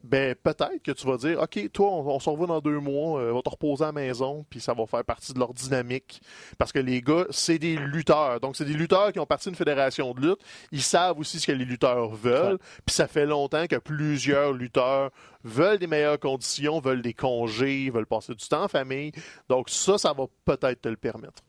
ben 0.04 0.36
peut-être 0.36 0.82
que 0.84 0.92
tu 0.92 1.06
vas 1.06 1.18
dire 1.18 1.40
OK, 1.42 1.72
toi, 1.72 1.90
on, 1.90 2.08
on 2.08 2.20
se 2.20 2.30
revoit 2.30 2.48
dans 2.48 2.62
deux 2.62 2.80
mois, 2.80 3.20
euh, 3.20 3.34
va 3.34 3.42
te 3.42 3.50
reposer 3.50 3.84
à 3.84 3.88
la 3.88 3.92
maison, 3.92 4.46
puis 4.50 4.60
ça 4.60 4.74
va 4.74 4.86
faire 4.86 5.04
partie 5.04 5.34
de 5.34 5.40
leur 5.40 5.54
dynamique. 5.54 6.22
Parce 6.58 6.72
que 6.72 6.80
les 6.80 7.02
gars, 7.02 7.26
c'est 7.30 7.60
des 7.60 7.76
lutteurs. 7.76 8.40
Donc, 8.40 8.56
c'est 8.56 8.66
des 8.66 8.74
lutteurs 8.74 9.12
qui 9.12 9.20
ont 9.20 9.26
parti 9.26 9.50
d'une 9.50 9.56
fédération 9.56 10.14
de 10.14 10.22
lutte. 10.22 10.40
Ils 10.72 10.82
savent 10.82 11.20
aussi 11.20 11.40
ce 11.40 11.48
que 11.48 11.52
les 11.52 11.66
lutteurs 11.66 12.10
veulent. 12.10 12.60
Puis 12.86 12.96
ça 12.96 13.08
fait 13.08 13.26
longtemps 13.26 13.68
que 13.68 13.76
plusieurs 13.76 14.54
lutteurs 14.54 15.12
veulent 15.44 15.80
des 15.80 15.88
meilleures 15.88 16.20
conditions, 16.20 16.80
veulent 16.80 17.02
des 17.02 17.14
congés, 17.14 17.90
veulent 17.90 18.06
passer 18.06 18.34
du 18.34 18.48
temps 18.48 18.64
en 18.64 18.68
famille. 18.68 19.12
Donc, 19.50 19.70
ça, 19.70 19.98
ça 19.98 20.14
va 20.14 20.26
peut-être 20.46 20.82
te 20.82 20.90
le 20.90 20.98
permettre. 20.98 21.42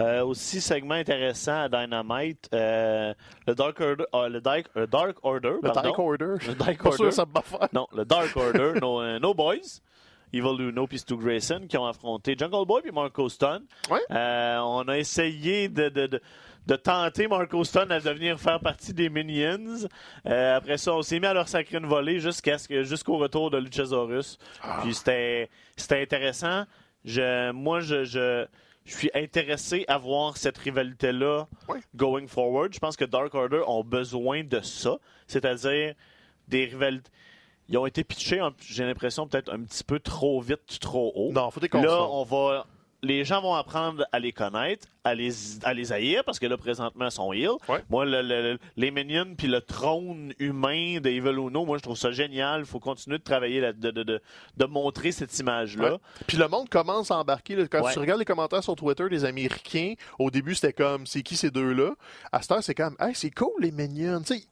Euh, 0.00 0.24
aussi, 0.24 0.60
segment 0.60 0.94
intéressant 0.94 1.62
à 1.62 1.68
Dynamite, 1.68 2.48
euh, 2.54 3.12
le 3.46 3.54
Dark 3.54 3.80
Order, 3.80 4.04
euh, 4.14 4.28
le 4.28 4.40
Dark, 4.40 4.66
Dark 4.90 5.16
Order, 5.22 5.54
Le 5.60 5.60
pardon. 5.60 5.82
Dark 5.82 5.98
Order. 5.98 6.34
Le 6.46 6.54
Dark 6.54 6.80
sûr 6.82 6.86
Order. 6.90 7.04
que 7.04 7.10
ça. 7.10 7.24
Non, 7.72 7.86
le 7.94 8.04
Dark 8.04 8.30
Order, 8.36 8.80
no, 8.80 9.00
euh, 9.02 9.18
no 9.18 9.34
Boys, 9.34 9.80
Evil 10.32 10.60
Uno 10.60 10.86
puis 10.86 10.98
Stu 10.98 11.16
Grayson 11.16 11.62
qui 11.68 11.76
ont 11.78 11.86
affronté 11.86 12.36
Jungle 12.38 12.66
Boy 12.66 12.82
puis 12.82 12.92
Marco 12.92 13.28
Stone. 13.28 13.64
Ouais. 13.90 14.00
On 14.10 14.84
a 14.88 14.98
essayé 14.98 15.68
de, 15.68 15.88
de, 15.88 16.06
de, 16.06 16.20
de 16.66 16.76
tenter 16.76 17.26
Marco 17.28 17.64
Stone 17.64 17.90
à 17.90 17.98
devenir 17.98 18.38
faire 18.38 18.60
partie 18.60 18.92
des 18.92 19.08
Minions. 19.08 19.88
Euh, 20.26 20.56
après 20.58 20.76
ça, 20.76 20.92
on 20.94 21.00
s'est 21.02 21.18
mis 21.18 21.26
à 21.26 21.32
leur 21.32 21.48
sacrer 21.48 21.78
une 21.78 21.86
volée 21.86 22.20
jusqu'à 22.20 22.58
ce 22.58 22.68
que 22.68 22.82
jusqu'au 22.82 23.16
retour 23.16 23.50
de 23.50 23.56
Luchasaurus. 23.58 24.38
Puis 24.82 24.94
c'était 24.94 25.48
c'était 25.76 26.02
intéressant. 26.02 26.64
Je, 27.06 27.50
moi, 27.52 27.80
je, 27.80 28.04
je, 28.04 28.44
je 28.88 28.96
suis 28.96 29.10
intéressé 29.14 29.84
à 29.86 29.98
voir 29.98 30.36
cette 30.38 30.56
rivalité-là 30.56 31.46
going 31.94 32.26
forward. 32.26 32.72
Je 32.72 32.78
pense 32.78 32.96
que 32.96 33.04
Dark 33.04 33.34
Order 33.34 33.62
ont 33.66 33.84
besoin 33.84 34.42
de 34.42 34.60
ça, 34.62 34.96
c'est-à-dire 35.26 35.94
des 36.48 36.64
rivalités. 36.64 37.10
Ils 37.68 37.76
ont 37.76 37.84
été 37.84 38.02
pitchés, 38.02 38.40
j'ai 38.60 38.86
l'impression, 38.86 39.28
peut-être 39.28 39.52
un 39.52 39.60
petit 39.60 39.84
peu 39.84 40.00
trop 40.00 40.40
vite, 40.40 40.80
trop 40.80 41.12
haut. 41.14 41.32
Non, 41.32 41.50
faut 41.50 41.60
des 41.60 41.68
Là, 41.68 42.02
on 42.10 42.24
va. 42.24 42.66
Les 43.02 43.24
gens 43.24 43.40
vont 43.40 43.54
apprendre 43.54 44.04
à 44.10 44.18
les 44.18 44.32
connaître, 44.32 44.88
à 45.04 45.14
les, 45.14 45.30
à 45.62 45.72
les 45.72 45.92
haïr, 45.92 46.24
parce 46.24 46.40
que 46.40 46.46
là, 46.46 46.56
présentement, 46.56 47.04
ils 47.04 47.10
sont 47.12 47.32
heal. 47.32 47.50
Ouais. 47.68 47.80
Moi, 47.90 48.04
le- 48.04 48.22
le- 48.22 48.54
le- 48.54 48.58
les 48.76 48.90
minions 48.90 49.36
puis 49.36 49.46
le 49.46 49.60
trône 49.60 50.34
humain 50.40 50.98
de 51.00 51.08
Evil 51.08 51.36
Uno, 51.38 51.64
moi, 51.64 51.78
je 51.78 51.82
trouve 51.84 51.96
ça 51.96 52.10
génial. 52.10 52.60
Il 52.62 52.66
faut 52.66 52.80
continuer 52.80 53.18
de 53.18 53.22
travailler, 53.22 53.60
là- 53.60 53.72
de, 53.72 53.92
de, 53.92 54.02
de, 54.02 54.20
de 54.56 54.64
montrer 54.64 55.12
cette 55.12 55.38
image-là. 55.38 55.92
Ouais. 55.92 55.98
Puis 56.26 56.36
le 56.38 56.48
monde 56.48 56.68
commence 56.68 57.12
à 57.12 57.18
embarquer. 57.18 57.54
là. 57.54 57.68
Quand 57.68 57.82
Ouais. 57.84 57.92
tu 57.92 58.00
regardes 58.00 58.18
les 58.18 58.24
commentaires 58.24 58.64
sur 58.64 58.74
Twitter 58.74 59.08
des 59.08 59.24
Américains, 59.24 59.94
au 60.18 60.28
début, 60.32 60.56
c'était 60.56 60.72
comme, 60.72 61.06
c'est 61.06 61.22
qui 61.22 61.36
ces 61.36 61.52
deux-là? 61.52 61.92
À 62.32 62.42
cette 62.42 62.50
heure, 62.50 62.64
c'est 62.64 62.74
comme, 62.74 62.96
hey, 62.98 63.14
c'est 63.14 63.30
cool, 63.30 63.52
les 63.60 63.70
Minions. 63.70 64.22
Tu 64.22 64.34
sais, 64.38 64.42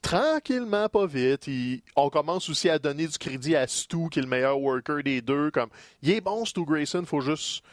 tranquillement, 0.00 0.88
pas 0.88 1.06
vite. 1.06 1.48
il- 1.48 1.82
On 1.96 2.08
commence 2.08 2.48
aussi 2.48 2.68
à 2.70 2.78
donner 2.78 3.06
du 3.08 3.18
crédit 3.18 3.56
à 3.56 3.66
Stu, 3.66 4.08
qui 4.10 4.20
est 4.20 4.22
le 4.22 4.28
meilleur 4.28 4.60
worker 4.60 5.02
des 5.02 5.20
deux. 5.20 5.50
Comme, 5.50 5.70
il 6.02 6.10
est 6.10 6.20
bon, 6.20 6.44
Stu 6.44 6.64
Grayson, 6.64 7.02
faut 7.04 7.20
juste. 7.20 7.64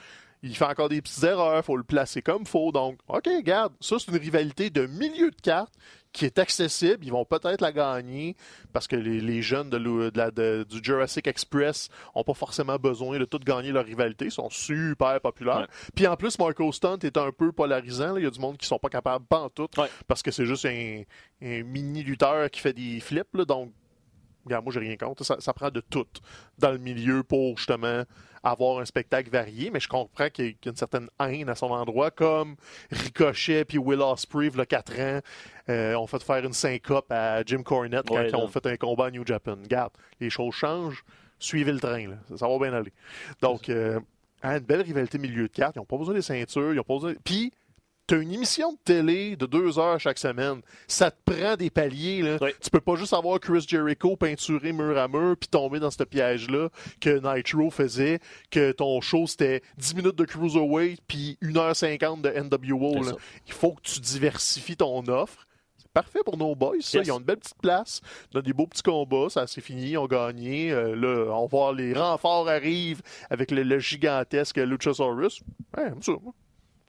Il 0.43 0.55
fait 0.57 0.65
encore 0.65 0.89
des 0.89 1.01
petites 1.01 1.23
erreurs, 1.23 1.63
faut 1.63 1.77
le 1.77 1.83
placer 1.83 2.21
comme 2.21 2.45
faut. 2.45 2.71
Donc, 2.73 2.99
OK, 3.07 3.25
regarde, 3.25 3.71
ça, 3.79 3.95
c'est 3.97 4.11
une 4.11 4.17
rivalité 4.17 4.69
de 4.69 4.85
milieu 4.87 5.31
de 5.31 5.41
cartes 5.41 5.73
qui 6.11 6.25
est 6.25 6.37
accessible. 6.37 7.03
Ils 7.05 7.11
vont 7.11 7.23
peut-être 7.25 7.61
la 7.61 7.71
gagner 7.71 8.35
parce 8.73 8.87
que 8.87 8.95
les, 8.97 9.21
les 9.21 9.41
jeunes 9.41 9.69
de, 9.69 9.77
l'ou- 9.77 10.11
de 10.11 10.17
la- 10.17 10.31
de- 10.31 10.65
du 10.69 10.83
Jurassic 10.83 11.25
Express 11.27 11.87
ont 12.13 12.23
pas 12.23 12.33
forcément 12.33 12.75
besoin 12.75 13.17
de 13.17 13.25
tout 13.25 13.39
gagner 13.39 13.71
leur 13.71 13.85
rivalité. 13.85 14.25
Ils 14.25 14.31
sont 14.31 14.49
super 14.49 15.19
populaires. 15.21 15.61
Ouais. 15.61 15.89
Puis 15.95 16.05
en 16.07 16.15
plus, 16.17 16.37
Marco 16.37 16.71
Stunt 16.71 16.99
est 17.03 17.17
un 17.17 17.31
peu 17.31 17.51
polarisant. 17.51 18.13
là. 18.13 18.19
Il 18.19 18.23
y 18.23 18.27
a 18.27 18.29
du 18.29 18.39
monde 18.39 18.57
qui 18.57 18.67
sont 18.67 18.77
pas 18.79 18.89
capables, 18.89 19.25
pas 19.25 19.39
en 19.39 19.49
tout, 19.49 19.69
Ouais. 19.77 19.87
parce 20.07 20.21
que 20.21 20.29
c'est 20.29 20.45
juste 20.45 20.65
un, 20.65 21.03
un 21.41 21.63
mini 21.63 22.03
lutteur 22.03 22.49
qui 22.51 22.59
fait 22.59 22.73
des 22.73 22.99
flips. 22.99 23.33
là. 23.33 23.45
donc, 23.45 23.71
regarde, 24.45 24.63
moi, 24.63 24.73
j'ai 24.73 24.79
rien 24.79 24.97
contre. 24.97 25.23
Ça, 25.23 25.37
ça 25.39 25.53
prend 25.53 25.69
de 25.69 25.81
tout 25.81 26.05
dans 26.57 26.71
le 26.71 26.77
milieu 26.77 27.23
pour 27.23 27.57
justement 27.57 28.03
avoir 28.43 28.79
un 28.79 28.85
spectacle 28.85 29.29
varié, 29.29 29.71
mais 29.71 29.79
je 29.79 29.87
comprends 29.87 30.29
qu'il 30.29 30.47
y 30.47 30.67
a 30.67 30.69
une 30.69 30.75
certaine 30.75 31.09
haine 31.19 31.47
à 31.49 31.55
son 31.55 31.67
endroit, 31.67 32.11
comme 32.11 32.55
Ricochet 32.91 33.63
puis 33.63 33.77
Will 33.77 34.01
Ospreay, 34.01 34.47
il 34.47 34.57
y 34.57 34.61
a 34.61 34.65
4 34.65 34.99
ans, 34.99 35.19
euh, 35.69 35.95
ont 35.95 36.07
fait 36.07 36.21
faire 36.21 36.43
une 36.43 36.53
syncope 36.53 37.09
à 37.09 37.41
Jim 37.45 37.63
Cornette 37.63 38.05
quand 38.07 38.15
Ouais, 38.15 38.29
ils 38.29 38.35
ont 38.35 38.49
fait 38.49 38.65
un 38.65 38.75
combat 38.75 39.05
à 39.05 39.11
New 39.11 39.25
Japan. 39.25 39.55
Regarde, 39.63 39.93
les 40.19 40.29
choses 40.29 40.53
changent. 40.53 41.05
suivez 41.39 41.71
le 41.71 41.79
train. 41.79 42.09
Là. 42.09 42.15
Ça, 42.29 42.37
ça 42.37 42.47
va 42.47 42.57
bien 42.59 42.73
aller. 42.73 42.91
Donc, 43.41 43.69
euh, 43.69 43.99
hein, 44.43 44.57
une 44.57 44.65
belle 44.65 44.81
rivalité 44.81 45.17
milieu 45.17 45.47
de 45.47 45.53
carte. 45.53 45.75
Ils 45.77 45.79
n'ont 45.79 45.85
pas 45.85 45.97
besoin 45.97 46.13
des 46.13 46.21
ceintures. 46.21 46.73
Ils 46.73 46.79
ont 46.79 46.83
pas 46.83 46.95
besoin... 46.95 47.13
Puis, 47.23 47.53
tu 48.07 48.15
as 48.15 48.17
une 48.17 48.33
émission 48.33 48.73
de 48.73 48.77
télé 48.83 49.35
de 49.35 49.45
deux 49.45 49.79
heures 49.79 49.99
chaque 49.99 50.19
semaine. 50.19 50.61
Ça 50.87 51.09
te 51.09 51.31
prend 51.31 51.55
des 51.55 51.69
paliers. 51.69 52.21
Là. 52.21 52.37
Oui. 52.41 52.51
Tu 52.61 52.69
peux 52.69 52.81
pas 52.81 52.95
juste 52.95 53.13
avoir 53.13 53.39
Chris 53.39 53.65
Jericho 53.67 54.15
peinturé 54.17 54.73
mur 54.73 54.97
à 54.97 55.07
mur 55.07 55.35
puis 55.39 55.47
tomber 55.47 55.79
dans 55.79 55.91
ce 55.91 56.03
piège-là 56.03 56.69
que 56.99 57.35
Nitro 57.35 57.69
faisait, 57.69 58.19
que 58.51 58.71
ton 58.71 58.99
show 59.01 59.25
c'était 59.27 59.61
10 59.77 59.95
minutes 59.95 60.15
de 60.15 60.25
Cruiserweight 60.25 60.99
puis 61.07 61.37
1h50 61.41 62.21
de 62.21 62.29
NWO. 62.29 63.03
Là. 63.03 63.13
Il 63.47 63.53
faut 63.53 63.71
que 63.73 63.81
tu 63.81 63.99
diversifies 63.99 64.77
ton 64.77 65.07
offre. 65.07 65.47
C'est 65.77 65.91
parfait 65.91 66.19
pour 66.25 66.37
nos 66.37 66.55
boys, 66.55 66.75
ça. 66.81 66.97
Yes. 66.97 67.07
Ils 67.07 67.11
ont 67.11 67.19
une 67.19 67.25
belle 67.25 67.37
petite 67.37 67.61
place. 67.61 68.01
Ils 68.33 68.39
ont 68.39 68.41
des 68.41 68.53
beaux 68.53 68.67
petits 68.67 68.83
combats. 68.83 69.29
Ça 69.29 69.47
c'est 69.47 69.61
fini. 69.61 69.91
Ils 69.91 69.97
ont 69.97 70.07
gagné. 70.07 70.71
Euh, 70.71 70.95
là, 70.95 71.31
on 71.33 71.43
va 71.43 71.47
voir 71.47 71.73
les 71.73 71.93
renforts 71.93 72.49
arrivent 72.49 73.01
avec 73.29 73.49
le, 73.51 73.63
le 73.63 73.79
gigantesque 73.79 74.57
Luchasaurus. 74.57 75.41
Ouais, 75.77 75.91
c'est 76.01 76.11
ça. 76.11 76.17
moi. 76.21 76.33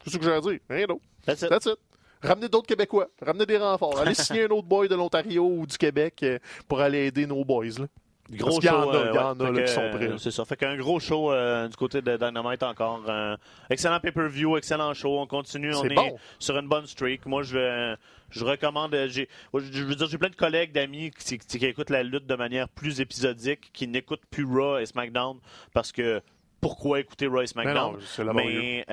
C'est 0.04 0.10
ce 0.10 0.18
que 0.18 0.24
j'ai 0.24 0.32
à 0.32 0.40
dire. 0.40 0.58
Rien 0.68 0.86
d'autre. 0.86 1.02
That's 1.26 1.42
it. 1.42 1.48
That's 1.48 1.66
it. 1.66 1.76
Ramenez 2.22 2.48
d'autres 2.48 2.66
Québécois. 2.66 3.08
Ramenez 3.20 3.46
des 3.46 3.58
renforts. 3.58 3.98
Allez 3.98 4.14
signer 4.14 4.44
un 4.44 4.48
autre 4.50 4.66
boy 4.66 4.88
de 4.88 4.94
l'Ontario 4.94 5.44
ou 5.46 5.66
du 5.66 5.76
Québec 5.76 6.20
euh, 6.22 6.38
pour 6.68 6.80
aller 6.80 7.06
aider 7.06 7.26
nos 7.26 7.44
boys. 7.44 7.64
Là. 7.78 7.86
Gros 8.30 8.58
y 8.62 8.68
en 8.70 8.90
a, 8.90 8.94
euh, 8.96 9.06
il 9.10 9.14
y 9.14 9.18
en 9.18 9.36
ouais, 9.38 9.46
a, 9.46 9.50
là, 9.50 9.62
qui 9.64 9.72
sont 9.72 9.90
prêts, 9.90 10.10
C'est 10.16 10.30
ça. 10.30 10.46
Fait 10.46 10.56
qu'un 10.56 10.76
gros 10.78 10.98
show 10.98 11.30
euh, 11.30 11.68
du 11.68 11.76
côté 11.76 12.00
de 12.00 12.16
Dynamite 12.16 12.62
encore. 12.62 13.02
Euh, 13.06 13.36
excellent 13.68 14.00
pay-per-view, 14.00 14.56
excellent 14.56 14.94
show. 14.94 15.18
On 15.18 15.26
continue. 15.26 15.74
On 15.74 15.84
est 15.84 16.14
sur 16.38 16.56
une 16.58 16.66
bonne 16.66 16.86
streak. 16.86 17.26
Moi, 17.26 17.42
je, 17.42 17.94
je 18.30 18.42
recommande. 18.44 18.96
J'ai, 19.08 19.28
je 19.52 19.84
veux 19.84 19.94
dire, 19.94 20.06
j'ai 20.08 20.16
plein 20.16 20.30
de 20.30 20.36
collègues, 20.36 20.72
d'amis 20.72 21.10
qui, 21.10 21.36
qui- 21.38 21.58
qui 21.58 21.66
écoutent 21.66 21.90
la 21.90 22.02
lutte 22.02 22.26
de 22.26 22.34
manière 22.34 22.70
plus 22.70 22.98
épisodique, 23.02 23.68
qui 23.74 23.86
n'écoutent 23.86 24.24
plus 24.30 24.44
Raw 24.46 24.78
et 24.78 24.86
SmackDown 24.86 25.36
parce 25.74 25.92
que 25.92 26.22
pourquoi 26.62 27.00
écouter 27.00 27.26
Raw 27.26 27.40
et 27.40 27.40
Mais 27.42 27.46
SmackDown? 27.48 27.98
non. 28.20 28.32
Mais 28.32 28.86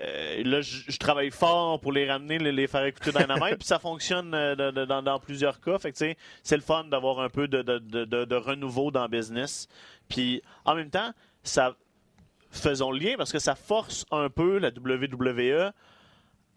euh, 0.00 0.42
là, 0.44 0.60
je, 0.60 0.96
travaille 0.98 1.30
fort 1.30 1.80
pour 1.80 1.92
les 1.92 2.10
ramener, 2.10 2.38
les, 2.38 2.52
les 2.52 2.66
faire 2.66 2.84
écouter 2.84 3.12
Dynamite, 3.12 3.56
puis 3.58 3.66
ça 3.66 3.78
fonctionne 3.78 4.34
euh, 4.34 4.54
de- 4.54 4.70
de- 4.70 4.84
dans, 4.84 5.02
dans 5.02 5.18
plusieurs 5.18 5.60
cas. 5.60 5.78
Fait 5.78 5.92
que, 5.92 5.98
c'est 6.42 6.56
le 6.56 6.62
fun 6.62 6.84
d'avoir 6.84 7.20
un 7.20 7.28
peu 7.28 7.48
de, 7.48 7.62
de- 7.62 7.78
de- 7.78 8.04
de- 8.04 8.24
de 8.24 8.34
renouveau 8.36 8.90
dans 8.90 9.02
le 9.02 9.08
business. 9.08 9.68
Puis 10.08 10.42
en 10.64 10.74
même 10.74 10.90
temps, 10.90 11.12
ça 11.42 11.74
faisons 12.50 12.90
le 12.90 12.98
lien 12.98 13.14
parce 13.18 13.32
que 13.32 13.38
ça 13.38 13.54
force 13.54 14.04
un 14.10 14.30
peu 14.30 14.58
la 14.58 14.68
WWE 14.70 15.72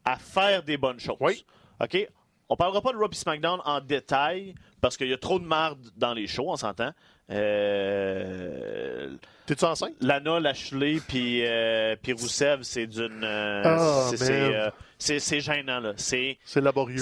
à 0.05 0.17
faire 0.17 0.63
des 0.63 0.77
bonnes 0.77 0.99
choses. 0.99 1.17
Oui. 1.19 1.45
OK? 1.81 2.07
On 2.49 2.55
parlera 2.55 2.81
pas 2.81 2.91
de 2.91 2.97
Raw 2.97 3.07
et 3.11 3.15
SmackDown 3.15 3.59
en 3.63 3.79
détail 3.79 4.55
parce 4.81 4.97
qu'il 4.97 5.07
y 5.07 5.13
a 5.13 5.17
trop 5.17 5.39
de 5.39 5.45
marde 5.45 5.79
dans 5.97 6.13
les 6.13 6.25
shows, 6.27 6.49
on 6.49 6.55
s'entend. 6.57 6.91
Euh, 7.31 9.15
T'es-tu 9.45 9.65
enceinte? 9.65 9.93
Lana, 10.01 10.39
Lashley, 10.39 10.99
puis 11.07 11.45
euh, 11.45 11.95
puis 12.01 12.13
Rousseff, 12.13 12.61
c'est 12.63 12.87
d'une. 12.87 13.23
euh, 13.23 13.61
Ah, 13.65 14.07
c'est- 14.09 14.17
c'est 14.17 14.41
man. 14.41 14.51
euh, 14.53 14.69
c'est- 14.97 15.19
c'est 15.19 15.39
gênant, 15.41 15.79
là. 15.79 15.93
C'est 15.97 16.37
laborieux. 16.55 16.97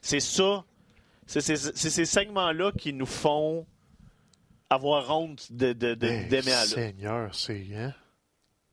c'est 0.00 0.20
ça. 0.20 0.64
C'est 1.26 1.40
ces 1.56 2.04
segments-là 2.04 2.72
qui 2.72 2.92
nous 2.92 3.06
font 3.06 3.64
avoir 4.70 5.10
honte 5.16 5.52
de- 5.52 5.72
de- 5.72 5.94
de- 5.94 6.06
Hey, 6.06 6.28
d'aimer. 6.28 6.50
Seigneur, 6.66 7.34
c'est 7.34 7.66
hein? 7.74 7.94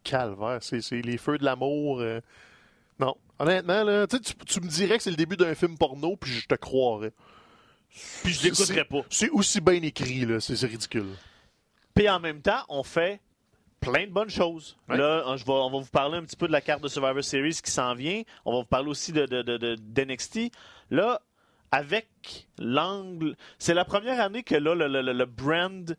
calvaire. 0.04 0.60
C'est 0.62 0.82
c'est 0.82 1.02
les 1.02 1.18
feux 1.18 1.38
de 1.38 1.46
l'amour. 1.46 2.00
euh. 2.02 2.22
Non, 3.00 3.16
honnêtement, 3.40 3.84
là, 3.84 4.06
tu, 4.08 4.20
tu, 4.20 4.62
me 4.62 4.68
dirais 4.68 4.98
que 4.98 5.04
c'est 5.04 5.10
le 5.10 5.16
début 5.16 5.38
d'un 5.38 5.56
film 5.56 5.78
porno, 5.78 6.16
puis 6.18 6.32
je 6.32 6.48
te 6.48 6.56
croirais. 6.56 7.14
Puis 8.24 8.34
je 8.34 8.44
l'écouterais 8.44 8.86
pas. 8.86 9.02
C'est 9.10 9.30
aussi 9.30 9.60
bien 9.62 9.82
écrit, 9.82 10.26
là. 10.26 10.40
C'est 10.40 10.54
ridicule. 10.66 11.08
Puis 11.96 12.08
en 12.10 12.20
même 12.20 12.42
temps, 12.42 12.64
on 12.70 12.84
fait 12.84 13.20
plein 13.80 14.06
de 14.06 14.12
bonnes 14.12 14.30
choses. 14.30 14.78
Ouais. 14.88 14.98
Là, 14.98 15.24
on- 15.26 15.38
je 15.38 15.46
vais- 15.46 15.52
on 15.52 15.72
va 15.72 15.80
vous 15.80 15.86
parler 15.90 16.18
un 16.18 16.24
petit 16.24 16.36
peu 16.36 16.48
de 16.48 16.52
la 16.52 16.62
carte 16.62 16.84
de 16.84 16.88
Survivor 16.88 17.24
Series 17.24 17.60
qui 17.64 17.72
s'en 17.72 17.96
vient. 17.96 18.22
On 18.46 18.52
va 18.54 18.60
vous 18.60 18.66
parler 18.66 18.90
aussi 18.90 19.12
de, 19.12 19.26
de, 19.26 19.42
de- 19.42 19.58
de- 19.58 19.76
d'NXT. 19.76 20.52
Là, 20.92 21.22
avec 21.72 22.48
l'angle... 22.58 23.36
C'est 23.58 23.74
la 23.74 23.86
première 23.86 24.20
année 24.22 24.44
que 24.44 24.56
là, 24.56 24.76
le, 24.76 24.88
le- 24.88 25.02
le- 25.02 25.14
le 25.14 25.26
brand... 25.26 25.96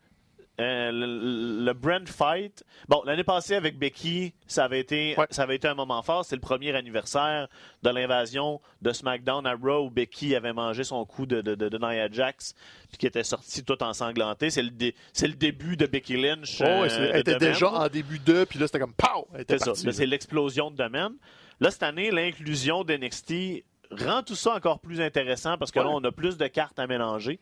euh, 0.60 0.92
le, 0.92 1.64
le 1.64 1.72
brand 1.72 2.06
fight. 2.08 2.64
Bon, 2.88 3.02
l'année 3.04 3.24
passée 3.24 3.54
avec 3.54 3.78
Becky, 3.78 4.32
ça 4.46 4.64
avait 4.64 4.80
été, 4.80 5.14
Ouais. 5.16 5.26
ça 5.30 5.42
avait 5.44 5.56
été 5.56 5.66
un 5.68 5.74
moment 5.74 6.02
fort. 6.02 6.24
C'est 6.24 6.36
le 6.36 6.40
premier 6.40 6.74
anniversaire 6.74 7.48
de 7.82 7.90
l'invasion 7.90 8.60
de 8.82 8.92
SmackDown 8.92 9.46
à 9.46 9.54
Raw 9.54 9.86
où 9.86 9.90
Becky 9.90 10.34
avait 10.36 10.52
mangé 10.52 10.84
son 10.84 11.04
coup 11.04 11.26
de, 11.26 11.40
de, 11.40 11.54
de, 11.54 11.68
de 11.68 11.78
Nia 11.78 12.08
Jax 12.10 12.54
puis 12.88 12.98
qui 12.98 13.06
était 13.06 13.24
sorti 13.24 13.64
tout 13.64 13.82
ensanglanté. 13.82 14.50
C'est 14.50 14.62
le, 14.62 14.70
dé- 14.70 14.94
c'est 15.12 15.28
le 15.28 15.34
début 15.34 15.76
de 15.76 15.86
Becky 15.86 16.16
Lynch. 16.20 16.60
Oh, 16.60 16.64
ouais, 16.64 16.92
euh, 16.92 17.10
elle 17.14 17.20
était 17.20 17.34
domaine. 17.34 17.52
déjà 17.52 17.70
en 17.70 17.88
début 17.88 18.18
de, 18.18 18.44
puis 18.44 18.58
là, 18.58 18.66
c'était 18.66 18.80
comme 18.80 18.94
POW! 18.94 19.28
C'est 19.48 19.58
ça. 19.58 19.74
c'est 19.74 20.06
l'explosion 20.06 20.70
de 20.70 20.76
domaine. 20.76 21.12
Là, 21.60 21.70
cette 21.70 21.82
année, 21.82 22.10
l'inclusion 22.10 22.84
d'NXT 22.84 23.64
rend 23.90 24.22
tout 24.22 24.34
ça 24.36 24.54
encore 24.54 24.78
plus 24.80 25.00
intéressant 25.00 25.58
parce 25.58 25.70
que 25.72 25.80
là, 25.80 25.88
on 25.88 26.02
a 26.04 26.12
plus 26.12 26.36
de 26.36 26.46
cartes 26.46 26.78
à 26.78 26.86
mélanger. 26.86 27.38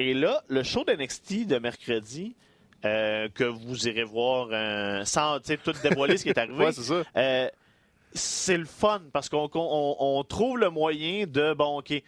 Et 0.00 0.14
là, 0.14 0.42
le 0.48 0.62
show 0.62 0.82
d'NXT 0.84 1.46
de 1.46 1.58
mercredi, 1.58 2.34
euh, 2.86 3.28
que 3.34 3.44
vous 3.44 3.86
irez 3.86 4.04
voir 4.04 4.48
euh, 4.50 5.04
sans 5.04 5.38
tout 5.40 5.72
dévoiler 5.82 6.16
ce 6.16 6.22
qui 6.22 6.30
est 6.30 6.38
arrivé, 6.38 6.64
Ouais, 6.64 6.72
c'est 6.72 6.82
ça. 6.82 7.02
euh, 7.16 7.48
c'est 8.14 8.56
le 8.56 8.64
fun 8.64 9.02
parce 9.12 9.28
qu'on 9.28 9.48
qu'on- 9.48 9.60
on- 9.70 9.96
on 10.18 10.24
trouve 10.24 10.58
le 10.58 10.70
moyen 10.70 11.26
de, 11.26 11.52
bon, 11.52 11.78
OK, 11.80 11.90
il 11.90 12.02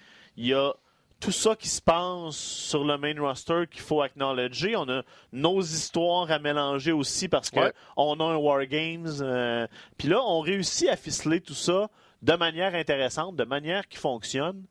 y 0.46 0.54
a 0.54 0.72
tout 1.20 1.30
ça 1.32 1.54
qui 1.54 1.68
se 1.68 1.82
passe 1.82 2.34
sur 2.34 2.82
le 2.82 2.96
main 2.96 3.14
roster 3.20 3.64
qu'il 3.70 3.82
faut 3.82 4.00
acknowledger. 4.00 4.74
On 4.76 4.88
a 4.88 5.02
nos 5.34 5.60
histoires 5.60 6.30
à 6.30 6.38
mélanger 6.38 6.92
aussi 6.92 7.28
parce 7.28 7.50
que 7.50 7.60
Ouais. 7.60 7.72
on 7.98 8.18
a 8.20 8.24
un 8.24 8.36
War 8.36 8.64
Games. 8.66 9.06
euh, 9.20 9.66
Puis 9.98 10.08
là, 10.08 10.20
on 10.24 10.40
réussit 10.40 10.88
à 10.88 10.96
ficeler 10.96 11.40
tout 11.42 11.54
ça 11.54 11.88
de 12.22 12.32
manière 12.32 12.74
intéressante, 12.74 13.36
de 13.36 13.44
manière 13.44 13.86
qui 13.86 13.98
fonctionne. 13.98 14.64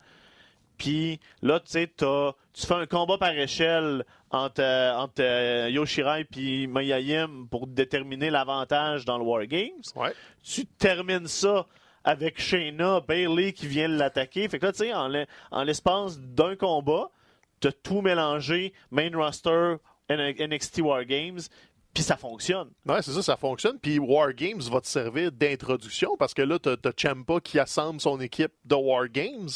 Puis 0.81 1.19
là, 1.43 1.59
tu 1.59 1.69
sais, 1.69 1.87
tu 1.95 2.65
fais 2.65 2.73
un 2.73 2.87
combat 2.87 3.19
par 3.19 3.33
échelle 3.37 4.03
entre, 4.31 4.63
entre 4.97 5.67
Yoshirai 5.69 6.25
et 6.35 6.65
Mayayim 6.65 7.45
pour 7.51 7.67
déterminer 7.67 8.31
l'avantage 8.31 9.05
dans 9.05 9.19
le 9.19 9.23
War 9.23 9.45
Games. 9.45 9.83
Ouais. 9.95 10.11
Tu 10.43 10.65
termines 10.65 11.27
ça 11.27 11.67
avec 12.03 12.41
Shayna, 12.41 12.99
Bailey 13.07 13.53
qui 13.53 13.67
vient 13.67 13.87
l'attaquer. 13.87 14.49
Fait 14.49 14.57
que 14.57 14.65
là, 14.65 14.71
tu 14.71 14.79
sais, 14.79 14.91
en 14.91 15.07
l'e- 15.07 15.27
en 15.51 15.61
l'espace 15.63 16.19
d'un 16.19 16.55
combat, 16.55 17.11
t'as 17.59 17.71
tout 17.71 18.01
mélangé, 18.01 18.73
main 18.89 19.11
roster, 19.13 19.75
NXT 20.09 20.79
War 20.81 21.05
Games, 21.05 21.41
puis 21.93 22.01
ça 22.01 22.17
fonctionne. 22.17 22.71
Ouais, 22.87 23.03
c'est 23.03 23.11
ça, 23.11 23.21
ça 23.21 23.37
fonctionne. 23.37 23.77
Puis 23.79 23.99
War 23.99 24.33
Games 24.33 24.61
va 24.71 24.81
te 24.81 24.87
servir 24.87 25.31
d'introduction 25.31 26.17
parce 26.17 26.33
que 26.33 26.41
là, 26.41 26.57
t'as 26.57 26.71
as 26.85 26.91
Champa 26.97 27.39
qui 27.39 27.59
assemble 27.59 28.01
son 28.01 28.19
équipe 28.19 28.53
de 28.65 28.73
War 28.73 29.07
Games. 29.09 29.49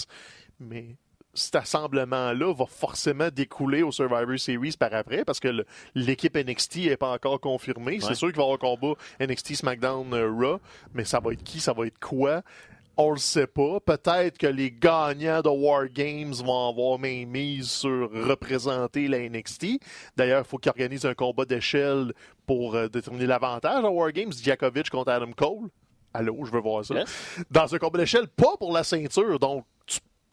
Mais 0.60 0.96
cet 1.36 1.56
assemblement-là 1.56 2.54
va 2.54 2.66
forcément 2.66 3.30
découler 3.30 3.84
au 3.84 3.92
Survivor 3.92 4.40
Series 4.40 4.76
par 4.80 4.94
après 4.94 5.24
parce 5.26 5.40
que 5.40 5.66
l'équipe 5.94 6.36
NXT 6.36 6.78
n'est 6.78 6.98
pas 6.98 7.12
encore 7.12 7.40
confirmée. 7.40 7.94
Ouais. 7.94 8.00
C'est 8.02 8.16
sûr 8.16 8.30
qu'il 8.30 8.38
va 8.38 8.44
y 8.44 8.46
avoir 8.46 8.56
un 8.56 8.76
combat 8.76 8.94
NXT 9.20 9.56
SmackDown 9.56 10.14
euh, 10.14 10.32
Raw, 10.32 10.60
mais 10.94 11.06
ça 11.06 11.20
va 11.20 11.34
être 11.34 11.44
qui, 11.44 11.60
ça 11.60 11.74
va 11.74 11.86
être 11.86 12.00
quoi? 12.00 12.42
On 12.98 13.12
le 13.12 13.18
sait 13.18 13.48
pas. 13.48 13.82
Peut-être 13.82 14.38
que 14.38 14.48
les 14.48 14.72
gagnants 14.72 15.42
de 15.42 15.50
War 15.50 15.90
Games 15.90 16.34
vont 16.34 16.70
avoir 16.70 16.98
main 16.98 17.26
mise 17.26 17.70
sur 17.70 18.10
représenter 18.10 19.10
la 19.10 19.28
NXT. 19.28 19.80
D'ailleurs, 20.16 20.44
il 20.46 20.48
faut 20.48 20.58
qu'ils 20.58 20.70
organisent 20.70 21.06
un 21.06 21.14
combat 21.14 21.44
d'échelle 21.44 22.14
pour 22.48 22.76
euh, 22.76 22.88
déterminer 22.88 23.28
l'avantage 23.28 23.84
à 23.84 23.90
War 23.90 24.14
Games. 24.14 24.32
Djokovic 24.32 24.90
contre 24.90 25.12
Adam 25.12 25.34
Cole. 25.36 25.70
Allô, 26.14 26.46
je 26.46 26.52
veux 26.52 26.62
voir 26.62 26.86
ça. 26.86 26.96
Yes. 26.96 27.10
Dans 27.52 27.76
un 27.76 27.78
combat 27.78 28.00
d'échelle, 28.00 28.28
pas 28.30 28.56
pour 28.58 28.72
la 28.72 28.86
ceinture. 28.86 29.38
Donc, 29.40 29.66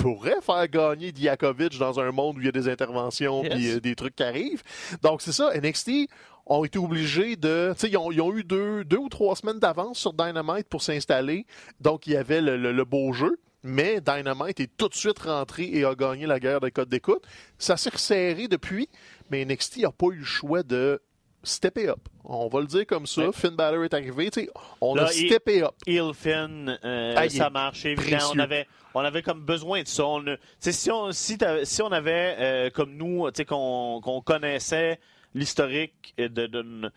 tu 0.02 0.08
pourrais 0.08 0.40
faire 0.40 0.68
gagner 0.68 1.12
Diakovic 1.12 1.78
dans 1.78 2.00
un 2.00 2.10
monde 2.10 2.36
où 2.36 2.40
il 2.40 2.46
y 2.46 2.48
a 2.48 2.52
des 2.52 2.68
interventions 2.68 3.42
Yes. 3.44 3.54
puis 3.54 3.70
euh, 3.72 3.80
des 3.80 3.94
trucs 3.94 4.16
qui 4.16 4.22
arrivent. 4.22 4.62
Donc, 5.02 5.22
c'est 5.22 5.32
ça. 5.32 5.50
NXT 5.58 6.08
ont 6.46 6.64
été 6.64 6.78
obligés 6.78 7.36
de... 7.36 7.72
Tu 7.74 7.80
sais, 7.80 7.88
ils 7.90 7.96
ont, 7.96 8.10
ils 8.10 8.20
ont 8.20 8.32
eu 8.34 8.42
deux, 8.44 8.84
deux 8.84 8.98
ou 8.98 9.08
trois 9.08 9.36
semaines 9.36 9.58
d'avance 9.60 9.98
sur 9.98 10.12
Dynamite 10.12 10.68
pour 10.68 10.82
s'installer. 10.82 11.46
Donc, 11.80 12.06
il 12.06 12.14
y 12.14 12.16
avait 12.16 12.40
le, 12.40 12.56
le- 12.56 12.72
le 12.72 12.84
beau 12.84 13.12
jeu. 13.12 13.38
Mais 13.64 14.00
Dynamite 14.00 14.58
est 14.58 14.70
tout 14.76 14.88
de 14.88 14.94
suite 14.94 15.20
rentré 15.20 15.62
et 15.72 15.84
a 15.84 15.94
gagné 15.94 16.26
la 16.26 16.40
guerre 16.40 16.58
de 16.58 16.68
code 16.68 16.88
d'écoute. 16.88 17.22
Ça 17.58 17.76
s'est 17.76 17.90
resserré 17.90 18.48
depuis, 18.48 18.88
mais 19.30 19.44
NXT 19.44 19.82
n'a 19.82 19.92
pas 19.92 20.06
eu 20.08 20.16
le 20.18 20.24
choix 20.24 20.64
de 20.64 21.00
stepper 21.42 21.88
up. 21.88 22.00
On 22.24 22.48
va 22.48 22.60
le 22.60 22.66
dire 22.66 22.86
comme 22.86 23.06
ça. 23.06 23.26
Ouais. 23.26 23.32
Finn 23.32 23.54
Balor 23.56 23.84
est 23.84 23.94
arrivé. 23.94 24.30
Tu 24.30 24.42
sais, 24.42 24.50
on 24.80 24.94
Là, 24.94 25.06
a 25.06 25.12
il- 25.12 25.26
steppé 25.28 25.62
up. 25.62 25.72
Heel 25.86 26.12
Finn, 26.14 26.78
euh, 26.84 27.14
Ah, 27.16 27.24
il 27.26 27.30
ça 27.30 27.50
marche 27.50 27.84
évidemment. 27.84 28.30
On 28.34 28.38
avait, 28.38 28.66
on 28.94 29.00
avait 29.00 29.22
comme 29.22 29.40
besoin 29.44 29.82
de 29.82 29.88
ça. 29.88 30.04
On, 30.06 30.24
si, 30.60 30.90
on, 30.90 31.12
si, 31.12 31.36
on 31.82 31.92
avait, 31.92 32.36
euh, 32.38 32.70
comme 32.70 32.94
nous, 32.96 33.28
qu'on 33.46 34.22
connaissait 34.24 35.00
l'historique 35.34 36.14
de, 36.18 36.28
de, 36.46 36.90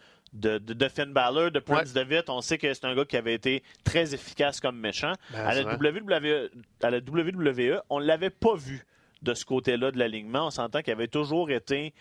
de, 0.58 0.88
Finn 0.90 1.14
Balor, 1.14 1.52
de 1.52 1.60
Prince 1.60 1.94
Devitt, 1.94 2.30
on 2.30 2.42
sait 2.42 2.58
que 2.58 2.74
c'est 2.74 2.86
un 2.86 2.94
gars 2.96 3.06
qui 3.06 3.18
avait 3.18 3.34
été 3.34 3.64
très 3.84 4.14
efficace 4.14 4.60
comme 4.60 4.78
méchant. 4.78 5.14
Ben, 5.32 5.46
à, 5.46 5.56
la. 5.56 5.76
WWE, 5.76 6.50
à 6.84 6.90
la 6.90 6.98
WWE, 6.98 7.82
on 7.90 8.00
ne 8.00 8.06
l'avait 8.06 8.30
pas 8.30 8.56
vu 8.56 8.86
de 9.22 9.34
ce 9.34 9.46
côté-là 9.46 9.92
de 9.92 9.98
l'alignement. 9.98 10.48
On 10.48 10.52
s'entend 10.52 10.82
qu'il 10.82 10.94
avait 10.94 11.08
toujours 11.08 11.50
été 11.50 11.94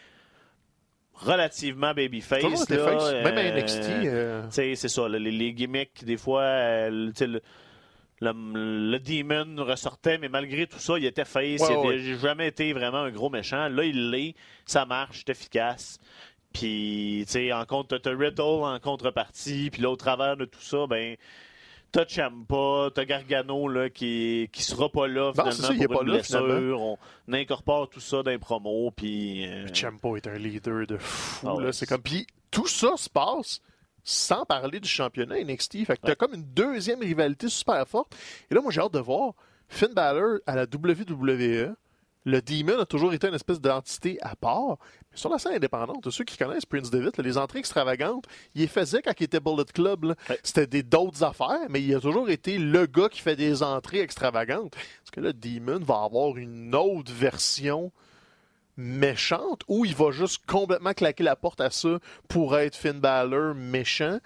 relativement 1.15 1.95
babyface. 1.95 2.43
Là, 2.43 2.51
face. 2.79 3.13
Même 3.13 3.39
à 3.39 3.41
euh, 3.41 3.61
NXT. 3.61 3.89
euh, 4.07 4.43
tu 4.47 4.53
sais, 4.53 4.75
c'est 4.75 4.89
ça, 4.89 5.09
les, 5.09 5.19
les 5.31 5.53
gimmicks, 5.53 6.05
des 6.05 6.17
fois, 6.17 6.43
euh, 6.43 6.91
le, 6.91 7.41
le, 8.21 8.99
Demon 8.99 9.65
ressortait, 9.65 10.19
mais 10.19 10.29
malgré 10.29 10.67
tout 10.67 10.79
ça, 10.79 10.99
il 10.99 11.05
était 11.05 11.25
face. 11.25 11.61
Ouais, 11.61 11.69
il 11.71 11.87
ouais. 11.87 11.99
J'ai 11.99 12.19
jamais 12.19 12.49
été 12.49 12.73
vraiment 12.73 12.99
un 13.03 13.11
gros 13.11 13.31
méchant. 13.31 13.69
Là, 13.69 13.85
il 13.85 14.11
l'est. 14.11 14.35
Ça 14.67 14.87
marche, 14.87 15.23
c'est 15.27 15.31
efficace. 15.31 15.99
Puis, 16.53 17.25
tu 17.27 17.33
sais, 17.33 17.53
en 17.53 17.65
contre, 17.65 17.99
t'as 17.99 18.17
Riddle 18.17 18.41
en 18.41 18.79
contrepartie. 18.79 19.71
Puis 19.71 19.83
là, 19.83 19.91
au 19.91 19.97
travers 19.97 20.37
de 20.37 20.45
tout 20.45 20.61
ça, 20.61 20.87
ben, 20.89 21.17
t'as 21.95 22.05
Ciampa, 22.07 22.91
t'as 22.95 23.05
Gargano, 23.05 23.69
là, 23.69 23.89
qui, 23.89 24.49
qui 24.53 24.63
sera 24.65 24.89
pas 24.89 25.07
là, 25.07 25.27
Non, 25.27 25.33
finalement, 25.33 25.53
ça, 25.53 25.73
il 25.73 25.83
est 25.83 25.87
pour 25.87 25.99
pas 25.99 26.03
une 26.03 26.09
là, 26.11 26.15
blessure. 26.19 26.81
On 26.81 27.33
incorpore 27.33 27.89
tout 27.89 28.01
ça 28.01 28.23
dans 28.23 28.31
les 28.31 28.39
promos, 28.39 28.91
puis... 28.91 29.47
euh, 29.47 29.69
Ciampa 29.73 30.09
est 30.17 30.27
un 30.27 30.35
leader 30.37 30.87
de 30.87 30.97
fou. 30.99 31.47
Ah 31.49 31.61
là. 31.61 31.67
ouais. 31.67 31.73
C'est 31.73 31.87
comme. 31.87 32.03
Puis 32.03 32.27
tout 32.51 32.67
ça 32.67 32.97
se 32.97 33.09
passe 33.09 33.61
sans 34.03 34.45
parler 34.45 34.81
du 34.81 34.89
championnat 34.89 35.43
NXT. 35.43 35.85
Fait 35.87 35.97
que 35.97 36.03
t'as 36.03 36.09
Ouais. 36.11 36.17
comme 36.17 36.35
une 36.35 36.45
deuxième 36.45 37.01
rivalité 37.01 37.49
super 37.49 37.87
forte. 37.89 38.15
Et 38.51 38.55
là, 38.55 38.61
moi, 38.61 38.71
j'ai 38.73 38.81
hâte 38.81 38.93
de 38.93 38.99
voir 38.99 39.33
Finn 39.69 39.95
Balor 39.95 40.41
à 40.47 40.57
la 40.57 40.65
WWE. 40.65 41.75
Le 42.25 42.41
Demon 42.41 42.81
a 42.81 42.87
toujours 42.87 43.13
été 43.13 43.29
une 43.29 43.35
espèce 43.35 43.61
d'entité 43.61 44.19
à 44.23 44.35
part. 44.35 44.79
Mais 45.13 45.19
sur 45.19 45.29
la 45.29 45.39
scène 45.39 45.55
indépendante, 45.55 46.09
ceux 46.11 46.25
qui 46.25 46.39
connaissent 46.39 46.65
Prince 46.65 46.91
Devitt, 46.91 47.19
là, 47.19 47.25
les 47.25 47.37
entrées 47.37 47.59
extravagantes, 47.59 48.25
il 48.55 48.63
les 48.63 48.67
faisait 48.67 49.03
quand 49.03 49.13
il 49.21 49.25
était 49.25 49.41
Bullet 49.41 49.65
Club. 49.73 50.17
Ouais. 50.29 50.39
C'était 50.43 50.67
des 50.67 50.83
d'autres 50.83 51.23
affaires, 51.23 51.67
mais 51.69 51.83
il 51.83 51.95
a 51.95 52.01
toujours 52.01 52.31
été 52.31 52.59
le 52.59 52.87
gars 52.87 53.11
qui 53.11 53.21
fait 53.21 53.37
des 53.37 53.63
entrées 53.63 54.01
extravagantes. 54.01 54.75
Est-ce 54.75 55.13
que 55.13 55.21
le 55.21 55.35
Demon 55.35 55.81
va 55.81 56.03
avoir 56.03 56.37
une 56.37 56.75
autre 56.75 57.13
version 57.13 57.93
méchante 58.77 59.63
ou 59.69 59.85
il 59.85 59.95
va 59.95 60.11
juste 60.11 60.45
complètement 60.47 60.95
claquer 60.95 61.23
la 61.23 61.37
porte 61.37 61.61
à 61.61 61.71
ça 61.71 61.99
pour 62.29 62.57
être 62.57 62.75
Finn 62.75 63.01
Balor 63.01 63.55
méchant? 63.55 64.19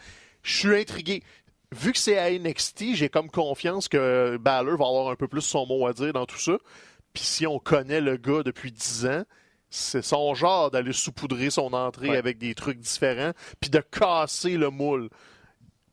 Je 0.43 0.57
suis 0.57 0.77
intrigué. 0.77 1.25
Vu 1.73 1.93
que 1.93 1.99
c'est 1.99 2.17
à 2.17 2.31
NXT, 2.31 2.95
j'ai 2.95 3.09
comme 3.09 3.29
confiance 3.29 3.89
que 3.89 4.39
Balor 4.39 4.79
va 4.79 4.87
avoir 4.87 5.11
un 5.11 5.17
peu 5.17 5.29
plus 5.29 5.43
son 5.43 5.67
mot 5.67 5.87
à 5.87 5.93
dire 5.93 6.13
dans 6.13 6.25
tout 6.25 6.39
ça. 6.39 6.57
Puis 7.13 7.23
si 7.25 7.47
on 7.47 7.59
connaît 7.59 8.01
le 8.01 8.17
gars 8.17 8.43
depuis 8.43 8.73
10 8.73 9.07
ans, 9.07 9.25
c'est 9.71 10.03
son 10.03 10.35
genre 10.35 10.71
d'aller 10.71 10.93
saupoudrer 10.93 11.51
son 11.51 11.73
entrée 11.73 12.11
Ouais. 12.11 12.17
avec 12.17 12.39
des 12.39 12.55
trucs 12.55 12.79
différents, 12.79 13.33
puis 13.61 13.71
de 13.71 13.81
casser 13.81 14.57
le 14.57 14.71
moule. 14.71 15.11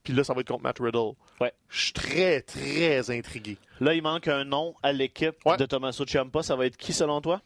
Puis 0.04 0.14
là, 0.14 0.24
ça 0.24 0.34
va 0.34 0.42
être 0.42 0.48
contre 0.50 0.64
Matt 0.64 0.78
Riddle. 0.80 1.14
Ouais. 1.42 1.52
Je 1.68 1.82
suis 1.86 1.94
très, 1.94 2.42
très 2.42 3.10
intrigué. 3.10 3.58
Là, 3.82 3.94
il 3.96 4.02
manque 4.04 4.28
un 4.28 4.46
nom 4.46 4.76
à 4.84 4.92
l'équipe 4.94 5.36
Ouais. 5.46 5.58
de 5.58 5.66
Tommaso 5.66 6.06
Ciampa. 6.06 6.44
Ça 6.44 6.56
va 6.56 6.68
être 6.68 6.78
qui, 6.78 6.94
selon 6.94 7.22
toi? 7.22 7.42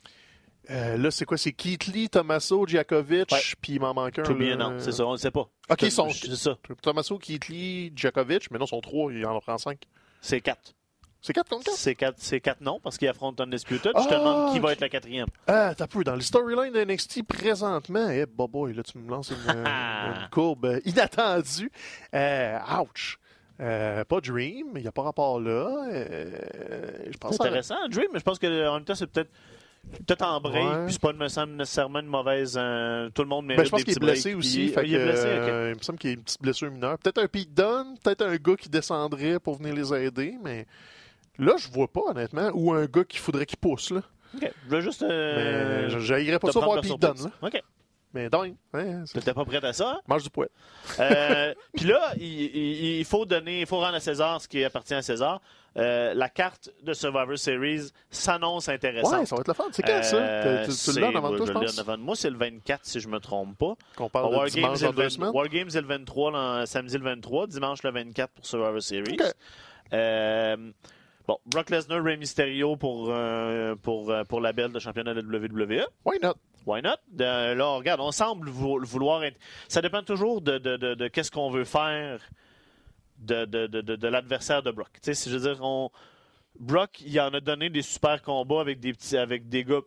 Euh, 0.70 0.98
là, 0.98 1.10
c'est 1.10 1.26
quoi? 1.26 1.38
C'est 1.38 1.54
Keith 1.54 1.88
Lee, 1.88 2.10
Tommaso, 2.10 2.68
Djakovic, 2.68 3.30
puis 3.62 3.74
il 3.74 3.80
m'en 3.80 3.94
manque 3.96 4.20
un. 4.20 4.24
To 4.24 4.36
be 4.36 4.42
là. 4.42 4.54
announced, 4.54 4.82
c'est 4.82 4.92
ça, 4.92 5.06
on 5.06 5.14
ne 5.14 5.18
sait 5.18 5.32
pas. 5.32 5.50
Ok, 5.70 5.82
ils 5.82 5.92
sont- 5.92 6.10
C'est 6.12 6.36
ça, 6.36 6.58
Tommaso, 6.84 7.18
Keith 7.18 7.48
Lee, 7.48 7.92
Djakovic, 7.96 8.52
mais 8.52 8.60
non, 8.60 8.66
ils 8.66 8.70
sont 8.70 8.82
trois, 8.82 9.12
il 9.12 9.26
en 9.26 9.40
prend 9.40 9.58
cinq. 9.58 9.80
c'est 10.22 10.42
quatre. 10.42 10.74
C'est 11.22 11.34
quatre 11.34 11.50
contre 11.50 11.66
quatre? 11.66 11.76
C'est 11.78 11.96
quatre, 11.96 12.16
c'est 12.20 12.40
quatre 12.40 12.62
noms 12.62 12.80
parce 12.82 12.98
qu'ils 12.98 13.10
affrontent 13.10 13.44
Undisputed. 13.44 13.92
Ah, 13.94 14.02
Je 14.04 14.08
te 14.08 14.14
demande 14.14 14.54
qui 14.54 14.60
va 14.60 14.72
être 14.72 14.80
la 14.80 14.88
quatrième. 14.90 15.28
Ah, 15.48 15.74
t'as 15.76 15.86
peu. 15.88 16.04
Dans 16.04 16.16
les 16.16 16.22
storylines 16.22 16.72
de 16.74 16.80
NXT 16.86 17.24
présentement, 17.24 18.08
eh, 18.10 18.26
boy, 18.26 18.74
là, 18.74 18.84
tu 18.84 18.98
me 18.98 19.10
lances 19.10 19.32
une, 19.32 19.38
Ah. 19.66 20.06
une 20.24 20.30
courbe 20.30 20.80
inattendue. 20.86 21.72
Euh, 22.14 22.58
ouch. 22.82 23.20
Euh, 23.62 24.06
pas 24.06 24.22
Dream, 24.22 24.68
il 24.76 24.82
n'y 24.84 24.88
a 24.88 24.92
pas 24.94 25.02
rapport 25.02 25.42
là. 25.42 25.88
Euh, 25.92 26.32
C'est 27.12 27.26
à- 27.26 27.28
intéressant, 27.46 27.88
Dream, 27.90 28.08
mais 28.14 28.20
je 28.20 28.24
pense 28.24 28.40
qu'en 28.40 28.48
même 28.50 28.86
temps, 28.86 28.96
c'est 28.96 29.08
peut-être 29.08 29.30
peut-être 30.06 30.22
en 30.26 30.40
break, 30.40 30.64
Ouais. 30.64 30.84
puis 30.86 30.94
c'est 30.94 31.02
pas 31.02 31.12
me 31.14 31.28
semble 31.28 31.54
nécessairement 31.54 32.00
une 32.00 32.08
mauvaise. 32.08 32.56
euh, 32.58 33.10
tout 33.14 33.24
le 33.24 33.28
monde 33.28 33.46
Ben, 33.48 33.56
mérite 33.56 33.66
je 33.66 33.72
pense 33.72 33.80
des 33.80 33.84
qu'il 33.86 33.92
est 33.92 33.96
petits 33.96 34.06
blessé 34.06 34.30
breaks, 34.32 34.40
aussi. 34.40 34.74
puis- 34.74 34.88
il 34.90 34.96
est 34.96 35.04
blessé, 35.04 35.28
il 35.72 35.78
me 35.78 35.82
semble 35.84 36.00
qu'il 36.00 36.10
y 36.12 36.14
a 36.14 36.16
une 36.16 36.24
petite 36.24 36.42
blessure 36.42 36.72
mineure. 36.72 36.98
Peut-être 37.00 37.18
un 37.18 37.28
Pete 37.28 37.54
Dunne, 37.54 37.96
peut-être 38.02 38.22
un 38.26 38.36
gars 38.38 38.56
qui 38.56 38.70
descendrait 38.70 39.40
pour 39.40 39.58
venir 39.58 39.74
les 39.74 39.94
aider, 39.94 40.38
mais 40.42 40.66
là, 41.40 41.54
je 41.58 41.68
vois 41.70 41.88
pas, 41.88 42.02
honnêtement. 42.10 42.50
Ou 42.54 42.74
un 42.74 42.86
gars 42.86 43.04
qu'il 43.04 43.20
faudrait 43.20 43.46
qu'il 43.46 43.58
pousse. 43.58 43.92
Là. 43.92 44.02
Ok, 44.36 44.52
Je 44.66 44.70
veux 44.76 44.82
juste. 44.82 45.02
euh, 45.02 45.88
mais 45.90 46.40
pas 46.40 46.48
te 46.50 46.54
ça 46.54 46.60
prendre 46.60 46.66
voir 46.66 46.76
par 46.76 46.82
Pete 46.84 47.00
Dunne. 47.00 47.18
surprise. 47.18 47.26
Là. 47.42 47.48
Ok. 47.48 47.64
Mais 48.12 48.28
dingue. 48.28 48.56
Hein, 48.74 49.04
c'est- 49.06 49.20
T'étais 49.20 49.36
pas 49.36 49.46
prêt 49.46 49.64
à 49.64 49.72
ça? 49.74 49.92
hein? 49.92 50.00
mange 50.08 50.24
du 50.24 50.32
poète. 50.32 50.50
Euh, 51.00 51.54
Puis 51.76 51.86
là, 51.86 52.12
il, 52.18 52.24
il- 52.24 53.00
il 53.00 53.06
faut 53.06 53.24
donner, 53.26 53.62
il 53.62 53.66
faut 53.68 53.78
rendre 53.80 53.94
à 53.96 54.00
César 54.00 54.42
ce 54.42 54.48
qui 54.48 54.64
appartient 54.64 54.96
à 54.96 55.02
César. 55.04 55.42
Euh, 55.78 56.16
la 56.16 56.28
carte 56.28 56.72
de 56.82 56.94
Survivor 56.94 57.38
Series 57.38 57.92
s'annonce 58.10 58.68
intéressante. 58.68 59.14
Ouais, 59.20 59.26
ça 59.28 59.36
va 59.36 59.42
être 59.42 59.48
le 59.50 59.54
fun. 59.54 59.66
C'est 59.72 59.84
quand 59.84 60.02
ça? 60.04 60.16
Euh, 60.16 60.64
Tu- 60.66 60.72
Tu, 60.72 60.76
tu 60.76 60.92
c'est- 60.92 61.00
l'as 61.00 61.08
ouais, 61.08 61.14
toi, 61.14 61.32
je 61.34 61.38
je 61.38 61.48
l'ai 61.48 61.54
pense? 61.54 61.76
devant 61.76 61.98
moi, 62.00 62.16
c'est 62.16 62.32
le 62.32 62.38
24, 62.38 62.80
si 62.86 63.00
je 63.00 63.08
me 63.08 63.20
trompe 63.20 63.56
pas. 63.60 63.76
Qu'on 63.96 64.10
parle 64.10 64.32
de 64.46 64.50
dimanche 64.50 64.54
Games, 64.56 64.76
est 64.76 64.82
dans 64.82 64.90
le 64.90 64.96
deux 64.96 65.04
20 65.04 65.10
semaines. 65.10 65.30
War 65.32 65.48
Games 65.48 65.70
est 65.70 65.82
le 65.82 65.88
23, 65.88 66.32
le- 66.62 66.66
samedi 66.66 66.98
le 66.98 67.04
23, 67.04 67.46
dimanche 67.46 67.84
le 67.84 67.92
24 67.92 68.32
pour 68.34 68.46
Survivor 68.48 68.82
Series. 68.82 69.18
Ok. 69.22 69.28
Euh, 69.94 70.72
bon, 71.30 71.38
Brock 71.46 71.70
Lesnar, 71.70 72.04
Rey 72.04 72.18
Mysterio 72.18 72.76
pour, 72.76 73.10
euh, 73.10 73.76
pour, 73.76 74.10
euh, 74.10 74.24
pour 74.24 74.42
la 74.42 74.52
belle 74.52 74.72
de 74.72 74.80
championnat 74.80 75.14
de 75.14 75.22
WWE. 75.22 75.86
Why 76.04 76.18
not? 76.24 76.34
Why 76.66 76.82
not? 76.82 76.98
De- 77.12 77.54
là, 77.54 77.68
regarde, 77.76 78.02
on 78.02 78.12
semble 78.12 78.50
vou- 78.50 78.84
vouloir 78.84 79.24
être. 79.24 79.38
Ça 79.68 79.82
dépend 79.82 80.02
toujours 80.02 80.42
de, 80.42 80.58
de, 80.58 80.76
de, 80.78 80.96
de 80.96 81.08
qu'est-ce 81.08 81.30
qu'on 81.30 81.52
veut 81.52 81.66
faire 81.66 82.20
de, 83.20 83.46
de, 83.46 83.68
de, 83.68 83.82
de, 83.82 83.96
de 83.96 84.08
l'adversaire 84.08 84.64
de 84.64 84.72
Brock. 84.72 84.90
Tu 85.04 85.14
sais, 85.14 85.30
je 85.30 85.38
veux 85.38 85.54
dire, 85.54 85.64
on... 85.64 85.92
Brock, 86.60 87.00
il 87.06 87.20
en 87.22 87.30
a 87.34 87.40
donné 87.40 87.70
des 87.70 87.84
super 87.84 88.22
combats 88.24 88.62
avec 88.62 88.80
des 88.80 88.94
petits, 88.94 89.16
avec 89.18 89.48
des 89.50 89.64
gars 89.64 89.82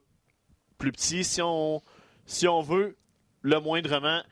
plus 0.78 0.92
petits. 0.92 1.24
Si 1.24 1.42
on, 1.42 1.82
si 2.24 2.46
on 2.46 2.60
veut 2.62 2.96
le 3.42 3.58
moindrement, 3.58 4.22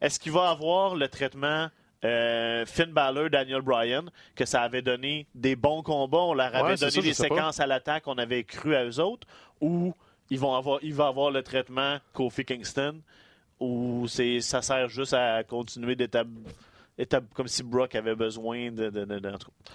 est-ce 0.00 0.18
qu'il 0.18 0.32
va 0.32 0.48
avoir 0.48 0.96
le 0.96 1.06
traitement 1.08 1.68
euh, 2.04 2.64
Finn 2.66 2.92
Balor, 2.92 3.28
Daniel 3.30 3.60
Bryan, 3.62 4.10
que 4.34 4.44
ça 4.46 4.62
avait 4.62 4.82
donné 4.82 5.26
des 5.34 5.56
bons 5.56 5.82
combats, 5.82 6.18
on 6.18 6.34
leur 6.34 6.54
avait 6.54 6.62
Ouais, 6.72 6.76
donné 6.76 6.90
ça, 6.92 7.00
des 7.02 7.08
pas. 7.10 7.14
séquences 7.14 7.60
à 7.60 7.66
l'attaque, 7.66 8.04
on 8.06 8.16
avait 8.18 8.44
cru 8.44 8.74
à 8.74 8.84
eux 8.84 9.00
autres, 9.00 9.26
ou 9.60 9.94
ils 10.30 10.38
vont 10.38 10.54
avoir, 10.54 10.78
il 10.82 10.94
va 10.94 11.08
avoir 11.08 11.30
le 11.30 11.42
traitement 11.42 11.98
Kofi 12.12 12.44
Kingston, 12.44 13.00
ou 13.58 14.06
c'est, 14.08 14.40
ça 14.40 14.62
sert 14.62 14.88
juste 14.88 15.12
à 15.14 15.42
continuer 15.44 15.94
d'établir, 15.96 16.42
comme 17.34 17.48
si 17.48 17.62
Brock 17.62 17.94
avait 17.94 18.14
besoin 18.14 18.70
de, 18.70 18.88
de. 18.90 19.06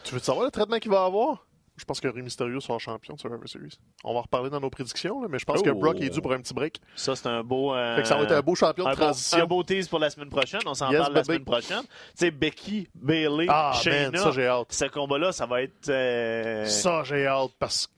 Tu 0.03 0.13
veux 0.13 0.19
savoir 0.19 0.45
le 0.45 0.51
traitement 0.51 0.77
qu'il 0.79 0.91
va 0.91 1.05
avoir? 1.05 1.45
Je 1.77 1.83
pense 1.83 1.99
que 1.99 2.07
Rey 2.07 2.21
Mysterio 2.21 2.59
sera 2.61 2.79
champion 2.79 3.15
de 3.15 3.19
Survivor 3.19 3.47
Series. 3.49 3.77
On 4.05 4.13
va 4.13 4.19
en 4.19 4.21
reparler 4.21 4.49
dans 4.49 4.61
nos 4.61 4.69
prédictions, 4.69 5.21
là, 5.21 5.27
mais 5.29 5.39
je 5.39 5.45
pense 5.45 5.61
que 5.61 5.69
Oh. 5.71 5.75
Brock 5.75 5.99
est 5.99 6.09
dû 6.09 6.21
pour 6.21 6.31
un 6.31 6.39
petit 6.39 6.53
break. 6.53 6.79
Ça, 6.95 7.15
c'est 7.15 7.27
un 7.27 7.43
beau. 7.43 7.73
euh, 7.75 7.97
Fait 7.97 8.03
que 8.03 8.07
ça 8.07 8.15
va 8.15 8.23
être 8.23 8.31
un 8.31 8.41
beau 8.41 8.55
champion 8.55 8.85
de 8.85 8.89
un 8.89 8.93
beau, 8.93 9.01
transition. 9.01 9.37
un 9.39 9.45
beau 9.45 9.61
tease 9.63 9.87
pour 9.89 9.99
la 9.99 10.09
semaine 10.09 10.29
prochaine. 10.29 10.61
On 10.65 10.73
s'en 10.73 10.89
parle 10.91 11.13
la 11.13 11.23
semaine 11.23 11.43
prochaine. 11.43 11.81
Tu 11.81 11.87
sais, 12.15 12.31
Becky, 12.31 12.87
Bailey, 12.95 13.47
Ah, 13.49 13.73
man, 13.85 14.15
ça 14.15 14.31
j'ai 14.31 14.47
hâte. 14.47 14.67
ce 14.71 14.85
combat-là, 14.85 15.31
ça 15.33 15.45
va 15.45 15.63
être. 15.63 15.89
euh, 15.89 16.65
Ça 16.65 17.03
j'ai 17.03 17.27
hâte 17.27 17.51
parce 17.59 17.87
que 17.87 17.91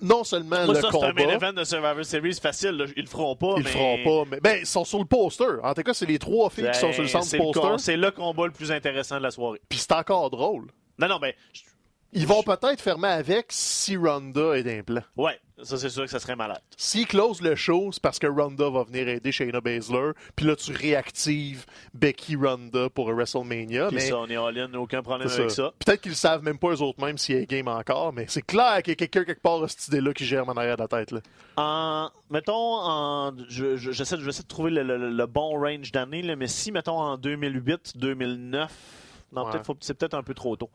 non 0.00 0.22
seulement 0.22 0.64
Moi, 0.66 0.74
le 0.74 0.80
ça, 0.80 0.88
c'est 0.92 1.02
un 1.04 1.12
main 1.12 1.22
combat, 1.22 1.34
event 1.34 1.52
de 1.54 1.64
Survivor 1.64 2.04
Series 2.04 2.34
facile. 2.34 2.70
là. 2.72 2.84
Ils 2.96 3.02
le 3.04 3.08
feront 3.08 3.34
pas. 3.36 3.54
ils 3.56 3.58
le 3.58 3.64
mais... 3.64 3.70
feront 3.70 3.98
pas, 4.24 4.28
mais 4.30 4.40
ben 4.40 4.58
ils 4.60 4.66
sont 4.66 4.84
sur 4.84 4.98
le 4.98 5.06
poster. 5.06 5.44
En 5.62 5.74
tout 5.74 5.82
cas, 5.82 5.94
c'est 5.94 6.06
les 6.06 6.18
trois 6.18 6.50
filles 6.50 6.70
qui 6.72 6.78
sont 6.78 6.92
sur 6.92 7.02
le 7.02 7.08
centre 7.08 7.36
poster. 7.36 7.78
C'est 7.78 7.96
le 7.96 8.10
combat 8.12 8.46
le 8.46 8.52
plus 8.52 8.70
intéressant 8.70 9.16
de 9.18 9.22
la 9.22 9.30
soirée. 9.32 9.60
Puis 9.68 9.78
c'est 9.80 9.92
encore 9.92 10.30
drôle. 10.30 10.66
Non, 10.98 11.08
non, 11.08 11.18
ben. 11.18 11.32
Ils 12.14 12.26
vont 12.26 12.42
peut-être 12.42 12.80
fermer 12.80 13.08
avec 13.08 13.46
si 13.50 13.96
Ronda 13.96 14.56
est 14.56 14.62
d'implant. 14.62 15.02
Ouais, 15.16 15.38
ça, 15.62 15.76
c'est 15.76 15.88
sûr 15.88 16.04
que 16.04 16.10
ça 16.10 16.20
serait 16.20 16.36
malade. 16.36 16.60
S'ils 16.76 17.06
closent 17.08 17.42
le 17.42 17.56
show, 17.56 17.90
c'est 17.92 18.00
parce 18.02 18.20
que 18.20 18.26
Ronda 18.28 18.70
va 18.70 18.84
venir 18.84 19.08
aider 19.08 19.32
Shayna 19.32 19.60
Baszler. 19.60 20.12
Puis 20.36 20.46
là, 20.46 20.54
tu 20.54 20.72
réactives 20.72 21.66
Becky 21.92 22.36
Ronda 22.36 22.88
pour 22.88 23.10
WrestleMania. 23.12 23.88
Puis 23.88 23.96
mais 23.96 24.00
ça, 24.08 24.16
on 24.18 24.26
est 24.28 24.36
all-in, 24.36 24.72
aucun 24.74 25.02
problème 25.02 25.28
avec 25.28 25.50
ça. 25.50 25.64
ça. 25.64 25.72
Peut-être 25.84 26.02
qu'ils 26.02 26.12
le 26.12 26.16
savent 26.16 26.42
même 26.44 26.58
pas 26.58 26.68
eux 26.68 26.82
autres 26.82 27.04
même 27.04 27.18
s'il 27.18 27.36
y 27.36 27.42
a 27.42 27.44
game 27.46 27.66
encore, 27.68 28.12
mais 28.12 28.26
c'est 28.28 28.42
clair 28.42 28.82
qu'il 28.82 28.92
y 28.92 28.92
a 28.92 28.96
quelqu'un 28.96 29.24
quelque 29.24 29.42
part 29.42 29.62
à 29.62 29.68
cette 29.68 29.88
idée-là 29.88 30.12
qui 30.12 30.24
gère 30.24 30.48
en 30.48 30.52
arrière 30.56 30.76
de 30.76 30.82
la 30.82 30.88
tête. 30.88 31.10
Là. 31.10 31.20
En, 31.56 32.10
mettons, 32.30 32.54
en, 32.80 33.32
je, 33.48 33.76
je- 33.76 33.90
j'essaie, 33.90 34.16
de 34.16 34.42
trouver 34.46 34.70
le, 34.70 34.82
le- 34.84 35.10
le 35.10 35.26
bon 35.26 35.58
range 35.58 35.90
d'années, 35.90 36.22
là, 36.22 36.36
mais 36.36 36.46
si, 36.46 36.70
mettons, 36.70 36.98
en 36.98 37.16
2008, 37.16 37.96
2009, 37.96 38.72
non, 39.32 39.44
Ouais. 39.44 39.50
peut-être, 39.50 39.66
faut- 39.66 39.76
c'est 39.80 39.94
peut-être 39.94 40.14
un 40.14 40.22
peu 40.22 40.34
trop 40.34 40.54
tôt. 40.56 40.70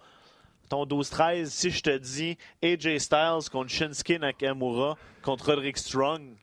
Mettons 0.72 0.86
12-13, 0.86 1.46
si 1.48 1.72
je 1.72 1.82
te 1.82 1.98
dis 1.98 2.38
AJ 2.62 3.00
Styles 3.00 3.50
contre 3.52 3.72
Shinsuke 3.72 4.20
Nakamura 4.20 4.98
contre 5.24 5.48
Roderick 5.48 5.80
Strong, 5.80 6.36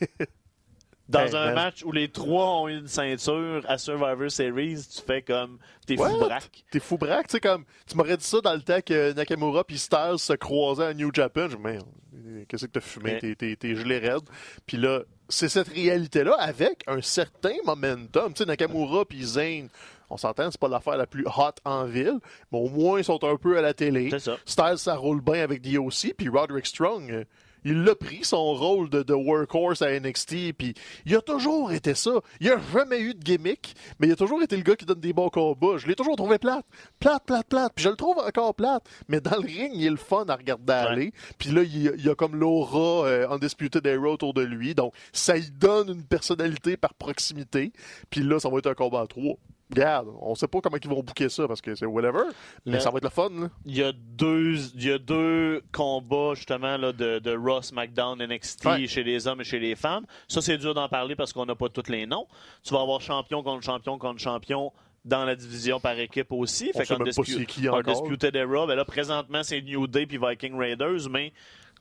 dans 1.08 1.36
un 1.36 1.52
match 1.52 1.84
où 1.84 1.92
les 1.92 2.08
trois 2.08 2.62
ont 2.62 2.68
une 2.68 2.86
ceinture 2.86 3.62
à 3.68 3.76
Survivor 3.76 4.30
Series, 4.30 4.86
tu 4.90 5.02
fais 5.02 5.20
comme 5.20 5.58
t'es 5.86 5.98
fou 5.98 6.18
braque. 6.18 6.64
T'es 6.70 6.80
fou 6.80 6.96
braque, 6.96 7.26
tu 7.26 7.32
sais, 7.32 7.40
comme. 7.40 7.66
Tu 7.86 7.94
m'aurais 7.94 8.16
dit 8.16 8.24
ça 8.24 8.40
dans 8.40 8.54
le 8.54 8.62
temps 8.62 8.80
que 8.80 9.12
Nakamura 9.12 9.64
puis 9.64 9.76
Styles 9.76 10.18
se 10.18 10.32
croisaient 10.32 10.86
à 10.86 10.94
New 10.94 11.10
Japan. 11.12 11.50
Je 11.50 11.58
me 11.58 11.78
dis, 11.78 11.84
mais 12.12 12.46
qu'est-ce 12.46 12.64
que 12.64 12.70
t'as 12.70 12.80
fumé? 12.80 13.18
T'es, 13.18 13.74
gelé 13.76 13.98
raide. 13.98 14.24
Puis 14.64 14.78
là, 14.78 15.02
c'est 15.28 15.50
cette 15.50 15.68
réalité-là 15.68 16.36
avec 16.38 16.84
un 16.86 17.02
certain 17.02 17.56
momentum. 17.66 18.32
Tu 18.32 18.38
sais, 18.38 18.46
Nakamura 18.46 19.04
puis 19.04 19.22
Zayn, 19.24 19.68
on 20.10 20.16
s'entend, 20.16 20.50
c'est 20.50 20.60
pas 20.60 20.68
l'affaire 20.68 20.96
la 20.96 21.06
plus 21.06 21.26
hot 21.26 21.54
en 21.64 21.84
ville, 21.84 22.18
mais 22.52 22.58
au 22.58 22.68
moins 22.68 22.98
ils 22.98 23.04
sont 23.04 23.22
un 23.24 23.36
peu 23.36 23.58
à 23.58 23.62
la 23.62 23.74
télé. 23.74 24.08
C'est 24.10 24.18
ça. 24.18 24.36
Styles, 24.44 24.78
ça 24.78 24.96
roule 24.96 25.20
bien 25.20 25.42
avec 25.42 25.62
DOC, 25.62 26.14
puis 26.16 26.28
Roderick 26.28 26.66
Strong. 26.66 27.26
Il 27.64 27.82
l'a 27.82 27.94
pris, 27.94 28.20
son 28.22 28.54
rôle 28.54 28.88
de, 28.88 29.02
de 29.02 29.14
workhorse 29.14 29.82
à 29.82 29.98
NXT, 29.98 30.52
puis 30.56 30.74
il 31.06 31.16
a 31.16 31.20
toujours 31.20 31.72
été 31.72 31.94
ça. 31.94 32.12
Il 32.40 32.50
a 32.50 32.58
jamais 32.72 33.00
eu 33.00 33.14
de 33.14 33.22
gimmick, 33.22 33.74
mais 33.98 34.06
il 34.06 34.12
a 34.12 34.16
toujours 34.16 34.42
été 34.42 34.56
le 34.56 34.62
gars 34.62 34.76
qui 34.76 34.84
donne 34.84 35.00
des 35.00 35.12
bons 35.12 35.28
combats. 35.28 35.76
Je 35.76 35.86
l'ai 35.86 35.94
toujours 35.94 36.16
trouvé 36.16 36.38
plate. 36.38 36.64
Plate, 37.00 37.24
plate, 37.26 37.48
plate. 37.48 37.72
Puis 37.74 37.84
je 37.84 37.90
le 37.90 37.96
trouve 37.96 38.18
encore 38.18 38.54
plate. 38.54 38.84
Mais 39.08 39.20
dans 39.20 39.36
le 39.36 39.46
ring, 39.46 39.72
il 39.74 39.86
est 39.86 39.90
le 39.90 39.96
fun 39.96 40.24
à 40.28 40.36
regarder 40.36 40.72
aller. 40.72 41.12
Puis 41.38 41.50
là, 41.50 41.62
il, 41.62 41.94
il 41.98 42.06
y 42.06 42.08
a 42.08 42.14
comme 42.14 42.36
l'aura 42.36 43.06
euh, 43.06 43.28
Undisputed 43.28 43.84
Era 43.86 44.08
autour 44.08 44.34
de 44.34 44.42
lui. 44.42 44.74
Donc, 44.74 44.94
ça 45.12 45.34
lui 45.34 45.50
donne 45.50 45.90
une 45.90 46.04
personnalité 46.04 46.76
par 46.76 46.94
proximité. 46.94 47.72
Puis 48.08 48.22
là, 48.22 48.38
ça 48.38 48.48
va 48.48 48.58
être 48.58 48.68
un 48.68 48.74
combat 48.74 49.00
à 49.00 49.06
trois. 49.06 49.34
Regarde, 49.70 50.08
on 50.20 50.34
sait 50.34 50.48
pas 50.48 50.60
comment 50.62 50.78
ils 50.82 50.88
vont 50.88 51.02
booker 51.02 51.28
ça 51.28 51.46
parce 51.46 51.60
que 51.60 51.74
c'est 51.74 51.84
whatever, 51.84 52.22
mais 52.64 52.80
ça 52.80 52.90
va 52.90 52.96
être 52.98 53.04
le 53.04 53.10
fun. 53.10 53.28
Là. 53.30 53.48
Il 53.66 53.76
y 53.76 53.82
a 53.82 53.92
deux, 53.92 54.54
il 54.74 54.84
y 54.84 54.90
a 54.90 54.98
deux 54.98 55.62
combats 55.72 56.32
justement 56.34 56.76
là, 56.78 56.92
de, 56.92 57.18
de 57.18 57.36
Raw, 57.36 57.60
SmackDown, 57.60 58.22
NXT 58.24 58.64
Ouais. 58.64 58.86
chez 58.86 59.02
les 59.04 59.26
hommes 59.26 59.42
et 59.42 59.44
chez 59.44 59.58
les 59.58 59.74
femmes. 59.76 60.06
Ça, 60.26 60.40
c'est 60.40 60.56
dur 60.56 60.72
d'en 60.74 60.88
parler 60.88 61.16
parce 61.16 61.32
qu'on 61.34 61.44
n'a 61.44 61.54
pas 61.54 61.68
tous 61.68 61.90
les 61.90 62.06
noms. 62.06 62.26
Tu 62.62 62.72
vas 62.72 62.80
avoir 62.80 63.00
champion 63.02 63.42
contre 63.42 63.62
champion 63.64 63.98
contre 63.98 64.20
champion 64.20 64.72
dans 65.04 65.24
la 65.24 65.36
division 65.36 65.80
par 65.80 65.98
équipe 65.98 66.32
aussi. 66.32 66.70
On 66.74 66.84
sait 66.84 66.96
même 66.96 67.04
pas 67.06 67.22
c'est 67.24 67.46
qui 67.46 67.68
encore. 67.68 67.80
Undisputed 67.80 68.36
Era, 68.36 68.66
ben 68.66 68.74
là, 68.74 68.84
présentement, 68.84 69.42
c'est 69.42 69.60
New 69.62 69.86
Day 69.86 70.06
puis 70.06 70.18
Viking 70.18 70.56
Raiders, 70.58 71.08
mais 71.10 71.32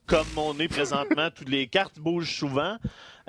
comme 0.06 0.28
on 0.38 0.58
est 0.60 0.68
présentement, 0.68 1.30
toutes 1.36 1.50
les 1.50 1.68
cartes 1.68 2.00
bougent 2.00 2.38
souvent. 2.38 2.78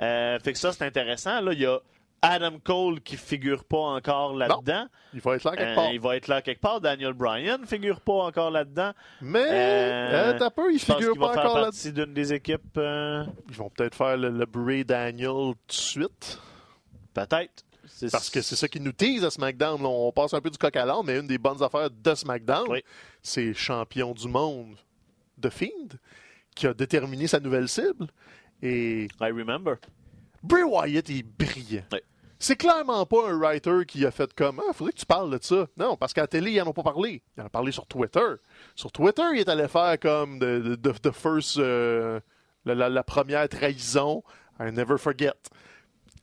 Euh, 0.01 0.37
fait 0.39 0.53
que 0.53 0.59
ça, 0.59 0.71
c'est 0.73 0.85
intéressant. 0.85 1.41
Là, 1.41 1.53
il 1.53 1.59
y 1.59 1.65
a 1.65 1.79
Adam 2.21 2.59
Cole 2.63 3.01
qui 3.01 3.15
figure 3.17 3.63
pas 3.63 3.77
encore 3.77 4.33
là-dedans. 4.35 4.87
Il 5.13 5.21
va 5.21 5.35
être 5.35 5.43
là 5.45 5.51
quelque 5.55 5.71
Euh, 5.71 5.75
part. 5.75 5.91
il 5.93 5.99
va 5.99 6.15
être 6.17 6.27
là 6.27 6.41
quelque 6.41 6.59
part. 6.61 6.81
Daniel 6.81 7.13
Bryan 7.13 7.65
figure 7.65 8.01
pas 8.01 8.13
encore 8.25 8.51
là-dedans. 8.51 8.91
Mais, 9.21 9.39
Euh, 9.49 10.33
euh, 10.33 10.37
t'as 10.37 10.49
peu, 10.49 10.73
il 10.73 10.79
figure 10.79 11.17
pas 11.17 11.29
encore 11.29 11.57
là 11.57 11.63
partie 11.65 11.93
d'une 11.93 12.13
des 12.13 12.33
équipes. 12.33 12.77
euh, 12.77 13.23
Ils 13.49 13.55
vont 13.55 13.69
peut-être 13.69 13.95
faire 13.95 14.17
le, 14.17 14.29
le 14.29 14.45
Bray 14.45 14.83
Daniel 14.83 15.29
tout 15.29 15.55
de 15.67 15.73
suite. 15.73 16.39
Peut-être. 17.13 17.63
Parce 18.11 18.29
que 18.29 18.41
c'est 18.41 18.55
ça 18.55 18.67
qui 18.67 18.79
nous 18.79 18.91
tease 18.91 19.25
à 19.25 19.31
SmackDown. 19.31 19.83
On 19.85 20.11
passe 20.11 20.33
un 20.33 20.41
peu 20.41 20.49
du 20.49 20.57
coq 20.57 20.75
à 20.75 20.85
l'âne, 20.85 21.01
mais 21.05 21.17
une 21.19 21.27
des 21.27 21.37
bonnes 21.37 21.61
affaires 21.63 21.89
de 21.89 22.15
SmackDown, 22.15 22.65
Oui. 22.69 22.83
c'est 23.21 23.53
champion 23.53 24.13
du 24.13 24.27
monde 24.27 24.75
de 25.37 25.49
Fiend 25.49 25.97
qui 26.55 26.67
a 26.67 26.73
déterminé 26.73 27.27
sa 27.27 27.39
nouvelle 27.39 27.67
cible. 27.67 28.07
Et 28.61 29.05
I 29.21 29.31
remember. 29.31 29.75
Bray 30.43 30.63
Wyatt 30.63 31.09
est 31.09 31.23
brillant. 31.23 31.83
C'est 32.41 32.55
clairement 32.55 33.05
pas 33.05 33.29
un 33.29 33.37
writer 33.37 33.85
qui 33.85 34.05
a 34.05 34.11
fait 34.11 34.33
comme 34.33 34.61
Ah, 34.67 34.71
faudrait 34.73 34.93
que 34.93 34.99
tu 34.99 35.05
parles 35.05 35.37
de 35.37 35.43
ça. 35.43 35.67
Non, 35.75 35.97
parce 35.97 36.13
qu'à 36.13 36.21
la 36.21 36.27
télé, 36.27 36.51
ils 36.51 36.61
en 36.61 36.67
ont 36.67 36.73
pas 36.73 36.83
parlé. 36.83 37.21
Ils 37.37 37.41
en 37.41 37.47
ont 37.47 37.49
parlé 37.49 37.71
sur 37.73 37.85
Twitter. 37.85 38.25
Sur 38.75 38.91
Twitter, 38.93 39.23
il 39.33 39.39
est 39.39 39.49
allé 39.49 39.67
faire 39.67 39.99
comme 39.99 40.39
de, 40.39 40.59
de, 40.75 40.75
de 40.75 41.11
first, 41.11 41.57
euh, 41.57 42.19
la, 42.63 42.75
la- 42.75 42.89
la 42.89 43.03
première 43.03 43.47
trahison. 43.49 44.23
I 44.59 44.71
never 44.71 44.97
forget. 44.97 45.33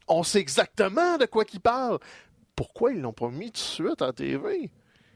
On 0.09 0.23
sait 0.23 0.41
exactement 0.41 1.19
de 1.19 1.27
quoi 1.27 1.45
qu'il 1.45 1.61
parle. 1.61 1.99
Pourquoi 2.55 2.93
ils 2.93 3.01
l'ont 3.03 3.13
pas 3.13 3.29
mis 3.29 3.47
tout 3.53 3.53
de 3.53 3.59
suite 3.59 4.01
à 4.03 4.07
la 4.07 4.13
TV? 4.15 4.71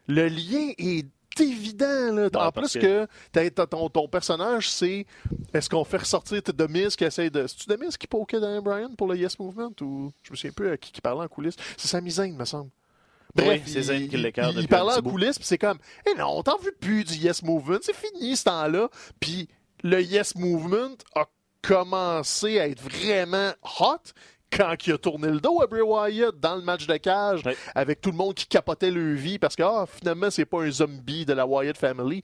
Le 0.07 0.29
lien 0.29 0.73
est 0.77 1.07
évident. 1.39 2.13
Là. 2.13 2.29
En 2.35 2.51
plus 2.51 2.73
que, 2.73 3.07
t'as- 3.33 3.51
t'as 3.51 3.67
ton, 3.67 3.89
ton 3.89 4.09
personnage, 4.09 4.71
c'est 4.71 5.07
est-ce 5.55 5.69
qu'on 5.71 5.85
fait 5.85 5.99
ressortir 5.99 6.43
Miz 6.67 6.97
qui 6.97 7.05
essaie 7.05 7.31
de. 7.31 7.47
C'est-tu 7.47 7.69
Miz 7.77 7.97
qui 7.97 8.07
pokait 8.07 8.41
Daniel 8.41 8.63
Bryan 8.63 8.95
pour 8.97 9.07
le 9.07 9.17
Yes 9.17 9.39
Movement 9.39 9.73
ou 9.81 10.11
je 10.23 10.33
me 10.33 10.37
souviens 10.37 10.53
plus 10.53 10.71
à 10.71 10.77
qui, 10.77 10.91
qui 10.93 11.01
parlait 11.01 11.25
en 11.25 11.29
coulisses? 11.29 11.57
C'est 11.77 11.89
Sami 11.89 12.11
Zayn, 12.11 12.35
me 12.35 12.45
semble. 12.45 12.71
Oui, 13.39 13.63
c'est 13.65 14.09
qui 14.09 14.17
l'écarte 14.17 14.55
il, 14.57 14.63
il 14.63 14.69
parlait 14.69 14.95
en 14.99 15.03
coulisses, 15.03 15.39
puis 15.39 15.47
c'est 15.47 15.57
comme, 15.59 15.79
eh 16.05 16.15
non, 16.19 16.39
on 16.39 16.43
t'en 16.43 16.59
veut 16.59 16.75
plus 16.81 17.05
du 17.05 17.15
Yes 17.15 17.45
Movement, 17.45 17.79
c'est 17.81 17.95
fini 17.95 18.35
ce 18.37 18.45
temps-là. 18.45 18.89
Puis 19.21 19.49
le 19.85 20.03
Yes 20.03 20.35
Movement 20.35 20.97
a 21.15 21.27
commencé 21.63 22.59
à 22.59 22.67
être 22.69 22.81
vraiment 22.83 23.53
hot 23.81 23.99
quand 24.53 24.75
il 24.87 24.93
a 24.93 24.99
tourné 24.99 25.29
le 25.29 25.41
dos 25.41 25.61
à 25.63 25.67
Bray 25.67 25.83
Wyatt 25.83 26.39
dans 26.39 26.57
le 26.57 26.63
match 26.63 26.87
de 26.87 26.97
cage, 26.97 27.43
Oui. 27.45 27.53
avec 27.75 28.01
tout 28.01 28.11
le 28.11 28.17
monde 28.17 28.35
qui 28.35 28.47
capotait 28.47 28.91
leur 28.91 29.17
vie 29.17 29.39
parce 29.39 29.57
que 29.57 29.63
ah, 29.63 29.87
finalement, 29.87 30.31
c'est 30.31 30.45
pas 30.45 30.63
un 30.63 30.71
zombie 30.71 31.25
de 31.25 31.33
la 31.33 31.47
Wyatt 31.47 31.77
Family. 31.77 32.23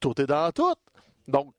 Tout 0.00 0.20
est 0.20 0.26
dans 0.26 0.50
tout. 0.52 0.74
Donc, 1.26 1.52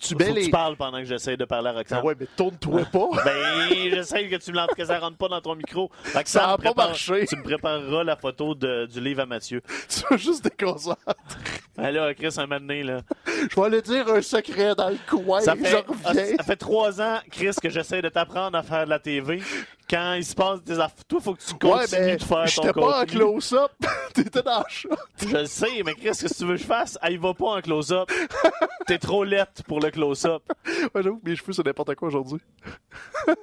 tu 0.00 0.16
mets 0.16 0.32
les. 0.32 0.44
tu 0.44 0.50
parles 0.50 0.76
pendant 0.76 0.98
que 0.98 1.04
j'essaie 1.04 1.36
de 1.36 1.44
parler 1.44 1.68
à 1.70 1.72
Roxane. 1.72 1.98
Ah 2.02 2.04
ouais, 2.04 2.14
mais 2.18 2.26
tourne-toi 2.36 2.82
pas. 2.92 3.08
Ben, 3.24 3.90
j'essaie 3.90 4.28
que 4.28 4.36
tu 4.36 4.52
me 4.52 4.74
que 4.74 4.84
ça 4.84 4.98
rentre 4.98 5.16
pas 5.16 5.28
dans 5.28 5.40
ton 5.40 5.54
micro. 5.54 5.90
Roxane, 6.06 6.24
Ça 6.26 6.50
a 6.52 6.58
pas 6.58 6.74
marché. 6.74 7.26
Tu 7.26 7.36
me 7.36 7.42
prépareras 7.42 8.04
la 8.04 8.16
photo 8.16 8.54
de- 8.54 8.86
du 8.86 9.00
livre 9.00 9.22
à 9.22 9.26
Mathieu. 9.26 9.62
tu 9.88 10.00
vas 10.10 10.16
juste 10.16 10.44
déconcentrer. 10.44 10.98
Ah 11.78 11.90
là, 11.90 12.12
Chris, 12.14 12.28
un 12.36 12.46
moment 12.46 12.60
donné, 12.60 12.82
là. 12.82 13.00
Je 13.26 13.54
vais 13.56 13.66
aller 13.66 13.82
dire 13.82 14.08
un 14.08 14.22
secret 14.22 14.74
dans 14.74 14.88
le 14.90 14.98
coin. 15.08 15.40
Ça 15.40 15.54
fait, 15.56 15.84
reviens. 15.86 16.36
ça 16.36 16.42
fait 16.44 16.56
trois 16.56 17.00
ans, 17.00 17.18
Chris, 17.30 17.50
que 17.60 17.68
j'essaie 17.68 18.02
de 18.02 18.08
t'apprendre 18.08 18.56
à 18.56 18.62
faire 18.62 18.84
de 18.84 18.90
la 18.90 18.98
TV. 18.98 19.40
Quand 19.88 20.14
il 20.14 20.24
se 20.24 20.34
passe 20.34 20.62
des 20.62 20.78
affaires, 20.80 21.04
toi, 21.06 21.20
faut 21.20 21.34
que 21.34 21.42
tu 21.42 21.52
Ouais, 21.52 21.58
continues 21.80 22.00
mais 22.00 22.16
de 22.16 22.22
faire 22.22 22.38
ton 22.38 22.46
j'étais 22.46 22.72
pas 22.72 22.80
en 22.80 23.00
contenu. 23.00 23.18
close-up. 23.18 23.70
T'étais 24.14 24.42
dans 24.42 24.58
le 24.60 24.64
shot. 24.68 24.88
Je 25.20 25.36
le 25.36 25.46
sais, 25.46 25.82
mais 25.84 25.94
qu'est-ce 25.94 26.26
que 26.26 26.34
tu 26.34 26.44
veux 26.46 26.54
que 26.56 26.60
je 26.62 26.66
fasse? 26.66 26.98
Ah, 27.02 27.10
il 27.10 27.18
va 27.18 27.34
pas 27.34 27.56
en 27.56 27.60
close-up. 27.60 28.08
T'es 28.86 28.98
trop 28.98 29.24
lettre 29.24 29.62
pour 29.64 29.80
le 29.80 29.90
close-up. 29.90 30.42
Ouais, 30.94 31.02
j'avoue 31.02 31.18
que 31.18 31.28
mes 31.28 31.36
cheveux, 31.36 31.52
c'est 31.52 31.64
n'importe 31.66 31.94
quoi 31.96 32.08
aujourd'hui. 32.08 32.40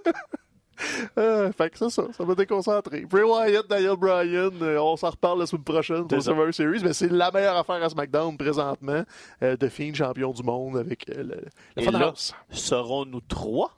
Euh, 1.20 1.52
fait 1.52 1.70
que 1.70 1.78
c'est 1.78 1.92
ça, 1.92 2.08
ça 2.12 2.26
m'a 2.26 2.34
déconcentré. 2.34 3.02
Bray 3.02 3.22
Wyatt, 3.24 3.68
Daniel 3.70 3.96
Bryan, 3.98 4.50
euh, 4.64 4.80
on 4.82 4.98
s'en 4.98 5.12
reparle 5.12 5.38
la 5.40 5.46
semaine 5.46 5.64
prochaine 5.64 6.08
pour. 6.08 6.24
Survivor 6.24 6.52
Series, 6.52 6.80
mais 6.84 6.94
c'est 6.94 7.12
la 7.12 7.30
meilleure 7.30 7.56
affaire 7.56 7.84
à 7.84 7.88
SmackDown 7.90 8.36
présentement. 8.36 9.04
Euh, 9.44 9.56
de 9.56 9.68
Fiend, 9.68 9.94
champion 9.94 10.32
du 10.32 10.42
monde 10.42 10.78
avec 10.78 11.08
euh, 11.10 11.18
le, 11.22 11.46
le 11.78 11.84
Et 11.84 11.92
là, 11.92 12.14
serons-nous 12.50 13.22
trois? 13.22 13.74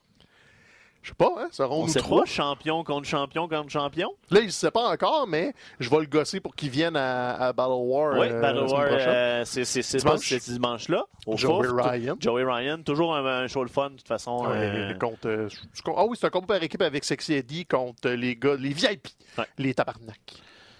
Je 1.03 1.09
sais 1.09 1.15
pas, 1.15 1.33
hein, 1.37 1.47
seront 1.51 1.83
On 1.83 1.85
nous 1.87 1.93
trois? 1.93 2.21
pas, 2.21 2.25
champion 2.25 2.83
contre 2.85 3.05
champion 3.07 3.49
contre 3.49 3.69
champion? 3.69 4.09
Là, 4.31 4.39
il 4.39 4.45
ne 4.45 4.51
sait 4.51 4.71
pas 4.71 4.89
encore, 4.89 5.27
mais 5.27 5.53
je 5.79 5.89
vais 5.89 5.99
le 5.99 6.05
gosser 6.05 6.39
pour 6.39 6.55
qu'il 6.55 6.69
vienne 6.69 6.95
à, 6.95 7.33
à 7.35 7.51
Battle 7.53 7.73
War. 7.75 8.17
Oui, 8.17 8.27
euh, 8.31 8.41
Battle 8.41 8.59
War, 8.71 8.85
euh, 8.89 9.43
c'est 9.45 9.97
Dimanche? 9.97 10.33
dimanche-là. 10.33 11.05
Au 11.27 11.35
Joey. 11.35 11.67
Ryan. 11.69 12.15
Joey 12.19 12.43
Ryan, 12.45 12.77
toujours 12.83 13.13
un, 13.15 13.25
un 13.43 13.47
show 13.47 13.65
de 13.65 13.69
fun, 13.69 13.89
de 13.89 13.97
toute 13.97 14.07
façon. 14.07 14.45
Ouais, 14.45 14.55
euh, 14.55 14.93
contre, 14.97 15.49
ah 15.87 16.05
oui, 16.05 16.15
c'est 16.19 16.25
un 16.27 16.29
combat 16.29 16.55
par 16.55 16.63
équipe 16.63 16.81
avec 16.81 17.03
Sexy 17.03 17.33
Eddie 17.33 17.65
contre 17.65 18.09
les 18.09 18.35
gars, 18.37 18.55
les 18.57 18.73
VIP, 18.73 19.07
Ouais. 19.37 19.45
les 19.57 19.73
tabarnak. 19.73 20.19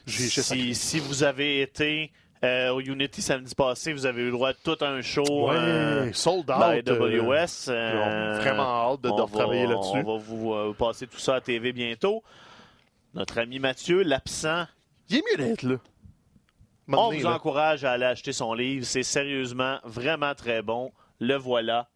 Si, 0.07 0.75
si 0.75 0.99
vous 0.99 1.23
avez 1.23 1.61
été 1.61 2.11
euh, 2.43 2.69
au 2.73 2.79
Unity 2.81 3.21
samedi 3.21 3.55
passé, 3.55 3.93
vous 3.93 4.05
avez 4.05 4.21
eu 4.21 4.25
le 4.25 4.31
droit 4.31 4.51
de 4.53 4.57
tout 4.63 4.77
un 4.83 5.01
show 5.01 5.23
Ouais, 5.49 5.55
euh, 5.55 6.13
sold 6.13 6.49
out. 6.51 6.87
euh, 6.89 7.21
WS. 7.21 7.67
euh, 7.69 8.37
vraiment 8.39 8.91
hâte 8.93 9.01
de, 9.01 9.09
va- 9.09 9.15
là-dessus. 9.73 10.03
On 10.05 10.17
va 10.17 10.23
vous 10.67 10.73
passer 10.73 11.07
tout 11.07 11.19
ça 11.19 11.35
à 11.35 11.41
TV 11.41 11.71
bientôt. 11.71 12.21
Notre 13.13 13.39
ami 13.39 13.59
Mathieu, 13.59 14.01
l'absent, 14.03 14.65
Il 15.09 15.17
est 15.17 15.23
mieux 15.31 15.37
d'être 15.45 15.63
là. 15.63 15.75
on 16.89 17.11
vous 17.11 17.23
là. 17.23 17.35
encourage 17.35 17.85
à 17.85 17.91
aller 17.93 18.05
acheter 18.05 18.33
son 18.33 18.53
livre. 18.53 18.85
C'est 18.85 19.03
sérieusement 19.03 19.79
vraiment 19.83 20.33
très 20.35 20.61
bon. 20.61 20.91
Le 21.19 21.35
voilà. 21.35 21.87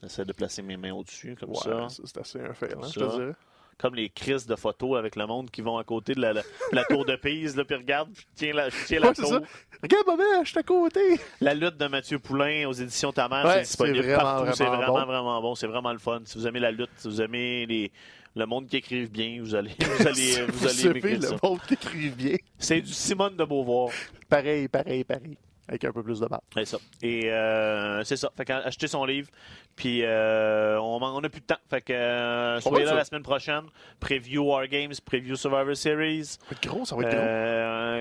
J'essaie 0.00 0.24
de 0.24 0.32
placer 0.32 0.62
mes 0.62 0.76
mains 0.76 0.92
au-dessus, 0.92 1.36
comme 1.38 1.50
ouais, 1.50 1.56
ça. 1.56 1.88
ça, 1.88 2.02
c'est 2.06 2.18
assez 2.18 2.40
un 2.40 2.54
fait, 2.54 2.74
hein, 2.74 2.80
je 2.92 3.00
te 3.00 3.10
dirais. 3.16 3.32
Comme 3.80 3.94
les 3.94 4.10
crises 4.10 4.46
de 4.46 4.56
photos 4.56 4.98
avec 4.98 5.16
le 5.16 5.26
monde 5.26 5.50
qui 5.50 5.62
vont 5.62 5.78
à 5.78 5.84
côté 5.84 6.14
de 6.14 6.20
la, 6.20 6.34
la, 6.34 6.42
la 6.72 6.84
tour 6.84 7.04
de 7.06 7.16
Pise. 7.16 7.56
Là, 7.56 7.64
puis 7.64 7.76
regarde, 7.76 8.10
je 8.14 8.22
tiens 8.34 8.52
la, 8.52 8.68
je 8.68 8.76
tiens 8.86 9.00
la 9.00 9.08
Ouais, 9.08 9.14
tour. 9.14 9.40
Regarde, 9.82 10.06
maman, 10.06 10.44
je 10.44 10.50
suis 10.50 10.58
à 10.58 10.62
côté. 10.62 11.00
La 11.40 11.54
lutte 11.54 11.78
de 11.78 11.86
Mathieu 11.86 12.18
Poulain 12.18 12.66
aux 12.68 12.72
éditions 12.74 13.10
Ouais, 13.16 13.40
c'est 13.54 13.60
disponible 13.62 14.00
vraiment, 14.00 14.18
partout. 14.22 14.52
C'est 14.54 14.64
vraiment 14.64 14.80
vraiment, 14.92 14.98
bon. 15.06 15.12
vraiment 15.12 15.40
bon. 15.42 15.54
C'est 15.54 15.66
vraiment 15.66 15.92
le 15.92 15.98
fun. 15.98 16.20
Si 16.24 16.36
vous 16.36 16.46
aimez 16.46 16.60
la 16.60 16.70
lutte, 16.70 16.90
si 16.96 17.08
vous 17.08 17.22
aimez 17.22 17.64
les, 17.66 17.90
le 18.36 18.46
monde 18.46 18.66
qui 18.66 18.76
écrive 18.76 19.10
bien, 19.10 19.38
vous 19.40 19.54
allez, 19.54 19.70
vous 19.78 20.06
allez, 20.06 20.42
vous 20.48 20.66
allez 20.66 21.20
ça. 21.20 21.30
le 21.32 21.48
monde 21.48 21.60
qui 21.66 21.74
écrit 21.74 22.10
bien. 22.10 22.36
C'est 22.58 22.80
du 22.80 22.92
Simone 22.92 23.36
de 23.36 23.44
Beauvoir. 23.44 23.88
Pareil, 24.28 24.68
pareil, 24.68 25.04
pareil. 25.04 25.36
Avec 25.70 25.84
un 25.84 25.92
peu 25.92 26.02
plus 26.02 26.18
de 26.18 26.26
mal. 26.26 26.40
C'est 26.52 26.64
ça. 26.64 26.78
Et 27.00 27.30
euh, 27.30 28.02
c'est 28.02 28.16
ça. 28.16 28.32
Fait 28.36 28.44
qu'acheter 28.44 28.88
son 28.88 29.04
livre. 29.04 29.28
Puis 29.76 30.02
euh, 30.02 30.76
on 30.80 31.20
n'a 31.20 31.28
plus 31.28 31.40
de 31.40 31.46
temps. 31.46 31.60
Fait 31.70 31.80
que 31.80 31.92
euh, 31.92 32.60
soyez 32.60 32.84
là 32.84 32.94
la 32.94 33.04
semaine 33.04 33.22
prochaine. 33.22 33.66
Preview 34.00 34.42
War 34.42 34.66
Games, 34.66 34.92
preview 35.04 35.36
Survivor 35.36 35.76
Series. 35.76 36.24
Ça 36.24 36.38
va 36.48 36.56
être 36.56 36.68
gros, 36.68 36.84
ça 36.84 36.96
va 36.96 37.02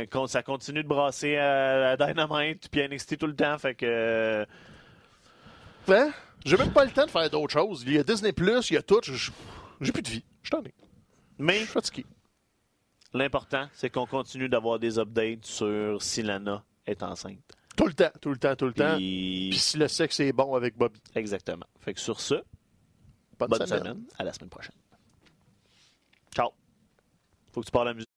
être 0.02 0.10
gros. 0.10 0.26
Ça 0.26 0.42
continue 0.42 0.82
de 0.82 0.88
brasser 0.88 1.38
à, 1.38 1.96
Dynamite 1.96 2.70
puis 2.72 2.82
à 2.82 2.88
NXT 2.88 3.20
tout 3.20 3.28
le 3.28 3.36
temps. 3.36 3.58
Fait 3.60 3.76
que 3.76 4.48
Hein? 5.88 6.12
J'ai 6.46 6.58
même 6.58 6.72
pas 6.72 6.86
le 6.86 6.92
temps 6.92 7.06
de 7.06 7.12
faire 7.12 7.30
d'autres 7.30 7.54
choses. 7.54 7.84
Il 7.86 7.94
y 7.94 8.00
a 8.00 8.04
Disney+, 8.04 8.34
il 8.38 8.74
y 8.74 8.78
a 8.78 8.82
tout. 8.82 9.02
je- 9.04 9.32
J'ai 9.82 9.92
plus 9.92 10.02
de 10.02 10.10
vie. 10.10 10.24
Je 10.42 10.50
t'en 10.50 10.64
ai. 10.64 10.74
Je 11.38 11.44
mais 11.44 11.58
suis 11.60 11.66
fatigué. 11.68 12.06
l'important, 13.14 13.68
c'est 13.74 13.90
qu'on 13.90 14.06
continue 14.08 14.50
d'avoir 14.50 14.80
des 14.80 14.98
updates 15.00 15.46
sur 15.46 16.02
si 16.02 16.24
Lana 16.24 16.64
est 16.86 17.04
enceinte. 17.04 17.59
Tout 17.80 17.88
le 17.88 17.94
temps, 17.94 18.12
tout 18.20 18.30
le 18.32 18.38
temps, 18.38 18.56
tout 18.58 18.66
le 18.66 18.74
temps. 18.74 18.96
Puis- 18.98 19.56
si 19.58 19.78
le 19.78 19.88
sexe 19.88 20.20
est 20.20 20.34
bon 20.34 20.54
avec 20.54 20.76
Bobby. 20.76 21.00
Exactement. 21.16 21.66
Fait 21.80 21.94
que 21.94 22.00
sur 22.02 22.20
ce, 22.20 22.36
Bonne, 23.38 23.48
bonne 23.50 23.66
semaine. 23.66 23.80
semaine. 23.80 24.04
À 24.18 24.26
la 24.26 24.34
semaine 24.34 24.50
prochaine. 24.50 24.76
Ciao. 26.36 26.50
Faut 27.54 27.62
que 27.62 27.66
tu 27.66 27.72
parles 27.72 27.88
la 27.88 27.94
musique. 27.94 28.09